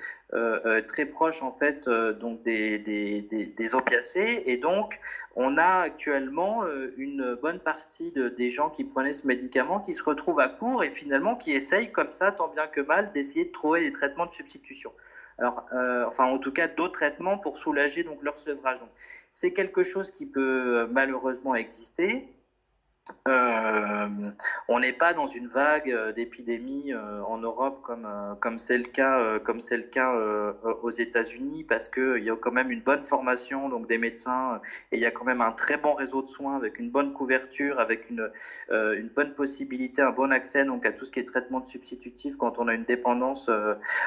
très 0.88 1.06
proche 1.06 1.42
en 1.42 1.52
fait 1.52 1.88
donc 1.88 2.42
des, 2.42 2.78
des, 2.78 3.74
opiacés. 3.74 4.42
Et 4.46 4.56
donc, 4.56 4.98
on 5.36 5.56
a 5.58 5.82
actuellement 5.82 6.64
une 6.96 7.36
bonne 7.40 7.60
partie 7.60 8.10
de, 8.10 8.28
des 8.28 8.50
gens 8.50 8.70
qui 8.70 8.82
prenaient 8.82 9.12
ce 9.12 9.28
médicament 9.28 9.78
qui 9.78 9.92
se 9.92 10.02
retrouvent 10.02 10.40
à 10.40 10.48
court 10.48 10.82
et 10.82 10.90
finalement 10.90 11.36
qui 11.36 11.52
essayent 11.52 11.92
comme 11.92 12.10
ça, 12.10 12.32
tant 12.32 12.48
bien 12.48 12.66
que 12.66 12.80
mal, 12.80 13.12
d'essayer 13.12 13.44
de 13.44 13.52
trouver 13.52 13.82
des 13.82 13.92
traitements 13.92 14.26
de 14.26 14.34
substitution. 14.34 14.92
Alors, 15.38 15.64
enfin, 16.08 16.24
en 16.24 16.38
tout 16.38 16.52
cas, 16.52 16.66
d'autres 16.66 16.94
traitements 16.94 17.38
pour 17.38 17.58
soulager 17.58 18.02
donc 18.02 18.20
leur 18.22 18.38
sevrage. 18.38 18.78
C'est 19.34 19.52
quelque 19.52 19.82
chose 19.82 20.10
qui 20.12 20.24
peut 20.24 20.78
euh, 20.78 20.86
malheureusement 20.90 21.54
exister. 21.54 22.28
Euh, 23.28 24.08
on 24.66 24.78
n'est 24.78 24.94
pas 24.94 25.12
dans 25.12 25.26
une 25.26 25.46
vague 25.46 25.90
euh, 25.90 26.12
d'épidémie 26.12 26.94
en 26.94 27.36
Europe 27.36 27.82
comme 27.82 28.08
comme 28.40 28.58
c'est 28.58 28.78
le 28.78 28.84
cas 28.84 29.38
comme 29.40 29.60
c'est 29.60 29.76
le 29.76 29.82
cas 29.82 30.10
aux 30.82 30.90
États-Unis 30.90 31.64
parce 31.64 31.88
que 31.88 32.16
il 32.16 32.24
y 32.24 32.30
a 32.30 32.36
quand 32.36 32.52
même 32.52 32.70
une 32.70 32.80
bonne 32.80 33.04
formation 33.04 33.68
donc 33.68 33.88
des 33.88 33.98
médecins 33.98 34.62
et 34.90 34.96
il 34.96 35.02
y 35.02 35.06
a 35.06 35.10
quand 35.10 35.26
même 35.26 35.42
un 35.42 35.52
très 35.52 35.76
bon 35.76 35.92
réseau 35.92 36.22
de 36.22 36.30
soins 36.30 36.56
avec 36.56 36.78
une 36.78 36.88
bonne 36.88 37.12
couverture 37.12 37.78
avec 37.78 38.08
une 38.08 38.30
une 38.70 39.10
bonne 39.14 39.34
possibilité 39.34 40.00
un 40.00 40.12
bon 40.12 40.32
accès 40.32 40.64
donc 40.64 40.86
à 40.86 40.92
tout 40.92 41.04
ce 41.04 41.10
qui 41.10 41.20
est 41.20 41.26
traitement 41.26 41.60
de 41.60 41.66
substitutif 41.66 42.36
quand 42.38 42.58
on 42.58 42.68
a 42.68 42.74
une 42.74 42.84
dépendance 42.84 43.50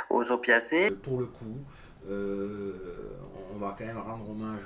aux 0.09 0.31
opiacés. 0.31 0.89
Pour 1.03 1.19
le 1.19 1.27
coup, 1.27 1.61
on 2.09 3.57
va 3.57 3.75
quand 3.77 3.85
même 3.85 3.97
rendre 3.97 4.29
hommage 4.29 4.63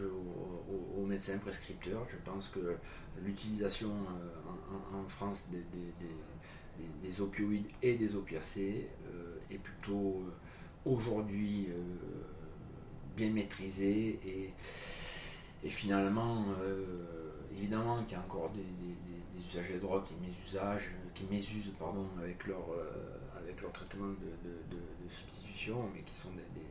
aux, 0.98 1.06
médecins 1.06 1.38
prescripteurs. 1.40 2.06
Je 2.10 2.18
pense 2.24 2.48
que 2.48 2.78
l'utilisation 3.22 3.90
euh, 3.90 4.98
en, 4.98 5.08
France 5.10 5.48
des, 5.52 5.58
des, 5.58 5.92
des, 6.00 7.10
des, 7.10 7.22
opioïdes 7.22 7.66
et 7.82 7.96
des 7.96 8.16
opiacés 8.16 8.88
euh, 9.06 9.38
est 9.50 9.58
plutôt 9.58 10.24
euh, 10.26 10.90
aujourd'hui 10.90 11.68
euh, 11.70 11.74
bien 13.16 13.30
maîtrisée 13.30 14.20
et, 14.26 15.70
finalement, 15.70 16.46
euh, 16.64 17.30
évidemment 17.52 18.04
qu'il 18.04 18.14
y 18.14 18.20
a 18.20 18.24
encore 18.24 18.52
des, 18.52 18.62
usagers 19.48 19.76
de 19.76 19.80
drogue 19.80 20.04
qui 20.06 20.14
qui 21.14 21.26
mésusent 21.30 21.72
pardon, 21.78 22.08
avec 22.22 22.48
leur, 22.48 23.72
traitement 23.74 24.08
de, 24.08 24.78
substitution, 25.10 25.90
mais 25.94 26.02
qui 26.02 26.16
sont 26.16 26.30
des, 26.30 26.62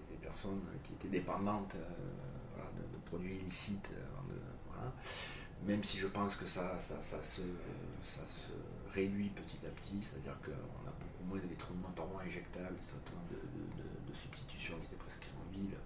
qui 0.83 0.93
étaient 0.95 1.09
dépendantes 1.09 1.77
voilà, 2.55 2.71
de, 2.73 2.99
produits 3.05 3.37
illicites. 3.37 3.93
Voilà 4.67 4.93
même 5.67 5.83
si 5.83 5.99
je 5.99 6.07
pense 6.07 6.37
que 6.37 6.47
ça, 6.47 6.79
se, 6.81 7.43
réduit 8.93 9.29
petit 9.29 9.59
à 9.67 9.71
petit, 9.71 10.03
c'est-à-dire 10.03 10.37
qu'on 10.43 10.89
a 10.89 10.93
beaucoup 10.93 11.25
moins 11.29 11.39
de 11.39 11.47
détournements 11.47 11.93
par 11.95 12.07
mois 12.07 12.23
injectables, 12.23 12.75
de, 13.31 13.37
de, 13.37 14.11
de, 14.11 14.15
substitution 14.17 14.77
qui 14.79 14.87
étaient 14.87 14.97
prescrits 14.97 15.31
en 15.39 15.53
ville, 15.53 15.77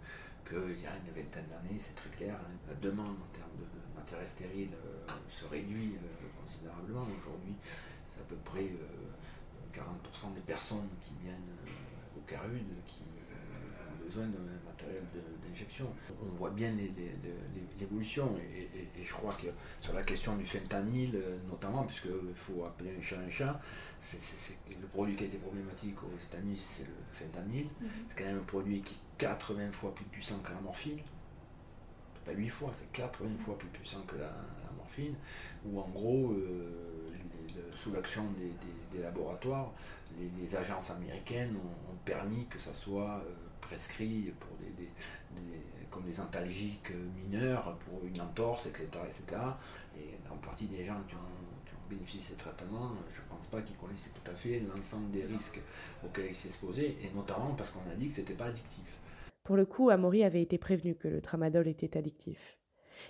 qu'il 0.48 0.80
y 0.80 0.86
a 0.86 0.96
une 0.96 1.12
vingtaine 1.12 1.46
d'années, 1.48 1.78
c'est 1.78 1.94
très 1.94 2.08
clair, 2.10 2.34
hein, 2.34 2.54
la 2.66 2.74
demande 2.74 3.16
en 3.20 3.30
termes 3.36 3.56
de, 3.58 3.66
matériel 3.94 4.26
stérile 4.26 4.70
euh, 4.74 5.06
se 5.28 5.44
réduit 5.46 5.94
euh, 5.96 6.42
considérablement. 6.42 7.06
Aujourd'hui, 7.16 7.54
c'est 8.04 8.20
à 8.20 8.24
peu 8.24 8.36
près 8.36 8.64
euh, 8.64 9.72
40% 9.72 10.34
des 10.34 10.40
personnes 10.40 10.88
qui 11.00 11.12
viennent 11.22 11.50
euh, 11.66 12.18
au 12.18 12.20
CARUD 12.26 12.66
qui 12.86 13.04
besoin 14.14 14.26
d'un 14.28 14.70
matériel 14.70 15.02
d'injection. 15.42 15.86
On 16.22 16.36
voit 16.36 16.50
bien 16.50 16.72
l'évolution 17.78 18.36
et, 18.38 18.78
et, 18.78 19.00
et, 19.00 19.04
je 19.04 19.12
crois 19.12 19.32
que 19.32 19.46
sur 19.80 19.92
la 19.94 20.02
question 20.02 20.36
du 20.36 20.46
fentanyl 20.46 21.20
notamment, 21.48 21.84
puisqu'il 21.84 22.34
faut 22.34 22.64
appeler 22.64 22.94
un 22.98 23.02
chat 23.02 23.18
un 23.18 23.30
chat, 23.30 23.60
le 24.68 24.86
produit 24.88 25.16
qui 25.16 25.24
a 25.24 25.26
été 25.26 25.38
problématique 25.38 25.96
aux 26.02 26.18
États-Unis, 26.22 26.56
c'est 26.56 26.84
le 26.84 26.94
fentanyl. 27.12 27.64
Mm 27.64 27.86
-hmm. 27.86 27.88
C'est 28.08 28.18
quand 28.18 28.24
même 28.30 28.38
un 28.38 28.50
produit 28.54 28.80
qui 28.82 28.94
est 28.94 29.18
80 29.18 29.72
fois 29.72 29.94
plus 29.94 30.06
puissant 30.06 30.38
que 30.44 30.52
la 30.52 30.60
morphine. 30.60 31.00
Pas 32.24 32.32
8 32.32 32.48
fois, 32.48 32.70
c'est 32.72 32.90
80 32.92 33.38
fois 33.44 33.58
plus 33.58 33.68
puissant 33.68 34.02
que 34.06 34.16
la, 34.16 34.32
la 34.66 34.72
morphine, 34.78 35.14
où 35.66 35.78
en 35.78 35.88
gros, 35.88 36.32
euh, 36.32 36.70
sous 37.74 37.92
l'action 37.92 38.24
des, 38.38 38.52
des, 38.64 38.76
des, 38.92 39.02
laboratoires, 39.02 39.70
les, 40.18 40.30
les, 40.40 40.56
agences 40.56 40.90
américaines 40.90 41.54
ont, 41.56 41.92
ont, 41.92 41.98
permis 42.04 42.46
que 42.46 42.58
ça 42.58 42.72
soit 42.72 43.16
euh, 43.26 43.43
prescrit 43.74 44.32
pour 44.38 44.56
des, 44.58 44.70
des, 44.84 44.90
des, 45.34 45.58
comme 45.90 46.04
des 46.04 46.20
antalgiques 46.20 46.92
mineurs 47.16 47.76
pour 47.78 48.06
une 48.06 48.20
entorse, 48.20 48.66
etc. 48.66 48.86
etc. 49.04 49.24
Et 49.96 50.14
en 50.32 50.36
partie 50.36 50.66
des 50.66 50.84
gens 50.84 51.00
qui 51.08 51.16
ont, 51.16 51.64
qui 51.66 51.74
ont 51.74 51.88
bénéficié 51.90 52.20
de 52.20 52.26
ces 52.26 52.36
traitements, 52.36 52.92
je 53.12 53.20
ne 53.20 53.26
pense 53.26 53.46
pas 53.46 53.60
qu'ils 53.62 53.76
connaissaient 53.76 54.10
tout 54.10 54.30
à 54.30 54.34
fait 54.34 54.60
l'ensemble 54.60 55.10
des 55.10 55.24
risques 55.24 55.60
auxquels 56.04 56.26
ils 56.30 56.36
s'exposaient, 56.36 56.96
et 57.02 57.10
notamment 57.16 57.54
parce 57.54 57.70
qu'on 57.70 57.90
a 57.90 57.96
dit 57.96 58.08
que 58.08 58.14
ce 58.14 58.20
n'était 58.20 58.34
pas 58.34 58.46
addictif. 58.46 59.00
Pour 59.42 59.56
le 59.56 59.66
coup, 59.66 59.90
Amaury 59.90 60.22
avait 60.22 60.42
été 60.42 60.56
prévenu 60.56 60.94
que 60.94 61.08
le 61.08 61.20
tramadol 61.20 61.66
était 61.66 61.98
addictif. 61.98 62.58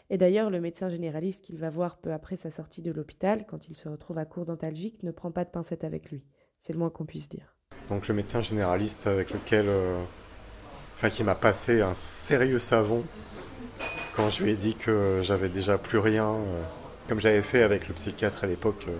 Et 0.08 0.16
d'ailleurs, 0.16 0.48
le 0.48 0.60
médecin 0.60 0.88
généraliste 0.88 1.44
qu'il 1.44 1.58
va 1.58 1.68
voir 1.68 1.98
peu 1.98 2.12
après 2.12 2.36
sa 2.36 2.50
sortie 2.50 2.80
de 2.80 2.90
l'hôpital, 2.90 3.44
quand 3.46 3.68
il 3.68 3.76
se 3.76 3.88
retrouve 3.88 4.16
à 4.16 4.24
court 4.24 4.46
dentalgique, 4.46 5.02
ne 5.02 5.12
prend 5.12 5.30
pas 5.30 5.44
de 5.44 5.50
pincette 5.50 5.84
avec 5.84 6.10
lui. 6.10 6.24
C'est 6.58 6.72
le 6.72 6.78
moins 6.78 6.90
qu'on 6.90 7.04
puisse 7.04 7.28
dire. 7.28 7.54
Donc 7.90 8.08
le 8.08 8.14
médecin 8.14 8.40
généraliste 8.40 9.06
avec 9.06 9.30
lequel 9.30 9.66
euh, 9.68 10.02
enfin 10.94 11.10
qui 11.10 11.24
m'a 11.24 11.34
passé 11.34 11.80
un 11.80 11.94
sérieux 11.94 12.58
savon 12.58 13.04
quand 14.16 14.30
je 14.30 14.44
lui 14.44 14.52
ai 14.52 14.56
dit 14.56 14.74
que 14.74 15.20
j'avais 15.22 15.48
déjà 15.48 15.76
plus 15.78 15.98
rien, 15.98 16.26
euh, 16.28 16.62
comme 17.08 17.20
j'avais 17.20 17.42
fait 17.42 17.62
avec 17.62 17.88
le 17.88 17.94
psychiatre 17.94 18.44
à 18.44 18.46
l'époque. 18.46 18.84
Euh, 18.88 18.96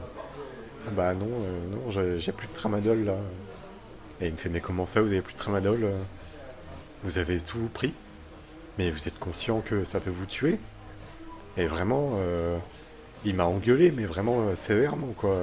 ah 0.89 0.91
bah 0.91 1.15
non, 1.15 1.27
euh, 1.27 1.77
non, 1.77 2.19
j'ai 2.19 2.33
plus 2.33 2.49
de 2.49 2.53
tramadol 2.53 3.05
là. 3.05 3.17
Et 4.21 4.27
il 4.27 4.33
me 4.33 4.37
fait 4.37 4.49
mais 4.49 4.61
comment 4.61 4.87
ça, 4.87 5.01
vous 5.03 5.13
avez 5.13 5.23
plus 5.23 5.35
de 5.35 5.39
tramadol 5.39 5.89
vous 7.05 7.19
avez 7.19 7.39
tout 7.39 7.69
pris, 7.73 7.93
mais 8.79 8.91
vous 8.91 9.07
êtes 9.07 9.19
conscient 9.19 9.61
que 9.61 9.85
ça 9.85 10.01
peut 10.01 10.11
vous 10.11 10.25
tuer? 10.25 10.59
Et 11.57 11.67
vraiment, 11.67 12.13
euh, 12.15 12.57
il 13.25 13.35
m'a 13.35 13.45
engueulé, 13.45 13.93
mais 13.93 14.07
vraiment 14.07 14.41
euh, 14.41 14.55
sévèrement, 14.57 15.13
quoi. 15.17 15.37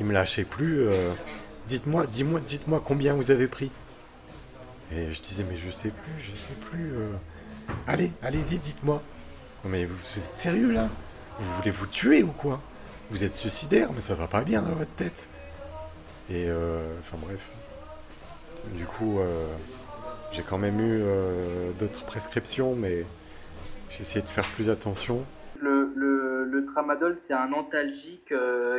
Il 0.00 0.06
me 0.06 0.12
lâchait 0.12 0.44
plus. 0.44 0.80
euh, 0.80 1.12
dites-moi, 1.68 2.06
dis-moi, 2.06 2.40
dites-moi 2.40 2.82
combien 2.84 3.14
vous 3.14 3.30
avez 3.30 3.46
pris. 3.46 3.70
Et 4.92 5.12
je 5.12 5.22
disais, 5.22 5.44
mais 5.48 5.56
je 5.56 5.70
sais 5.70 5.90
plus, 5.90 6.22
je 6.22 6.36
sais 6.36 6.54
plus. 6.54 6.92
euh. 6.94 7.12
Allez, 7.86 8.10
allez-y, 8.22 8.58
dites-moi. 8.58 9.02
Mais 9.64 9.84
vous, 9.84 9.96
êtes 10.18 10.36
sérieux 10.36 10.72
là? 10.72 10.88
Vous 11.38 11.52
voulez 11.54 11.70
vous 11.70 11.86
tuer 11.86 12.22
ou 12.22 12.32
quoi? 12.32 12.60
Vous 13.10 13.24
êtes 13.24 13.34
suicidaire, 13.34 13.92
mais 13.92 14.00
ça 14.00 14.14
va 14.14 14.26
pas 14.26 14.42
bien 14.42 14.62
dans 14.62 14.72
votre 14.72 14.90
tête. 14.92 15.28
Et 16.28 16.46
euh, 16.48 16.98
enfin 17.00 17.16
bref. 17.20 17.50
Du 18.74 18.84
coup, 18.84 19.20
euh, 19.20 19.46
j'ai 20.32 20.42
quand 20.42 20.58
même 20.58 20.80
eu 20.80 21.00
euh, 21.02 21.72
d'autres 21.78 22.04
prescriptions, 22.04 22.74
mais 22.74 23.04
j'ai 23.90 24.02
essayé 24.02 24.22
de 24.22 24.28
faire 24.28 24.46
plus 24.54 24.70
attention. 24.70 25.24
Le, 25.60 25.92
le, 25.94 26.44
le 26.44 26.66
tramadol, 26.66 27.16
c'est 27.16 27.34
un 27.34 27.52
antalgique 27.52 28.32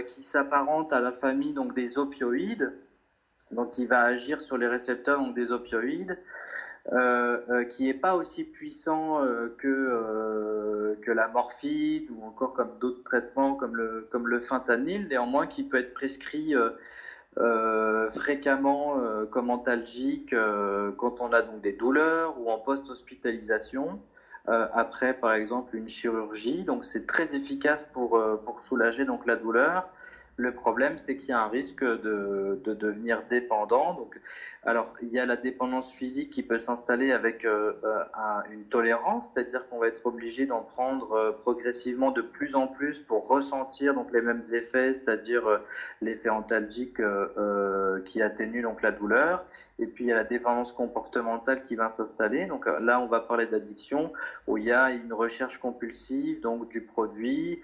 qui 0.08 0.24
s'apparente 0.24 0.94
à 0.94 1.00
la 1.00 1.12
famille 1.12 1.54
donc, 1.54 1.76
des 1.76 1.98
opioïdes. 1.98 2.74
Donc, 3.52 3.78
il 3.78 3.88
va 3.88 4.02
agir 4.02 4.42
sur 4.42 4.58
les 4.58 4.68
récepteurs 4.68 5.22
des 5.34 5.52
opioïdes, 5.52 6.18
euh, 6.94 7.38
euh, 7.50 7.64
qui 7.66 7.86
n'est 7.86 7.94
pas 7.94 8.16
aussi 8.16 8.44
puissant 8.44 9.24
euh, 9.24 9.56
que, 9.60 11.12
la 11.12 11.28
morphine 11.28 12.08
ou 12.10 12.26
encore 12.26 12.54
comme 12.54 12.72
d'autres 12.80 13.04
traitements 13.04 13.54
comme 13.54 13.76
le, 13.76 14.40
fentanyl, 14.40 15.08
néanmoins 15.08 15.46
qui 15.46 15.64
peut 15.64 15.78
être 15.78 15.94
prescrit 15.94 16.56
fréquemment 18.14 18.98
comme 19.30 19.50
antalgique 19.50 20.34
quand 20.98 21.20
on 21.20 21.34
a 21.34 21.42
donc 21.42 21.62
des 21.62 21.74
douleurs 21.74 22.40
ou 22.40 22.50
en 22.50 22.58
post-hospitalisation. 22.60 24.00
Après, 24.48 25.14
par 25.14 25.34
exemple, 25.34 25.76
une 25.76 25.90
chirurgie. 25.90 26.64
Donc, 26.64 26.86
c'est 26.86 27.06
très 27.06 27.36
efficace 27.36 27.84
pour, 27.92 28.12
pour 28.46 28.62
soulager 28.62 29.04
donc, 29.04 29.26
la 29.26 29.36
douleur. 29.36 29.90
Le 30.42 30.52
problème, 30.52 30.98
c'est 30.98 31.18
qu'il 31.18 31.30
y 31.30 31.34
a 31.34 31.40
un 31.40 31.48
risque 31.48 31.84
de, 31.84 32.60
de 32.64 32.74
devenir 32.74 33.22
dépendant. 33.30 34.10
Alors, 34.64 34.94
il 35.02 35.10
y 35.10 35.18
a 35.20 35.26
la 35.26 35.38
dépendance 35.38 35.90
physique 35.92 36.30
qui 36.30 36.44
peut 36.44 36.60
s'installer 36.60 37.12
avec 37.12 37.46
euh, 37.46 37.74
euh, 37.84 38.04
un- 38.14 38.44
une 38.52 38.66
tolérance, 38.66 39.28
c'est-à-dire 39.34 39.66
qu'on 39.68 39.80
va 39.80 39.88
être 39.88 40.06
obligé 40.06 40.46
d'en 40.46 40.62
prendre 40.62 41.12
euh, 41.14 41.32
progressivement 41.32 42.12
de 42.12 42.22
plus 42.22 42.54
en 42.54 42.68
plus 42.68 43.00
pour 43.02 43.28
ressentir 43.28 43.96
donc 43.96 44.12
les 44.12 44.22
mêmes 44.22 44.44
effets, 44.52 44.94
c'est-à-dire 44.94 45.60
l'effet 46.02 46.30
antalgique 46.30 46.98
qui 48.06 48.22
atténue 48.22 48.62
donc 48.62 48.82
la 48.82 48.92
douleur. 48.92 49.44
Et 49.80 49.88
puis 49.88 50.04
il 50.04 50.08
y 50.08 50.12
a 50.12 50.16
la 50.16 50.24
dépendance 50.24 50.72
comportementale 50.72 51.62
qui 51.64 51.76
va 51.76 51.90
s'installer. 51.90 52.46
Donc 52.46 52.66
là, 52.68 53.00
on 53.00 53.08
va 53.08 53.20
parler 53.20 53.48
d'addiction 53.48 54.12
où 54.46 54.58
il 54.58 54.66
y 54.66 54.72
a 54.72 54.92
une 54.92 55.12
recherche 55.14 55.58
compulsive 55.58 56.40
donc 56.40 56.68
du 56.70 56.82
produit 56.82 57.60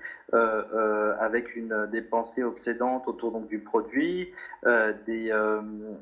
avec 1.20 1.56
une 1.56 1.86
des 1.88 2.02
pensées 2.02 2.44
obsédantes 2.44 3.08
autour 3.08 3.32
donc 3.32 3.48
du 3.48 3.60
produit, 3.60 4.30
des, 4.66 5.32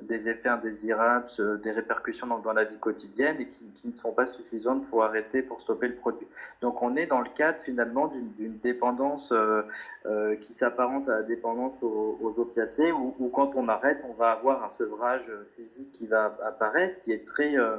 des 0.01 0.29
effets 0.29 0.49
indésirables, 0.49 0.84
des 0.85 1.71
répercussions 1.71 2.27
donc, 2.27 2.43
dans 2.43 2.53
la 2.53 2.63
vie 2.63 2.77
quotidienne 2.77 3.39
et 3.39 3.45
qui, 3.45 3.65
ne 3.83 3.95
sont 3.95 4.11
pas 4.11 4.25
suffisantes 4.25 4.85
pour 4.89 5.03
arrêter, 5.03 5.41
pour 5.41 5.61
stopper 5.61 5.87
le 5.87 5.93
produit. 5.93 6.27
Donc 6.61 6.81
on 6.81 6.95
est 6.95 7.05
dans 7.05 7.21
le 7.21 7.29
cadre 7.35 7.59
finalement 7.61 8.07
d'une 8.07 8.57
dépendance 8.57 9.31
euh, 9.31 9.61
euh, 10.05 10.35
qui 10.37 10.53
s'apparente 10.53 11.07
à 11.07 11.17
la 11.17 11.23
dépendance 11.23 11.73
aux, 11.81 12.33
opiacés 12.37 12.91
où, 12.91 13.29
quand 13.33 13.55
on 13.55 13.67
arrête, 13.67 13.99
on 14.03 14.13
va 14.13 14.31
avoir 14.31 14.63
un 14.63 14.69
sevrage 14.69 15.31
physique 15.55 15.89
qui 15.91 16.07
va 16.07 16.33
apparaître, 16.45 16.95
qui 17.03 17.11
est 17.11 17.25
très, 17.25 17.57
euh, 17.57 17.77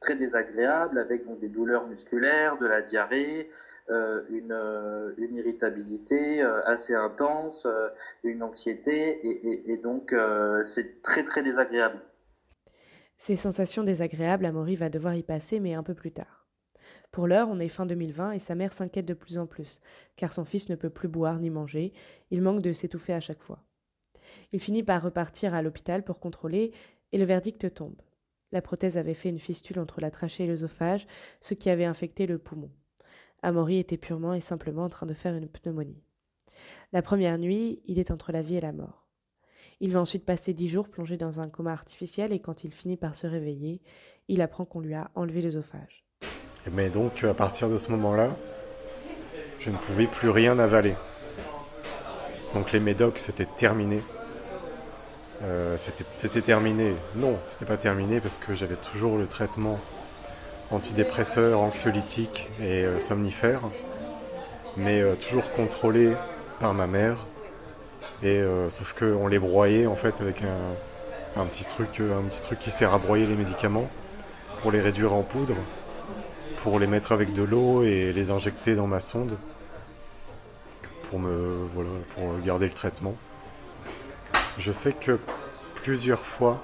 très 0.00 0.14
désagréable 0.14 0.98
avec 0.98 1.22
des 1.40 1.48
douleurs 1.48 1.86
musculaires, 1.86 2.56
de 2.56 2.66
la 2.66 2.82
diarrhée, 2.82 3.48
une, 3.88 5.14
irritabilité 5.30 6.42
assez 6.64 6.94
intense, 6.94 7.66
une 8.24 8.42
anxiété, 8.42 9.18
et, 9.22 9.72
et- 9.72 9.76
donc 9.76 10.14
c'est 10.64 10.88
très 11.02 11.22
très 11.22 11.42
désagréable. 11.42 12.00
Ces 13.16 13.36
sensations 13.36 13.82
désagréables, 13.82 14.46
Amaury 14.46 14.76
va 14.76 14.88
devoir 14.88 15.14
y 15.14 15.22
passer, 15.22 15.60
mais 15.60 15.74
un 15.74 15.82
peu 15.82 15.94
plus 15.94 16.12
tard. 16.12 16.46
Pour 17.10 17.26
l'heure, 17.26 17.48
on 17.48 17.58
est 17.58 17.68
fin 17.68 17.86
2020 17.86 18.32
et 18.32 18.38
sa 18.38 18.54
mère 18.54 18.72
s'inquiète 18.72 19.06
de 19.06 19.14
plus 19.14 19.38
en 19.38 19.46
plus, 19.46 19.80
car 20.16 20.32
son 20.32 20.44
fils 20.44 20.68
ne 20.68 20.76
peut 20.76 20.90
plus 20.90 21.08
boire 21.08 21.38
ni 21.38 21.50
manger, 21.50 21.92
il 22.30 22.42
manque 22.42 22.62
de 22.62 22.72
s'étouffer 22.72 23.14
à 23.14 23.20
chaque 23.20 23.42
fois. 23.42 23.62
Il 24.52 24.60
finit 24.60 24.82
par 24.82 25.02
repartir 25.02 25.54
à 25.54 25.62
l'hôpital 25.62 26.04
pour 26.04 26.20
contrôler, 26.20 26.72
et 27.12 27.18
le 27.18 27.24
verdict 27.24 27.72
tombe. 27.72 28.00
La 28.52 28.62
prothèse 28.62 28.98
avait 28.98 29.14
fait 29.14 29.30
une 29.30 29.38
fistule 29.38 29.78
entre 29.78 30.00
la 30.00 30.10
trachée 30.10 30.44
et 30.44 30.46
l'œsophage, 30.46 31.06
ce 31.40 31.54
qui 31.54 31.70
avait 31.70 31.84
infecté 31.84 32.26
le 32.26 32.38
poumon. 32.38 32.70
Amaury 33.42 33.78
était 33.78 33.96
purement 33.96 34.34
et 34.34 34.40
simplement 34.40 34.84
en 34.84 34.88
train 34.88 35.06
de 35.06 35.14
faire 35.14 35.34
une 35.34 35.48
pneumonie. 35.48 36.02
La 36.92 37.02
première 37.02 37.38
nuit, 37.38 37.82
il 37.86 37.98
est 37.98 38.10
entre 38.10 38.32
la 38.32 38.42
vie 38.42 38.56
et 38.56 38.60
la 38.60 38.72
mort. 38.72 39.05
Il 39.80 39.92
va 39.92 40.00
ensuite 40.00 40.24
passer 40.24 40.54
dix 40.54 40.68
jours 40.68 40.88
plongé 40.88 41.16
dans 41.16 41.40
un 41.40 41.48
coma 41.48 41.72
artificiel 41.72 42.32
et 42.32 42.40
quand 42.40 42.64
il 42.64 42.72
finit 42.72 42.96
par 42.96 43.14
se 43.14 43.26
réveiller, 43.26 43.82
il 44.28 44.40
apprend 44.40 44.64
qu'on 44.64 44.80
lui 44.80 44.94
a 44.94 45.10
enlevé 45.14 45.42
l'œsophage. 45.42 46.04
Mais 46.72 46.88
donc, 46.88 47.24
à 47.24 47.34
partir 47.34 47.68
de 47.68 47.76
ce 47.76 47.90
moment-là, 47.90 48.34
je 49.58 49.70
ne 49.70 49.76
pouvais 49.76 50.06
plus 50.06 50.30
rien 50.30 50.58
avaler. 50.58 50.94
Donc 52.54 52.72
les 52.72 52.80
médocs, 52.80 53.18
c'était 53.18 53.44
terminé. 53.44 54.02
Euh, 55.42 55.76
c'était 55.76 56.04
c'était 56.16 56.40
terminé. 56.40 56.94
Non, 57.14 57.36
c'était 57.44 57.66
pas 57.66 57.76
terminé 57.76 58.20
parce 58.20 58.38
que 58.38 58.54
j'avais 58.54 58.76
toujours 58.76 59.18
le 59.18 59.26
traitement 59.26 59.78
antidépresseur, 60.70 61.60
anxiolytique 61.60 62.48
et 62.60 62.84
euh, 62.84 62.98
somnifère, 62.98 63.60
mais 64.76 65.02
euh, 65.02 65.14
toujours 65.16 65.52
contrôlé 65.52 66.12
par 66.58 66.74
ma 66.74 66.86
mère. 66.86 67.26
Et 68.22 68.38
euh, 68.40 68.70
sauf 68.70 68.94
qu'on 68.98 69.26
les 69.26 69.38
broyait 69.38 69.86
en 69.86 69.96
fait 69.96 70.20
avec 70.20 70.42
un, 71.36 71.46
petit 71.46 71.64
truc, 71.64 72.00
euh, 72.00 72.18
un 72.18 72.22
petit 72.22 72.40
truc 72.40 72.58
qui 72.58 72.70
sert 72.70 72.94
à 72.94 72.98
broyer 72.98 73.26
les 73.26 73.34
médicaments 73.34 73.88
pour 74.62 74.72
les 74.72 74.80
réduire 74.80 75.12
en 75.12 75.22
poudre 75.22 75.56
pour 76.56 76.78
les 76.78 76.86
mettre 76.86 77.12
avec 77.12 77.32
de 77.32 77.42
l'eau 77.42 77.84
et 77.84 78.12
les 78.12 78.30
injecter 78.30 78.74
dans 78.74 78.86
ma 78.86 79.00
sonde 79.00 79.36
pour 81.04 81.20
me 81.20 81.68
voilà 81.74 81.90
pour 82.10 82.40
garder 82.44 82.66
le 82.66 82.72
traitement. 82.72 83.14
Je 84.58 84.72
sais 84.72 84.92
que 84.92 85.18
plusieurs 85.76 86.18
fois 86.18 86.60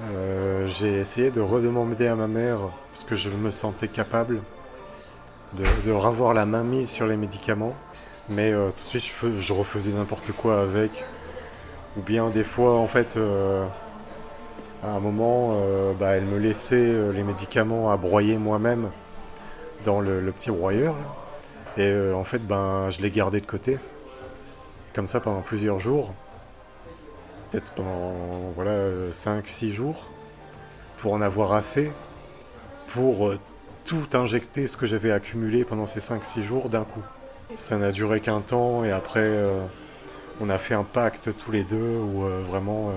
euh, 0.00 0.66
j'ai 0.66 0.98
essayé 0.98 1.30
de 1.30 1.40
redemander 1.40 2.08
à 2.08 2.16
ma 2.16 2.26
mère 2.26 2.58
parce 2.92 3.04
que 3.04 3.14
je 3.14 3.30
me 3.30 3.50
sentais 3.50 3.86
capable 3.88 4.42
de, 5.52 5.64
de 5.86 5.92
revoir 5.92 6.34
la 6.34 6.46
main 6.46 6.64
mise 6.64 6.90
sur 6.90 7.06
les 7.06 7.16
médicaments, 7.16 7.74
mais 8.28 8.52
euh, 8.52 8.68
tout 8.68 8.74
de 8.76 9.00
suite 9.00 9.04
je, 9.04 9.10
fais- 9.12 9.40
je 9.40 9.52
refaisais 9.52 9.90
n'importe 9.90 10.32
quoi 10.32 10.60
avec, 10.62 11.04
ou 11.96 12.02
bien 12.02 12.30
des 12.30 12.44
fois 12.44 12.76
en 12.76 12.86
fait 12.88 13.16
euh, 13.16 13.64
à 14.82 14.90
un 14.90 15.00
moment, 15.00 15.52
euh, 15.62 15.92
bah, 15.94 16.10
elle 16.10 16.24
me 16.26 16.38
laissait 16.38 17.12
les 17.12 17.22
médicaments 17.22 17.90
à 17.90 17.96
broyer 17.96 18.36
moi-même 18.38 18.90
dans 19.84 20.00
le, 20.00 20.20
petit 20.32 20.50
broyeur. 20.50 20.94
là. 20.94 21.82
Et 21.82 22.12
en 22.12 22.24
fait, 22.24 22.38
ben, 22.38 22.88
je 22.90 23.00
les 23.02 23.10
gardais 23.10 23.40
de 23.40 23.46
côté, 23.46 23.78
comme 24.94 25.06
ça 25.06 25.20
pendant 25.20 25.40
plusieurs 25.40 25.80
jours, 25.80 26.12
peut-être 27.50 27.72
pendant 27.72 28.14
voilà, 28.54 29.10
5-6 29.10 29.72
jours, 29.72 30.10
pour 30.98 31.14
en 31.14 31.20
avoir 31.20 31.52
assez, 31.52 31.90
pour 32.88 33.32
tout 33.84 34.06
injecter 34.14 34.66
ce 34.68 34.76
que 34.76 34.86
j'avais 34.86 35.12
accumulé 35.12 35.64
pendant 35.64 35.86
ces 35.86 36.00
5-6 36.00 36.42
jours 36.42 36.68
d'un 36.68 36.84
coup. 36.84 37.02
Ça 37.56 37.78
n'a 37.78 37.92
duré 37.92 38.20
qu'un 38.20 38.40
temps 38.40 38.84
et 38.84 38.90
après, 38.90 39.20
euh, 39.20 39.64
on 40.40 40.48
a 40.48 40.58
fait 40.58 40.74
un 40.74 40.84
pacte 40.84 41.36
tous 41.36 41.52
les 41.52 41.64
deux 41.64 41.76
où 41.98 42.24
euh, 42.24 42.42
vraiment... 42.42 42.90
euh, 42.90 42.92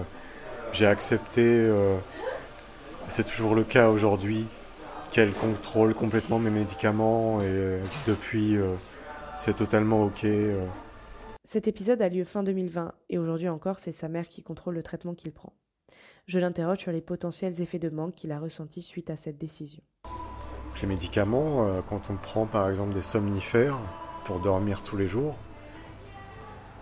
j'ai 0.74 0.86
accepté, 0.86 1.66
c'est 3.08 3.26
toujours 3.26 3.56
le 3.56 3.64
cas 3.64 3.90
aujourd'hui, 3.90 4.48
qu'elle 5.12 5.32
contrôle 5.32 5.94
complètement 5.94 6.40
mes 6.40 6.50
médicaments 6.50 7.42
et 7.42 7.80
depuis 8.06 8.58
c'est 9.34 9.56
totalement 9.56 10.04
ok. 10.04 10.28
Cet 11.46 11.70
épisode 11.70 12.02
a 12.02 12.10
lieu 12.10 12.26
fin 12.26 12.44
2020 12.44 12.92
et 13.10 13.18
aujourd'hui 13.18 13.48
encore, 13.48 13.80
c'est 13.80 13.94
sa 13.94 14.10
mère 14.10 14.28
qui 14.28 14.44
contrôle 14.44 14.76
le 14.76 14.84
traitement 14.84 15.16
qu'il 15.16 15.32
prend. 15.32 15.54
Je 16.28 16.38
l'interroge 16.38 16.80
sur 16.80 16.92
les 16.92 17.02
potentiels 17.02 17.62
effets 17.62 17.80
de 17.80 17.90
manque 17.90 18.16
qu'il 18.16 18.34
a 18.34 18.40
ressentis 18.40 18.82
suite 18.82 19.10
à 19.10 19.16
cette 19.16 19.38
décision. 19.38 19.82
Les 20.82 20.88
médicaments, 20.88 21.82
quand 21.88 22.10
on 22.10 22.18
prend 22.18 22.46
par 22.46 22.70
exemple 22.70 22.94
des 22.94 23.02
somnifères 23.02 23.80
pour 24.28 24.40
dormir 24.40 24.84
tous 24.84 24.98
les 24.98 25.08
jours, 25.08 25.36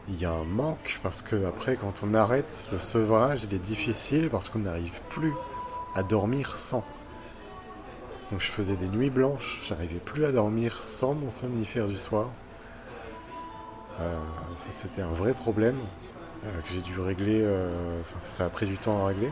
il 0.10 0.20
y 0.20 0.26
a 0.26 0.32
un 0.32 0.44
manque 0.44 1.00
parce 1.04 1.22
que 1.22 1.46
après 1.46 1.76
quand 1.76 2.02
on 2.04 2.16
arrête 2.16 2.66
le 2.72 2.80
sevrage, 2.80 3.44
il 3.44 3.54
est 3.54 3.60
difficile 3.60 4.30
parce 4.32 4.50
qu'on 4.50 4.60
n'arrive 4.60 5.00
plus 5.10 5.34
à 5.94 6.02
dormir 6.02 6.58
sans. 6.58 6.84
Donc 8.32 8.42
je 8.42 8.48
faisais 8.48 8.76
des 8.76 8.88
nuits 8.88 9.12
blanches, 9.12 9.62
j'arrivais 9.64 10.00
plus 10.00 10.26
à 10.26 10.32
dormir 10.32 10.82
sans 10.82 11.14
mon 11.14 11.30
somnifère 11.30 11.88
du 11.88 11.98
soir. 11.98 12.30
Euh, 14.00 14.18
c'était 14.56 15.04
un 15.04 15.12
vrai 15.12 15.34
problème 15.34 15.78
euh, 16.46 16.62
que 16.62 16.74
j'ai 16.74 16.82
dû 16.82 17.00
régler. 17.00 17.42
euh, 17.44 18.02
Enfin 18.02 18.20
ça 18.20 18.46
a 18.46 18.50
pris 18.50 18.66
du 18.66 18.78
temps 18.78 19.04
à 19.04 19.08
régler. 19.10 19.32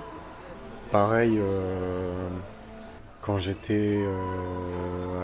pareil, 0.92 1.42
quand 3.26 3.38
j'étais 3.38 4.04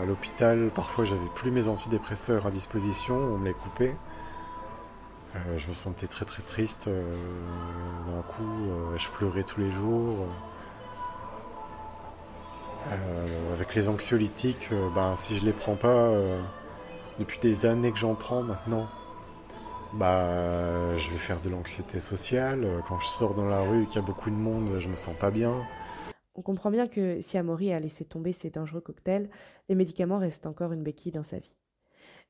à 0.00 0.04
l'hôpital, 0.04 0.70
parfois 0.74 1.04
j'avais 1.04 1.20
plus 1.34 1.50
mes 1.50 1.68
antidépresseurs 1.68 2.46
à 2.46 2.50
disposition, 2.50 3.14
on 3.14 3.38
me 3.38 3.46
les 3.46 3.54
coupait. 3.54 3.94
je 5.56 5.68
me 5.68 5.74
sentais 5.74 6.06
très 6.06 6.24
très 6.24 6.42
triste. 6.42 6.88
D'un 6.88 8.22
coup, 8.22 8.70
je 8.96 9.08
pleurais 9.08 9.44
tous 9.44 9.60
les 9.60 9.70
jours. 9.70 10.26
avec 13.54 13.74
les 13.74 13.88
anxiolytiques, 13.88 14.70
ben, 14.94 15.14
si 15.16 15.36
je 15.36 15.44
les 15.44 15.52
prends 15.52 15.76
pas, 15.76 16.10
depuis 17.18 17.38
des 17.38 17.66
années 17.66 17.92
que 17.92 17.98
j'en 17.98 18.14
prends 18.14 18.42
maintenant, 18.42 18.88
bah, 19.92 20.96
je 20.96 21.10
vais 21.10 21.18
faire 21.18 21.40
de 21.42 21.50
l'anxiété 21.50 22.00
sociale. 22.00 22.66
Quand 22.88 22.98
je 23.00 23.06
sors 23.06 23.34
dans 23.34 23.48
la 23.48 23.60
rue 23.60 23.86
qu'il 23.86 23.96
y 23.96 24.04
a 24.04 24.06
beaucoup 24.06 24.30
de 24.30 24.36
monde, 24.36 24.78
je 24.78 24.88
me 24.88 24.96
sens 24.96 25.14
pas 25.14 25.30
bien. 25.30 25.52
On 26.34 26.42
comprend 26.42 26.70
bien 26.70 26.86
que 26.86 27.20
si 27.20 27.38
Amaury 27.38 27.72
a 27.72 27.78
laissé 27.78 28.04
tomber 28.04 28.32
ses 28.32 28.50
dangereux 28.50 28.80
cocktails, 28.80 29.28
les 29.68 29.74
médicaments 29.74 30.18
restent 30.18 30.46
encore 30.46 30.72
une 30.72 30.82
béquille 30.82 31.12
dans 31.12 31.22
sa 31.22 31.38
vie. 31.38 31.56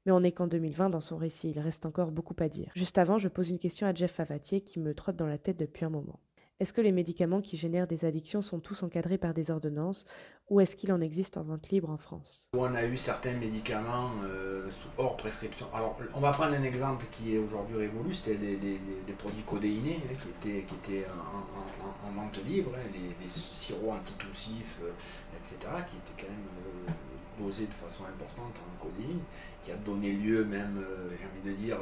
Mais 0.06 0.12
on 0.12 0.20
n'est 0.20 0.32
qu'en 0.32 0.46
2020 0.46 0.90
dans 0.90 1.00
son 1.00 1.16
récit, 1.16 1.50
il 1.50 1.60
reste 1.60 1.84
encore 1.84 2.10
beaucoup 2.10 2.36
à 2.38 2.48
dire. 2.48 2.72
Juste 2.74 2.98
avant, 2.98 3.18
je 3.18 3.28
pose 3.28 3.50
une 3.50 3.58
question 3.58 3.86
à 3.86 3.94
Jeff 3.94 4.12
Favatier 4.12 4.62
qui 4.62 4.80
me 4.80 4.94
trotte 4.94 5.16
dans 5.16 5.26
la 5.26 5.38
tête 5.38 5.58
depuis 5.58 5.84
un 5.84 5.90
moment. 5.90 6.20
Est-ce 6.60 6.74
que 6.74 6.82
les 6.82 6.92
médicaments 6.92 7.40
qui 7.40 7.56
génèrent 7.56 7.86
des 7.86 8.04
addictions 8.04 8.42
sont 8.42 8.60
tous 8.60 8.82
encadrés 8.82 9.16
par 9.16 9.32
des 9.32 9.50
ordonnances 9.50 10.04
ou 10.50 10.60
est-ce 10.60 10.76
qu'il 10.76 10.92
en 10.92 11.00
existe 11.00 11.38
en 11.38 11.42
vente 11.42 11.70
libre 11.70 11.88
en 11.88 11.96
France? 11.96 12.50
On 12.52 12.74
a 12.74 12.84
eu 12.84 12.98
certains 12.98 13.32
médicaments 13.32 14.10
euh, 14.24 14.68
hors 14.98 15.16
prescription. 15.16 15.66
Alors, 15.72 15.98
on 16.12 16.20
va 16.20 16.32
prendre 16.32 16.54
un 16.54 16.62
exemple 16.62 17.06
qui 17.12 17.34
est 17.34 17.38
aujourd'hui 17.38 17.78
révolu, 17.78 18.12
c'était 18.12 18.36
les, 18.36 18.78
produits 19.16 19.42
codéinés 19.42 20.02
hein, 20.04 20.14
qui 20.20 20.48
étaient, 20.48 20.64
qui 20.64 20.74
étaient 20.74 21.06
en, 21.08 22.12
vente 22.12 22.38
libre, 22.44 22.72
hein, 22.76 22.90
les, 22.92 23.26
sirops 23.26 23.92
antitoussifs, 23.92 24.80
euh, 24.82 24.90
etc., 25.38 25.56
qui 25.88 25.96
étaient 25.96 26.26
quand 26.26 26.30
même 26.30 26.88
euh, 26.88 27.42
dosés 27.42 27.68
de 27.68 27.72
façon 27.72 28.04
importante 28.04 28.52
en 28.58 28.84
codéine, 28.84 29.20
qui 29.62 29.72
a 29.72 29.76
donné 29.76 30.12
lieu 30.12 30.44
même, 30.44 30.84
j'ai 31.18 31.26
envie 31.26 31.56
de 31.56 31.62
dire, 31.62 31.78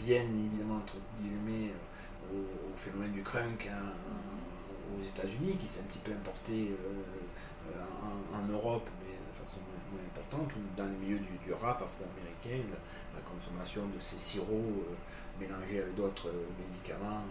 bien 0.00 0.22
évidemment, 0.22 0.78
entre 0.78 0.96
guillemets, 1.20 1.70
au, 2.32 2.76
phénomène 2.76 3.12
du 3.12 3.22
crunk 3.22 3.68
hein, 3.70 3.92
aux 4.94 5.02
États-Unis, 5.02 5.56
qui 5.56 5.66
s'est 5.66 5.80
un 5.80 5.84
petit 5.84 5.98
peu 5.98 6.12
importé 6.12 6.70
euh, 6.70 7.82
en, 8.32 8.46
Europe, 8.52 8.88
mais 9.00 9.16
de 9.16 9.44
façon 9.44 9.58
moins, 9.90 10.00
importante, 10.00 10.50
ou 10.54 10.76
dans 10.76 10.84
le 10.84 10.96
milieu 11.02 11.18
du, 11.18 11.52
rap 11.52 11.82
afro-américain, 11.82 12.68
la, 13.14 13.20
consommation 13.22 13.82
de 13.88 13.98
ces 13.98 14.18
sirops 14.18 14.50
euh, 14.52 14.94
mélangés 15.40 15.80
avec 15.80 15.94
d'autres 15.94 16.28
euh, 16.28 16.46
médicaments 16.58 17.24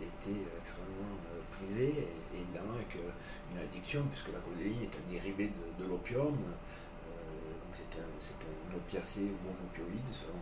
était 0.00 0.40
extrêmement 0.62 1.16
prisée, 1.50 2.06
et, 2.06 2.40
évidemment 2.40 2.74
avec 2.74 2.94
une 2.94 3.58
addiction, 3.58 4.04
puisque 4.12 4.32
la 4.32 4.38
codéine 4.38 4.82
est 4.82 4.94
un 4.94 5.10
dérivé 5.10 5.50
de, 5.78 5.84
l'opium, 5.84 6.36
c'est 7.72 7.98
un, 7.98 8.04
un, 8.04 8.76
opiacé 8.76 9.22
ou 9.22 9.48
un 9.48 9.58
opioïde 9.66 10.06
selon 10.12 10.38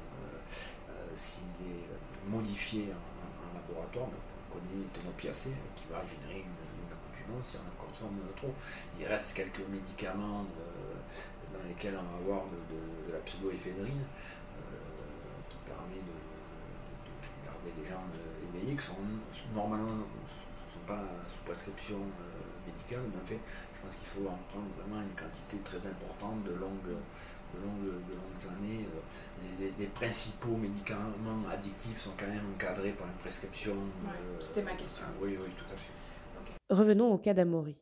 s'il 1.16 1.44
est 1.66 2.30
modifié 2.30 2.88
en 2.92 3.17
laboratoire, 3.68 4.08
on 4.08 4.54
connaît 4.54 4.84
un 4.84 5.08
opiacé 5.08 5.50
qui 5.76 5.84
va 5.90 6.00
générer 6.06 6.44
une, 6.44 6.92
accoutumance 6.92 7.46
si 7.46 7.56
on 7.56 7.66
en 7.68 7.86
consomme 7.86 8.18
trop. 8.36 8.54
Il 8.98 9.06
reste 9.06 9.34
quelques 9.34 9.66
médicaments 9.68 10.44
dans 11.52 11.68
lesquels 11.68 11.96
on 11.96 12.08
va 12.08 12.18
avoir 12.18 12.44
de, 12.48 13.12
la 13.12 13.18
pseudoéphédrine 13.20 14.04
euh, 14.04 14.62
qui 15.48 15.56
permet 15.64 16.00
de, 16.00 16.16
garder 17.44 17.70
les 17.76 17.88
gens 17.88 18.04
éveillés, 18.52 18.76
qui 18.76 18.86
sont 18.86 19.04
normalement 19.54 19.92
ne 19.92 20.72
sont 20.72 20.86
pas 20.86 21.04
sous 21.28 21.42
prescription 21.44 21.96
euh, 21.96 22.70
médicale, 22.70 23.04
mais 23.12 23.20
en 23.20 23.26
fait, 23.26 23.40
je 23.74 23.80
pense 23.80 23.96
qu'il 23.96 24.08
faut 24.08 24.28
en 24.28 24.38
prendre 24.48 24.68
vraiment 24.76 25.02
une 25.02 25.16
quantité 25.16 25.58
très 25.64 25.84
importante 25.88 26.44
de 26.44 26.52
longues 26.52 26.96
de 27.54 27.60
longues, 27.64 27.94
années, 28.48 28.84
euh, 28.84 29.00
les, 29.78 29.86
principaux 29.86 30.56
médicaments 30.56 31.48
addictifs 31.50 32.00
sont 32.02 32.12
quand 32.18 32.28
même 32.28 32.44
encadrés 32.54 32.92
par 32.92 33.06
une 33.06 33.14
prescription. 33.14 33.72
Euh, 33.72 34.36
c'était 34.40 34.62
ma 34.62 34.72
question. 34.72 35.04
Ah 35.06 35.12
oui, 35.20 35.36
oui, 35.38 35.50
tout 35.56 35.72
à 35.72 35.76
fait. 35.76 35.92
Revenons 36.70 37.12
au 37.12 37.18
cas 37.18 37.34
d'Amaury. 37.34 37.76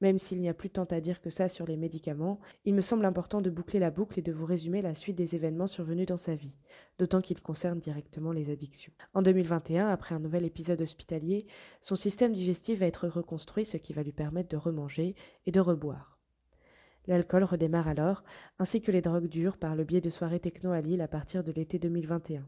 Même 0.00 0.18
s'il 0.18 0.40
n'y 0.40 0.48
a 0.48 0.54
plus 0.54 0.70
tant 0.70 0.84
à 0.84 1.00
dire 1.00 1.20
que 1.20 1.30
ça 1.30 1.48
sur 1.48 1.66
les 1.66 1.76
médicaments, 1.76 2.38
il 2.64 2.74
me 2.74 2.80
semble 2.80 3.04
important 3.04 3.40
de 3.40 3.50
boucler 3.50 3.80
la 3.80 3.90
boucle 3.90 4.18
et 4.18 4.22
de 4.22 4.32
vous 4.32 4.46
résumer 4.46 4.80
la 4.80 4.94
suite 4.94 5.16
des 5.16 5.34
événements 5.34 5.66
survenus 5.66 6.06
dans 6.06 6.16
sa 6.16 6.36
vie, 6.36 6.56
d'autant 6.98 7.20
qu'ils 7.20 7.40
concernent 7.40 7.80
directement 7.80 8.30
les 8.30 8.50
addictions. 8.50 8.92
En 9.14 9.22
2021, 9.22 9.88
après 9.88 10.14
un 10.14 10.20
nouvel 10.20 10.44
épisode 10.44 10.80
hospitalier, 10.80 11.46
son 11.80 11.96
système 11.96 12.32
digestif 12.32 12.78
va 12.78 12.86
être 12.86 13.08
reconstruit, 13.08 13.64
ce 13.64 13.76
qui 13.76 13.92
va 13.92 14.04
lui 14.04 14.12
permettre 14.12 14.50
de 14.50 14.56
remanger 14.56 15.16
et 15.46 15.50
de 15.50 15.60
reboire. 15.60 16.17
L'alcool 17.06 17.44
redémarre 17.44 17.88
alors, 17.88 18.24
ainsi 18.58 18.82
que 18.82 18.90
les 18.90 19.00
drogues 19.00 19.28
dures 19.28 19.56
par 19.56 19.76
le 19.76 19.84
biais 19.84 20.00
de 20.00 20.10
soirées 20.10 20.40
techno 20.40 20.72
à 20.72 20.80
Lille 20.80 21.00
à 21.00 21.08
partir 21.08 21.44
de 21.44 21.52
l'été 21.52 21.78
2021. 21.78 22.46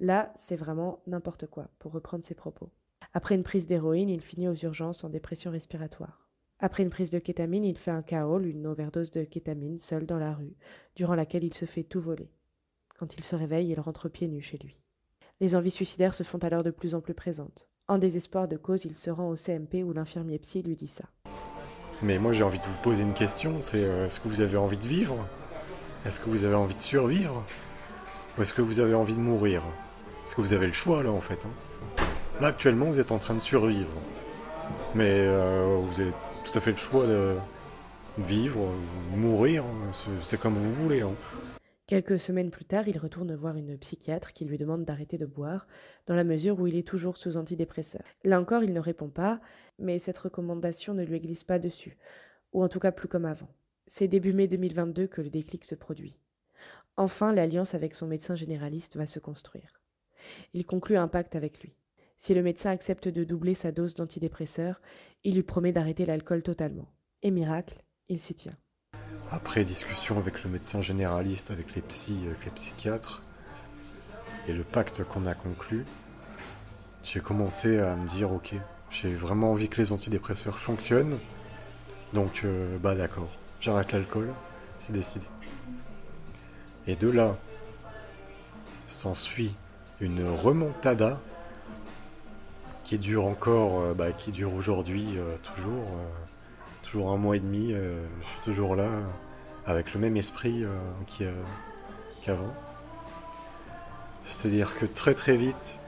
Là, 0.00 0.32
c'est 0.36 0.56
vraiment 0.56 1.02
n'importe 1.06 1.46
quoi, 1.46 1.68
pour 1.78 1.92
reprendre 1.92 2.22
ses 2.22 2.34
propos. 2.34 2.70
Après 3.14 3.34
une 3.34 3.42
prise 3.42 3.66
d'héroïne, 3.66 4.08
il 4.08 4.20
finit 4.20 4.48
aux 4.48 4.54
urgences 4.54 5.02
en 5.02 5.08
dépression 5.08 5.50
respiratoire. 5.50 6.28
Après 6.60 6.82
une 6.82 6.90
prise 6.90 7.10
de 7.10 7.18
kétamine, 7.18 7.64
il 7.64 7.78
fait 7.78 7.90
un 7.90 8.02
chaos, 8.02 8.40
une 8.40 8.66
overdose 8.66 9.10
de 9.10 9.24
kétamine, 9.24 9.78
seul 9.78 10.06
dans 10.06 10.18
la 10.18 10.34
rue, 10.34 10.56
durant 10.96 11.14
laquelle 11.14 11.44
il 11.44 11.54
se 11.54 11.64
fait 11.64 11.84
tout 11.84 12.00
voler. 12.00 12.30
Quand 12.98 13.16
il 13.16 13.22
se 13.22 13.36
réveille, 13.36 13.70
il 13.70 13.80
rentre 13.80 14.08
pieds 14.08 14.28
nus 14.28 14.42
chez 14.42 14.58
lui. 14.58 14.76
Les 15.40 15.54
envies 15.54 15.70
suicidaires 15.70 16.14
se 16.14 16.24
font 16.24 16.38
alors 16.38 16.64
de 16.64 16.72
plus 16.72 16.96
en 16.96 17.00
plus 17.00 17.14
présentes. 17.14 17.68
En 17.86 17.98
désespoir 17.98 18.48
de 18.48 18.56
cause, 18.56 18.84
il 18.84 18.98
se 18.98 19.08
rend 19.08 19.30
au 19.30 19.36
CMP 19.36 19.84
où 19.84 19.92
l'infirmier 19.92 20.38
psy 20.40 20.62
lui 20.62 20.74
dit 20.74 20.88
ça. 20.88 21.04
Mais 22.02 22.18
moi 22.18 22.32
j'ai 22.32 22.44
envie 22.44 22.58
de 22.58 22.64
vous 22.64 22.78
poser 22.82 23.02
une 23.02 23.14
question, 23.14 23.56
c'est 23.60 23.82
euh, 23.82 24.06
est-ce 24.06 24.20
que 24.20 24.28
vous 24.28 24.40
avez 24.40 24.56
envie 24.56 24.78
de 24.78 24.86
vivre? 24.86 25.16
Est-ce 26.06 26.20
que 26.20 26.30
vous 26.30 26.44
avez 26.44 26.54
envie 26.54 26.76
de 26.76 26.80
survivre? 26.80 27.44
Ou 28.36 28.42
est-ce 28.42 28.54
que 28.54 28.62
vous 28.62 28.78
avez 28.78 28.94
envie 28.94 29.14
de 29.14 29.20
mourir? 29.20 29.62
Parce 30.22 30.34
que 30.34 30.40
vous 30.40 30.52
avez 30.52 30.68
le 30.68 30.72
choix 30.72 31.02
là 31.02 31.10
en 31.10 31.20
fait. 31.20 31.44
Hein. 31.44 32.04
Là 32.40 32.48
actuellement 32.48 32.86
vous 32.86 33.00
êtes 33.00 33.10
en 33.10 33.18
train 33.18 33.34
de 33.34 33.40
survivre. 33.40 33.90
Mais 34.94 35.10
euh, 35.10 35.78
vous 35.80 36.00
avez 36.00 36.12
tout 36.44 36.56
à 36.56 36.60
fait 36.60 36.70
le 36.70 36.76
choix 36.76 37.06
de 37.06 37.34
vivre, 38.18 38.60
ou 39.12 39.16
mourir, 39.16 39.64
c'est 40.22 40.40
comme 40.40 40.54
vous 40.54 40.72
voulez. 40.72 41.02
Hein. 41.02 41.57
Quelques 41.88 42.20
semaines 42.20 42.50
plus 42.50 42.66
tard, 42.66 42.86
il 42.86 42.98
retourne 42.98 43.34
voir 43.34 43.56
une 43.56 43.78
psychiatre 43.78 44.34
qui 44.34 44.44
lui 44.44 44.58
demande 44.58 44.84
d'arrêter 44.84 45.16
de 45.16 45.24
boire, 45.24 45.66
dans 46.04 46.14
la 46.14 46.22
mesure 46.22 46.60
où 46.60 46.66
il 46.66 46.76
est 46.76 46.86
toujours 46.86 47.16
sous 47.16 47.38
antidépresseur. 47.38 48.02
Là 48.24 48.38
encore, 48.38 48.62
il 48.62 48.74
ne 48.74 48.78
répond 48.78 49.08
pas, 49.08 49.40
mais 49.78 49.98
cette 49.98 50.18
recommandation 50.18 50.92
ne 50.92 51.02
lui 51.02 51.18
glisse 51.18 51.44
pas 51.44 51.58
dessus, 51.58 51.96
ou 52.52 52.62
en 52.62 52.68
tout 52.68 52.78
cas 52.78 52.92
plus 52.92 53.08
comme 53.08 53.24
avant. 53.24 53.48
C'est 53.86 54.06
début 54.06 54.34
mai 54.34 54.48
2022 54.48 55.06
que 55.06 55.22
le 55.22 55.30
déclic 55.30 55.64
se 55.64 55.74
produit. 55.74 56.18
Enfin, 56.98 57.32
l'alliance 57.32 57.72
avec 57.72 57.94
son 57.94 58.06
médecin 58.06 58.34
généraliste 58.34 58.96
va 58.96 59.06
se 59.06 59.18
construire. 59.18 59.80
Il 60.52 60.66
conclut 60.66 60.98
un 60.98 61.08
pacte 61.08 61.36
avec 61.36 61.62
lui. 61.62 61.74
Si 62.18 62.34
le 62.34 62.42
médecin 62.42 62.70
accepte 62.70 63.08
de 63.08 63.24
doubler 63.24 63.54
sa 63.54 63.72
dose 63.72 63.94
d'antidépresseur, 63.94 64.82
il 65.24 65.36
lui 65.36 65.42
promet 65.42 65.72
d'arrêter 65.72 66.04
l'alcool 66.04 66.42
totalement. 66.42 66.92
Et 67.22 67.30
miracle, 67.30 67.82
il 68.10 68.18
s'y 68.18 68.34
tient. 68.34 68.58
Après 69.30 69.62
discussion 69.62 70.18
avec 70.18 70.42
le 70.42 70.48
médecin 70.48 70.80
généraliste, 70.80 71.50
avec 71.50 71.74
les 71.74 71.82
psys, 71.82 72.18
avec 72.26 72.46
les 72.46 72.50
psychiatres, 72.50 73.22
et 74.46 74.52
le 74.54 74.64
pacte 74.64 75.04
qu'on 75.04 75.26
a 75.26 75.34
conclu, 75.34 75.84
j'ai 77.02 77.20
commencé 77.20 77.78
à 77.78 77.94
me 77.94 78.08
dire 78.08 78.32
ok, 78.32 78.54
j'ai 78.90 79.14
vraiment 79.14 79.52
envie 79.52 79.68
que 79.68 79.82
les 79.82 79.92
antidépresseurs 79.92 80.58
fonctionnent. 80.58 81.18
Donc, 82.14 82.40
euh, 82.44 82.78
bah 82.78 82.94
d'accord, 82.94 83.28
j'arrête 83.60 83.92
l'alcool, 83.92 84.32
c'est 84.78 84.94
décidé. 84.94 85.26
Et 86.86 86.96
de 86.96 87.10
là, 87.10 87.36
s'ensuit 88.86 89.54
une 90.00 90.26
remontada 90.26 91.20
qui 92.82 92.98
dure 92.98 93.26
encore, 93.26 93.82
euh, 93.82 93.92
bah, 93.92 94.12
qui 94.12 94.30
dure 94.32 94.54
aujourd'hui 94.54 95.18
euh, 95.18 95.36
toujours, 95.42 95.84
toujours 96.82 97.10
un 97.10 97.16
mois 97.16 97.36
et 97.36 97.40
demi. 97.40 97.72
je 97.72 98.26
suis 98.26 98.40
toujours 98.42 98.76
là 98.76 98.88
avec 99.66 99.94
le 99.94 100.00
même 100.00 100.16
esprit 100.16 100.64
qu'avant. 102.24 102.54
C'est-à-dire 104.24 104.76
que 104.76 104.86
très 104.86 105.14
très 105.14 105.36
vite, 105.36 105.78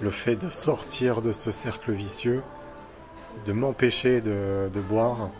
le 0.00 0.10
fait 0.10 0.36
de 0.36 0.48
sortir 0.48 1.22
de 1.22 1.32
ce 1.32 1.50
cercle 1.50 1.92
vicieux, 1.92 2.42
de 3.46 3.52
m'empêcher 3.52 4.20
de, 4.20 4.80
boire, 4.88 5.30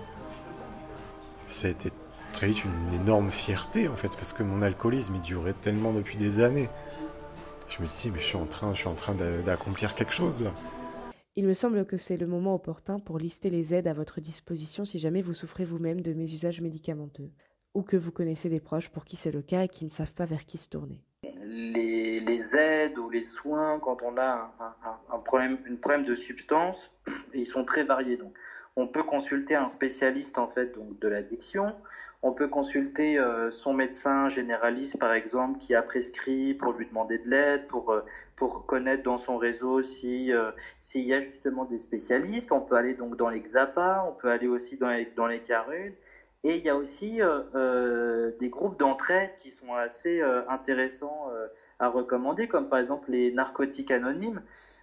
ça 1.48 1.68
a 1.68 1.70
été 1.70 1.90
très 2.32 2.48
vite 2.48 2.64
une 2.64 3.00
énorme 3.00 3.30
fierté 3.30 3.88
en 3.88 3.96
fait, 3.96 4.08
parce 4.08 4.32
que 4.32 4.42
mon 4.42 4.62
alcoolisme 4.62 5.14
il 5.14 5.20
durait 5.20 5.54
tellement 5.54 5.92
depuis 5.92 6.16
des 6.16 6.40
années. 6.40 6.68
Je 7.68 7.82
me 7.82 7.86
disais, 7.86 8.10
mais 8.10 8.18
je 8.18 8.24
suis 8.24 8.36
en 8.36 8.46
train, 8.46 8.72
je 8.72 8.78
suis 8.78 8.88
en 8.88 8.94
train 8.94 9.14
d'accomplir 9.44 9.94
quelque 9.94 10.12
chose 10.12 10.40
là. 10.40 10.50
Il 11.38 11.46
me 11.46 11.52
semble 11.52 11.86
que 11.86 11.96
c'est 11.96 12.16
le 12.16 12.26
moment 12.26 12.56
opportun 12.56 12.98
pour 12.98 13.16
lister 13.16 13.48
les 13.48 13.72
aides 13.72 13.86
à 13.86 13.92
votre 13.92 14.20
disposition 14.20 14.84
si 14.84 14.98
jamais 14.98 15.22
vous 15.22 15.34
souffrez 15.34 15.64
vous-même 15.64 16.00
de 16.00 16.12
mes 16.12 16.24
usages 16.24 16.60
médicamenteux, 16.60 17.30
ou 17.74 17.82
que 17.84 17.96
vous 17.96 18.10
connaissez 18.10 18.48
des 18.48 18.58
proches 18.58 18.88
pour 18.88 19.04
qui 19.04 19.14
c'est 19.14 19.30
le 19.30 19.40
cas 19.40 19.62
et 19.62 19.68
qui 19.68 19.84
ne 19.84 19.90
savent 19.90 20.12
pas 20.14 20.24
vers 20.24 20.46
qui 20.46 20.58
se 20.58 20.68
tourner 20.68 21.00
les, 21.22 22.56
aides 22.56 22.98
ou 22.98 23.08
les 23.08 23.22
soins 23.22 23.78
quand 23.78 23.98
on 24.02 24.16
a 24.16 24.52
un, 25.10 25.18
problème, 25.18 25.58
une 25.66 25.78
problème 25.78 26.04
de 26.04 26.16
substance, 26.16 26.90
ils 27.34 27.46
sont 27.46 27.64
très 27.64 27.84
variés. 27.84 28.16
Donc, 28.16 28.34
on 28.76 28.88
peut 28.88 29.04
consulter 29.04 29.54
un 29.54 29.68
spécialiste 29.68 30.38
en 30.38 30.48
fait 30.48 30.74
donc 30.74 30.98
de 30.98 31.08
l'addiction. 31.08 31.74
On 32.22 32.32
peut 32.32 32.48
consulter 32.48 33.16
euh, 33.16 33.50
son 33.52 33.72
médecin 33.72 34.28
généraliste, 34.28 34.98
par 34.98 35.12
exemple, 35.12 35.58
qui 35.58 35.76
a 35.76 35.82
prescrit 35.82 36.52
pour 36.52 36.72
lui 36.72 36.86
demander 36.86 37.18
de 37.18 37.28
l'aide, 37.30 37.68
pour, 37.68 37.92
euh, 37.92 38.04
pour 38.34 38.66
connaître 38.66 39.04
dans 39.04 39.18
son 39.18 39.36
réseau 39.36 39.82
si 39.82 40.32
euh, 40.32 40.50
s'il 40.80 41.06
y 41.06 41.14
a 41.14 41.20
justement 41.20 41.64
des 41.64 41.78
spécialistes. 41.78 42.50
On 42.50 42.60
peut 42.60 42.74
aller 42.74 42.94
donc 42.94 43.16
dans 43.16 43.28
les 43.28 43.40
XAPA, 43.40 44.04
on 44.08 44.12
peut 44.14 44.30
aller 44.30 44.48
aussi 44.48 44.76
dans 44.76 44.88
les, 44.88 45.06
dans 45.16 45.28
les 45.28 45.40
CARUD. 45.40 45.94
Et 46.42 46.56
il 46.56 46.64
y 46.64 46.68
a 46.70 46.76
aussi 46.76 47.20
des 48.40 48.48
groupes 48.48 48.78
d'entraide 48.78 49.30
qui 49.38 49.50
sont 49.50 49.74
assez 49.74 50.22
intéressants 50.48 51.28
à 51.80 51.88
recommander, 51.88 52.46
comme 52.46 52.68
par 52.68 52.78
exemple 52.78 53.10
les 53.10 53.32
narcotiques 53.32 53.90
anonymes 53.90 54.40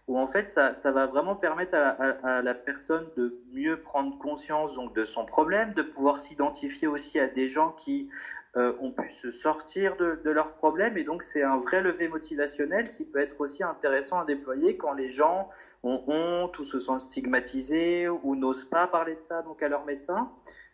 où 0.07 0.19
en 0.19 0.27
fait 0.27 0.49
ça, 0.49 0.75
ça 0.75 0.91
va 0.91 1.07
vraiment 1.07 1.35
permettre 1.35 1.75
à, 1.75 2.41
la 2.41 2.53
personne 2.53 3.09
de 3.15 3.35
mieux 3.51 3.77
prendre 3.77 4.17
conscience 4.17 4.75
donc 4.75 4.93
de 4.93 5.03
son 5.03 5.25
problème, 5.25 5.73
de 5.73 5.81
pouvoir 5.81 6.17
s'identifier 6.17 6.87
aussi 6.87 7.19
à 7.19 7.27
des 7.27 7.47
gens 7.47 7.71
qui 7.71 8.09
euh, 8.55 8.73
ont 8.79 8.91
pu 8.91 9.11
se 9.11 9.31
sortir 9.31 9.95
de, 9.97 10.19
de 10.23 10.29
leurs 10.29 10.53
problèmes 10.53 10.97
et 10.97 11.03
donc 11.03 11.23
c'est 11.23 11.43
un 11.43 11.57
vrai 11.57 11.81
levé 11.81 12.07
motivationnel 12.07 12.91
qui 12.91 13.03
peut 13.03 13.19
être 13.19 13.41
aussi 13.41 13.63
intéressant 13.63 14.19
à 14.19 14.25
déployer 14.25 14.77
quand 14.77 14.93
les 14.93 15.09
gens 15.09 15.49
ont 15.83 16.03
honte 16.07 16.57
ou 16.59 16.63
se 16.63 16.79
sentent 16.79 17.01
stigmatisés 17.01 18.07
ou 18.07 18.35
n'osent 18.35 18.65
pas 18.65 18.87
parler 18.87 19.15
de 19.15 19.21
ça 19.21 19.41
donc 19.41 19.61
à 19.63 19.67
leur 19.67 19.85
médecin. 19.85 20.31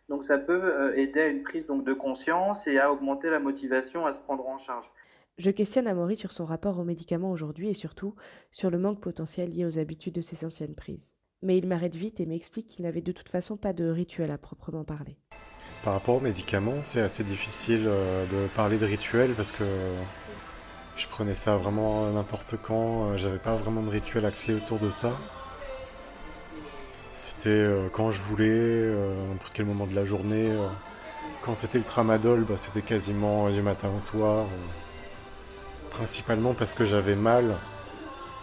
Donc 0.08 0.24
ça 0.24 0.36
peut 0.36 0.62
euh, 0.62 0.94
aider 0.96 1.20
à 1.20 1.26
une 1.28 1.42
prise 1.42 1.66
donc 1.66 1.84
de 1.84 1.94
conscience 1.94 2.66
et 2.66 2.78
à 2.78 2.92
augmenter 2.92 3.30
la 3.30 3.38
motivation 3.38 4.04
à 4.06 4.12
se 4.12 4.20
prendre 4.20 4.46
en 4.46 4.58
charge. 4.58 4.90
Je 5.38 5.50
questionne 5.50 5.86
Amaury 5.86 6.14
sur 6.14 6.30
son 6.30 6.44
rapport 6.44 6.78
aux 6.78 6.84
médicaments 6.84 7.30
aujourd'hui 7.30 7.70
et 7.70 7.74
surtout 7.74 8.14
sur 8.50 8.70
le 8.70 8.78
manque 8.78 9.00
potentiel 9.00 9.50
lié 9.50 9.64
aux 9.64 9.78
habitudes 9.78 10.14
de 10.14 10.20
ses 10.20 10.44
anciennes 10.44 10.74
prises. 10.74 11.14
Mais 11.40 11.56
il 11.56 11.66
m'arrête 11.66 11.94
vite 11.94 12.20
et 12.20 12.26
m'explique 12.26 12.66
qu'il 12.66 12.84
n'avait 12.84 13.00
de 13.00 13.12
toute 13.12 13.30
façon 13.30 13.56
pas 13.56 13.72
de 13.72 13.88
rituel 13.88 14.30
à 14.30 14.36
proprement 14.36 14.84
parler. 14.84 15.16
Par 15.82 15.94
rapport 15.94 16.16
aux 16.16 16.20
médicaments, 16.20 16.82
c'est 16.82 17.00
assez 17.00 17.24
difficile 17.24 17.84
euh, 17.86 18.26
de 18.26 18.46
parler 18.48 18.76
de 18.76 18.84
rituel 18.84 19.32
parce 19.32 19.52
que 19.52 19.64
je 20.96 21.06
prenais 21.08 21.34
ça 21.34 21.56
vraiment 21.56 22.10
n'importe 22.10 22.56
quand, 22.62 23.10
euh, 23.10 23.16
j'avais 23.16 23.38
pas 23.38 23.56
vraiment 23.56 23.82
de 23.82 23.90
rituel 23.90 24.26
axé 24.26 24.52
autour 24.52 24.78
de 24.78 24.90
ça. 24.90 25.18
C'était 27.14 27.48
euh, 27.48 27.88
quand 27.90 28.10
je 28.10 28.20
voulais, 28.20 28.94
n'importe 29.30 29.52
quel 29.54 29.64
moment 29.64 29.86
de 29.86 29.94
la 29.94 30.04
journée. 30.04 30.54
Quand 31.40 31.54
c'était 31.54 31.78
le 31.78 31.84
tramadol, 31.84 32.44
bah, 32.44 32.58
c'était 32.58 32.82
quasiment 32.82 33.48
du 33.50 33.62
matin 33.62 33.90
au 33.96 34.00
soir 34.00 34.46
principalement 35.92 36.54
parce 36.54 36.74
que 36.74 36.84
j'avais 36.84 37.14
mal, 37.14 37.54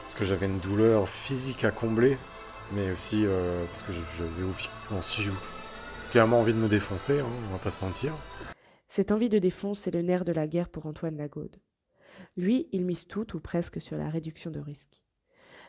parce 0.01 0.15
que 0.15 0.23
j'avais 0.23 0.45
une 0.45 0.59
douleur 0.59 1.09
physique 1.09 1.63
à 1.63 1.71
combler, 1.71 2.17
mais 2.71 2.91
aussi 2.91 3.25
euh, 3.25 3.65
parce 3.65 3.81
que 3.81 3.91
j'avais 3.91 5.31
clairement 6.11 6.39
envie 6.39 6.53
de 6.53 6.59
me 6.59 6.67
défoncer, 6.67 7.19
hein, 7.19 7.27
on 7.49 7.53
va 7.53 7.59
pas 7.59 7.71
se 7.71 7.83
mentir. 7.83 8.13
Cette 8.87 9.11
envie 9.11 9.29
de 9.29 9.39
défonce, 9.39 9.79
c'est 9.79 9.91
le 9.91 10.01
nerf 10.01 10.25
de 10.25 10.31
la 10.31 10.47
guerre 10.47 10.69
pour 10.69 10.85
Antoine 10.85 11.17
Lagaude. 11.17 11.57
Lui, 12.37 12.67
il 12.71 12.85
mise 12.85 13.07
tout 13.07 13.35
ou 13.35 13.39
presque 13.39 13.81
sur 13.81 13.97
la 13.97 14.09
réduction 14.09 14.51
de 14.51 14.59
risque. 14.59 15.03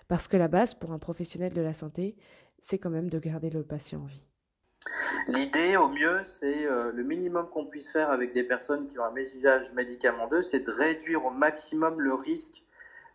Parce 0.09 0.29
que 0.29 0.37
la 0.37 0.49
base 0.49 0.75
pour 0.75 0.93
un 0.93 0.99
professionnel 0.99 1.53
de 1.53 1.63
la 1.63 1.75
santé, 1.75 2.17
c'est 2.61 2.79
quand 2.79 2.91
même 2.91 3.11
de 3.11 3.19
garder 3.19 3.51
le 3.51 3.63
patient 3.63 4.03
en 4.03 4.07
vie. 4.07 4.30
L'idée, 5.27 5.77
au 5.77 5.89
mieux, 5.89 6.23
c'est 6.25 6.67
euh, 6.67 6.91
le 6.93 7.03
minimum 7.03 7.49
qu'on 7.49 7.67
puisse 7.67 7.91
faire 7.91 8.11
avec 8.11 8.33
des 8.33 8.43
personnes 8.43 8.87
qui 8.87 8.99
ont 8.99 9.05
un 9.05 9.11
mésusage 9.11 9.73
médicamenteux, 9.73 10.43
c'est 10.43 10.61
de 10.61 10.71
réduire 10.71 11.25
au 11.25 11.31
maximum 11.31 12.01
le 12.01 12.15
risque 12.15 12.63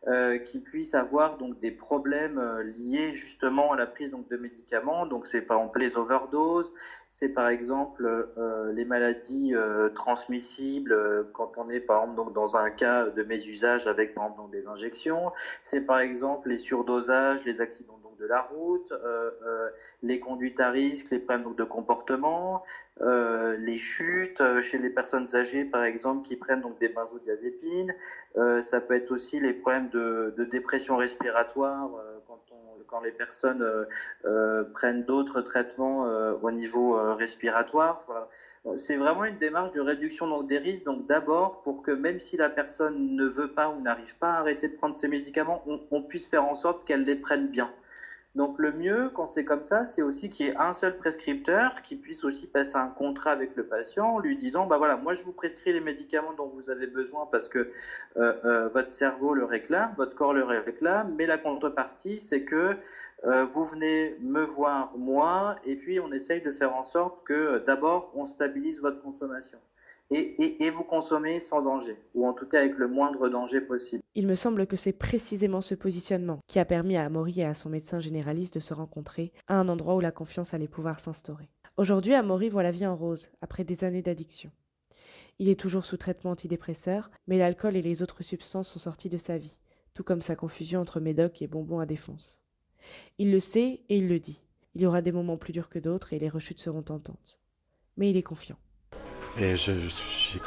euh, 0.08 0.38
qu'ils 0.38 0.62
puissent 0.62 0.94
avoir 0.94 1.36
donc 1.36 1.60
des 1.60 1.72
problèmes 1.72 2.38
euh, 2.38 2.62
liés 2.62 3.16
justement 3.16 3.72
à 3.72 3.76
la 3.76 3.88
prise 3.88 4.12
de 4.12 4.38
médicaments. 4.38 5.08
Donc 5.08 5.26
c'est 5.26 5.42
par 5.42 5.58
exemple 5.58 5.80
les 5.80 5.98
overdoses, 5.98 6.72
c'est 7.10 7.30
par 7.30 7.48
exemple 7.48 8.06
euh, 8.38 8.72
les 8.74 8.86
maladies 8.86 9.56
transmissibles 9.96 11.26
quand 11.34 11.54
on 11.58 11.70
est 11.70 11.80
par 11.80 12.04
exemple 12.04 12.34
dans 12.34 12.56
un 12.56 12.70
cas 12.70 13.06
de 13.06 13.24
mésusage 13.24 13.88
avec 13.88 14.14
des 14.52 14.68
injections. 14.68 15.32
C'est 15.64 15.82
par 15.82 15.98
exemple 15.98 16.50
les 16.50 16.58
surdosages, 16.58 17.44
les 17.44 17.60
accidents 17.60 17.98
de 18.20 18.26
la 18.26 18.42
route, 18.42 18.92
euh, 18.92 19.32
euh, 19.46 19.70
les 20.04 20.20
conduites 20.20 20.60
à 20.60 20.70
risque, 20.70 21.12
les 21.12 21.20
problèmes 21.20 21.54
de 21.56 21.64
comportement, 21.64 22.64
euh, 23.02 23.56
les 23.58 23.78
chutes 23.78 24.42
chez 24.62 24.78
les 24.78 24.90
personnes 24.90 25.28
âgées, 25.36 25.66
par 25.66 25.84
exemple, 25.84 26.26
qui 26.26 26.36
prennent 26.36 26.62
donc 26.62 26.80
des 26.80 26.90
benzodiazépines. 26.90 27.94
ça 28.62 28.82
peut 28.82 28.96
être 28.96 29.12
aussi 29.12 29.40
les 29.40 29.54
problèmes 29.54 29.90
de, 29.90 30.34
dépression 30.52 30.98
respiratoire 30.98 31.90
quand, 32.88 33.02
les 33.02 33.12
personnes 33.12 33.66
prennent 34.74 35.04
d'autres 35.04 35.42
traitements 35.42 36.04
au 36.42 36.52
niveau 36.52 36.94
respiratoire. 37.16 38.06
C'est 38.78 38.96
vraiment 38.96 39.26
une 39.26 39.38
démarche 39.38 39.72
de 39.72 39.82
réduction 39.82 40.28
donc, 40.28 40.48
des 40.48 40.58
risques. 40.58 40.86
Donc 40.86 41.06
d'abord, 41.06 41.62
pour 41.62 41.82
que 41.82 41.92
même 41.92 42.20
si 42.20 42.38
la 42.38 42.50
personne 42.50 43.16
ne 43.16 43.26
veut 43.26 43.52
pas 43.52 43.70
ou 43.70 43.82
n'arrive 43.82 44.16
pas 44.18 44.32
à 44.34 44.40
arrêter 44.40 44.68
de 44.68 44.76
prendre 44.76 44.98
ses 44.98 45.08
médicaments, 45.08 45.64
on 45.92 46.02
puisse 46.02 46.28
faire 46.28 46.46
en 46.46 46.56
sorte 46.56 46.86
qu'elle 46.86 47.04
les 47.04 47.16
prenne 47.16 47.48
bien. 47.48 47.70
Donc 48.36 48.60
le 48.60 48.74
mieux, 48.74 49.10
quand 49.14 49.28
c'est 49.28 49.46
comme 49.46 49.64
ça, 49.64 49.86
c'est 49.86 50.02
aussi 50.02 50.30
qu'il 50.30 50.48
y 50.48 50.50
ait 50.50 50.58
un 50.58 50.74
seul 50.74 50.98
prescripteur 50.98 51.82
qui 51.82 51.96
puisse 51.96 52.26
aussi 52.26 52.48
passer 52.48 52.76
un 52.76 52.90
contrat 52.90 53.32
avec 53.32 53.56
le 53.56 53.64
patient, 53.64 54.20
lui 54.20 54.36
disant, 54.36 54.66
bah 54.66 54.78
voilà, 54.78 54.98
moi 54.98 55.14
je 55.14 55.24
vous 55.24 55.32
prescris 55.32 55.72
les 55.72 55.80
médicaments 55.80 56.34
dont 56.34 56.48
vous 56.48 56.70
avez 56.70 56.88
besoin 56.88 57.28
parce 57.32 57.48
que 57.48 57.70
euh, 58.18 58.34
euh, 58.44 58.68
votre 58.70 58.92
cerveau 58.92 59.34
le 59.34 59.46
réclame, 59.46 59.94
votre 59.96 60.16
corps 60.16 60.34
le 60.34 60.44
réclame, 60.44 61.14
mais 61.16 61.28
la 61.28 61.38
contrepartie, 61.38 62.20
c'est 62.20 62.42
que 62.42 62.76
euh, 63.24 63.46
vous 63.46 63.64
venez 63.64 64.16
me 64.20 64.44
voir 64.44 64.92
moi, 64.98 65.56
et 65.64 65.78
puis 65.78 66.02
on 66.02 66.12
essaye 66.12 66.42
de 66.42 66.52
faire 66.52 66.76
en 66.76 66.84
sorte 66.84 67.16
que 67.24 67.60
d'abord 67.66 68.10
on 68.14 68.26
stabilise 68.26 68.82
votre 68.82 69.02
consommation 69.02 69.60
et, 70.12 70.70
vous 70.70 70.84
consommez 70.84 71.40
sans 71.40 71.62
danger, 71.62 71.98
ou 72.14 72.28
en 72.28 72.34
tout 72.34 72.46
cas 72.46 72.60
avec 72.60 72.78
le 72.78 72.88
moindre 72.88 73.30
danger 73.30 73.62
possible. 73.62 74.04
Il 74.14 74.28
me 74.28 74.36
semble 74.36 74.68
que 74.68 74.76
c'est 74.76 74.94
précisément 74.94 75.62
ce 75.62 75.76
positionnement 75.76 76.40
qui 76.48 76.60
a 76.60 76.66
permis 76.66 76.96
à 76.98 77.04
Amaury 77.04 77.42
et 77.42 77.46
à 77.46 77.56
son 77.56 77.70
médecin 77.70 78.00
généraliste 78.00 78.56
de 78.56 78.60
se 78.60 78.74
rencontrer 78.74 79.34
à 79.48 79.60
un 79.60 79.68
endroit 79.68 79.96
où 79.96 80.00
la 80.00 80.12
confiance 80.12 80.54
allait 80.54 80.68
pouvoir 80.68 81.00
s'instaurer. 81.00 81.50
Aujourd'hui, 81.78 82.14
Amaury 82.14 82.50
voit 82.50 82.64
la 82.64 82.72
vie 82.72 82.86
en 82.86 82.96
rose, 82.96 83.30
après 83.42 83.64
des 83.64 83.84
années 83.84 84.02
d'addiction. 84.02 84.52
Il 85.40 85.50
est 85.50 85.60
toujours 85.60 85.86
sous 85.86 85.98
traitement 85.98 86.32
antidépresseur, 86.32 87.12
mais 87.28 87.38
l'alcool 87.38 87.76
et 87.76 87.82
les 87.82 88.02
autres 88.02 88.24
substances 88.24 88.70
sont 88.70 88.80
sortis 88.80 89.10
de 89.10 89.18
sa 89.18 89.38
vie, 89.38 89.58
tout 89.94 90.04
comme 90.04 90.22
sa 90.22 90.36
confusion 90.36 90.80
entre 90.80 91.00
médoc 91.00 91.42
et 91.42 91.48
bonbons 91.48 91.80
à 91.80 91.86
défonce. 91.86 92.40
Il 93.18 93.32
le 93.32 93.40
sait 93.40 93.82
et 93.90 93.98
il 93.98 94.08
le 94.08 94.20
dit. 94.20 94.42
Il 94.76 94.82
y 94.82 94.86
aura 94.86 95.02
des 95.02 95.12
moments 95.12 95.38
plus 95.38 95.54
durs 95.54 95.70
que 95.70 95.80
d'autres 95.80 96.14
et 96.14 96.20
les 96.20 96.30
rechutes 96.30 96.60
seront 96.60 96.84
tentantes. 96.84 97.40
Mais 97.98 98.10
il 98.10 98.18
est 98.18 98.24
confiant. 98.24 98.58
Et 99.38 99.58
j'ai 99.58 99.76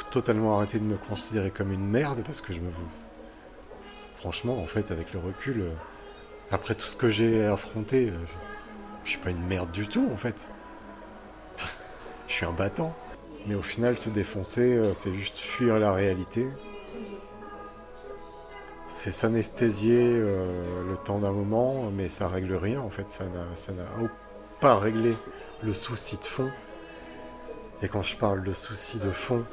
totalement 0.09 0.57
arrêté 0.57 0.79
de 0.79 0.83
me 0.83 0.97
considérer 0.97 1.51
comme 1.51 1.71
une 1.71 1.85
merde 1.85 2.23
parce 2.25 2.41
que 2.41 2.53
je 2.53 2.59
me. 2.59 2.71
Franchement, 4.15 4.59
en 4.59 4.65
fait, 4.65 4.91
avec 4.91 5.13
le 5.13 5.19
recul, 5.19 5.61
euh, 5.61 5.71
après 6.51 6.75
tout 6.75 6.87
ce 6.87 6.95
que 6.95 7.07
j'ai 7.07 7.45
affronté, 7.45 8.09
euh, 8.09 8.13
je 9.05 9.11
suis 9.11 9.19
pas 9.19 9.29
une 9.29 9.45
merde 9.45 9.71
du 9.71 9.87
tout, 9.87 10.09
en 10.11 10.17
fait. 10.17 10.47
je 12.27 12.33
suis 12.33 12.45
un 12.45 12.51
battant. 12.51 12.93
Mais 13.45 13.55
au 13.55 13.61
final, 13.61 13.97
se 13.97 14.09
défoncer, 14.09 14.73
euh, 14.75 14.93
c'est 14.93 15.13
juste 15.13 15.37
fuir 15.37 15.77
la 15.79 15.93
réalité. 15.93 16.47
C'est 18.87 19.11
s'anesthésier 19.11 20.03
le 20.03 20.97
temps 21.05 21.19
d'un 21.19 21.31
moment, 21.31 21.91
mais 21.93 22.07
ça 22.07 22.27
règle 22.27 22.55
rien, 22.55 22.81
en 22.81 22.89
fait. 22.89 23.11
Ça 23.11 23.71
n'a 23.73 23.85
pas 24.59 24.79
réglé 24.79 25.15
le 25.61 25.73
souci 25.73 26.17
de 26.17 26.23
fond 26.23 26.49
et 27.81 27.87
quand 27.87 28.03
je 28.03 28.15
parle 28.15 28.43
de 28.43 28.53
soucis 28.53 28.99
de 28.99 29.11
fond, 29.11 29.45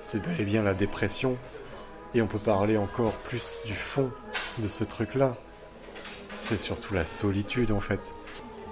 c'est 0.00 0.22
bel 0.22 0.40
et 0.40 0.44
bien 0.44 0.62
la 0.62 0.74
dépression. 0.74 1.36
Et 2.14 2.20
on 2.20 2.26
peut 2.26 2.38
parler 2.38 2.76
encore 2.76 3.12
plus 3.12 3.62
du 3.64 3.72
fond 3.72 4.10
de 4.58 4.68
ce 4.68 4.84
truc-là. 4.84 5.34
C'est 6.34 6.58
surtout 6.58 6.94
la 6.94 7.04
solitude 7.04 7.72
en 7.72 7.80
fait. 7.80 8.12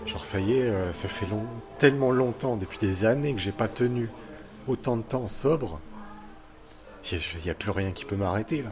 Genre 0.07 0.25
ça 0.25 0.41
y 0.41 0.55
est, 0.55 0.63
euh, 0.63 0.93
ça 0.93 1.09
fait 1.09 1.27
long, 1.27 1.45
tellement 1.79 2.11
longtemps, 2.11 2.57
depuis 2.57 2.79
des 2.79 3.05
années 3.05 3.35
que 3.35 3.41
j'ai 3.41 3.53
pas 3.53 3.69
tenu 3.69 4.09
autant 4.67 4.97
de 4.97 5.03
temps 5.03 5.29
sobre. 5.29 5.81
Il 7.11 7.19
n'y 7.45 7.51
a, 7.51 7.55
plus 7.55 7.71
rien 7.71 7.93
qui 7.93 8.05
peut 8.05 8.17
m'arrêter 8.17 8.63
là. 8.63 8.71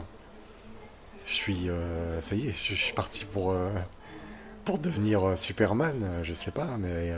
Je 1.25 1.33
suis, 1.33 1.69
euh, 1.69 2.21
ça 2.21 2.35
y 2.35 2.47
est, 2.47 2.51
je, 2.51 2.75
suis 2.75 2.93
parti 2.93 3.25
pour 3.25 3.51
euh, 3.51 3.69
pour 4.65 4.77
devenir 4.77 5.37
Superman, 5.37 6.21
je 6.23 6.33
sais 6.33 6.51
pas, 6.51 6.77
mais 6.77 7.11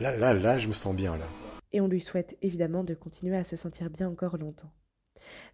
Là, 0.00 0.16
là, 0.16 0.34
là, 0.34 0.58
je 0.58 0.66
me 0.66 0.72
sens 0.72 0.94
bien, 0.94 1.16
là. 1.16 1.24
Et 1.72 1.80
on 1.80 1.86
lui 1.86 2.00
souhaite 2.00 2.36
évidemment 2.42 2.82
de 2.82 2.94
continuer 2.94 3.36
à 3.36 3.44
se 3.44 3.54
sentir 3.54 3.90
bien 3.90 4.08
encore 4.08 4.36
longtemps. 4.36 4.72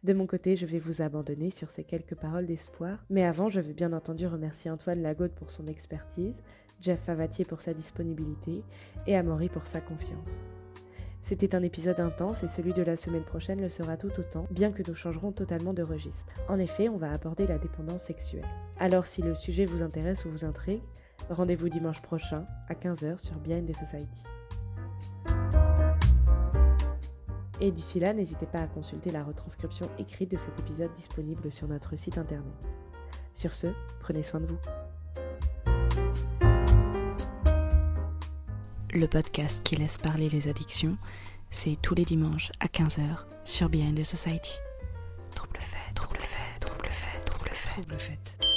De 0.03 0.15
mon 0.15 0.27
côté, 0.27 0.57
je 0.57 0.65
vais 0.65 0.79
vous 0.79 1.03
abandonner 1.03 1.51
sur 1.51 1.69
ces 1.71 1.85
quelques 1.85 2.15
paroles 2.15 2.47
d'espoir, 2.47 3.05
mais 3.11 3.25
avant, 3.25 3.51
je 3.51 3.61
veux 3.61 3.75
bien 3.75 3.93
entendu 3.93 4.27
remercier 4.27 4.71
Antoine 4.71 5.03
Lagaude 5.03 5.35
pour 5.35 5.51
son 5.51 5.67
expertise, 5.67 6.43
Jeff 6.81 7.01
Favatier 7.01 7.45
pour 7.45 7.61
sa 7.61 7.75
disponibilité 7.75 8.65
et 9.07 9.15
Amaury 9.15 9.51
pour 9.51 9.67
sa 9.67 9.83
confiance. 9.83 10.43
C'était 11.21 11.55
un 11.55 11.63
épisode 11.63 12.01
intense 12.01 12.43
et 12.43 12.49
celui 12.49 12.73
de 12.73 12.83
la 12.83 12.97
semaine 12.97 13.25
prochaine 13.25 13.61
le 13.61 13.69
sera 13.69 13.99
tout 13.99 14.19
autant, 14.19 14.47
bien 14.51 14.73
que 14.73 14.83
nous 14.87 14.95
changerons 14.95 15.33
totalement 15.33 15.75
de 15.75 15.83
registre. 15.83 16.33
En 16.49 16.59
effet, 16.59 16.89
on 16.89 16.97
va 16.97 17.13
aborder 17.13 17.47
la 17.47 17.59
dépendance 17.59 18.05
sexuelle. 18.05 18.49
Alors 18.79 19.07
si 19.07 19.21
le 19.21 19.35
sujet 19.35 19.67
vous 19.67 19.83
intéresse 19.83 20.25
ou 20.25 20.31
vous 20.31 20.47
intrigue, 20.47 20.83
Rendez-vous 21.31 21.69
dimanche 21.69 22.03
prochain 22.03 22.45
à 22.69 22.75
15h 22.75 23.19
sur 23.19 23.37
Behind 23.37 23.65
the 23.65 23.77
Society. 23.77 24.25
Et 27.61 27.71
d'ici 27.71 28.01
là, 28.01 28.13
n'hésitez 28.13 28.47
pas 28.47 28.63
à 28.63 28.67
consulter 28.67 29.13
la 29.13 29.23
retranscription 29.23 29.89
écrite 29.99 30.33
de 30.33 30.37
cet 30.37 30.59
épisode 30.59 30.93
disponible 30.93 31.53
sur 31.53 31.69
notre 31.69 31.97
site 31.97 32.19
internet. 32.19 32.53
Sur 33.35 33.55
ce, 33.55 33.69
prenez 34.01 34.25
soin 34.25 34.41
de 34.41 34.47
vous. 34.47 34.59
Le 38.93 39.07
podcast 39.07 39.63
qui 39.63 39.77
laisse 39.77 39.99
parler 39.99 40.29
les 40.29 40.49
addictions, 40.49 40.99
c'est 41.51 41.77
tous 41.81 41.95
les 41.95 42.05
dimanches 42.05 42.51
à 42.59 42.67
15h 42.67 43.25
sur 43.45 43.69
Behind 43.69 43.97
the 43.97 44.03
Society. 44.03 44.59
Trouble 45.37 45.61
fait, 45.61 45.95
trouble 45.95 46.19
fait, 46.19 46.59
trouble 46.59 46.89
fait, 46.89 47.25
trouble 47.25 47.51
fait. 47.53 48.19
Trouble. 48.41 48.50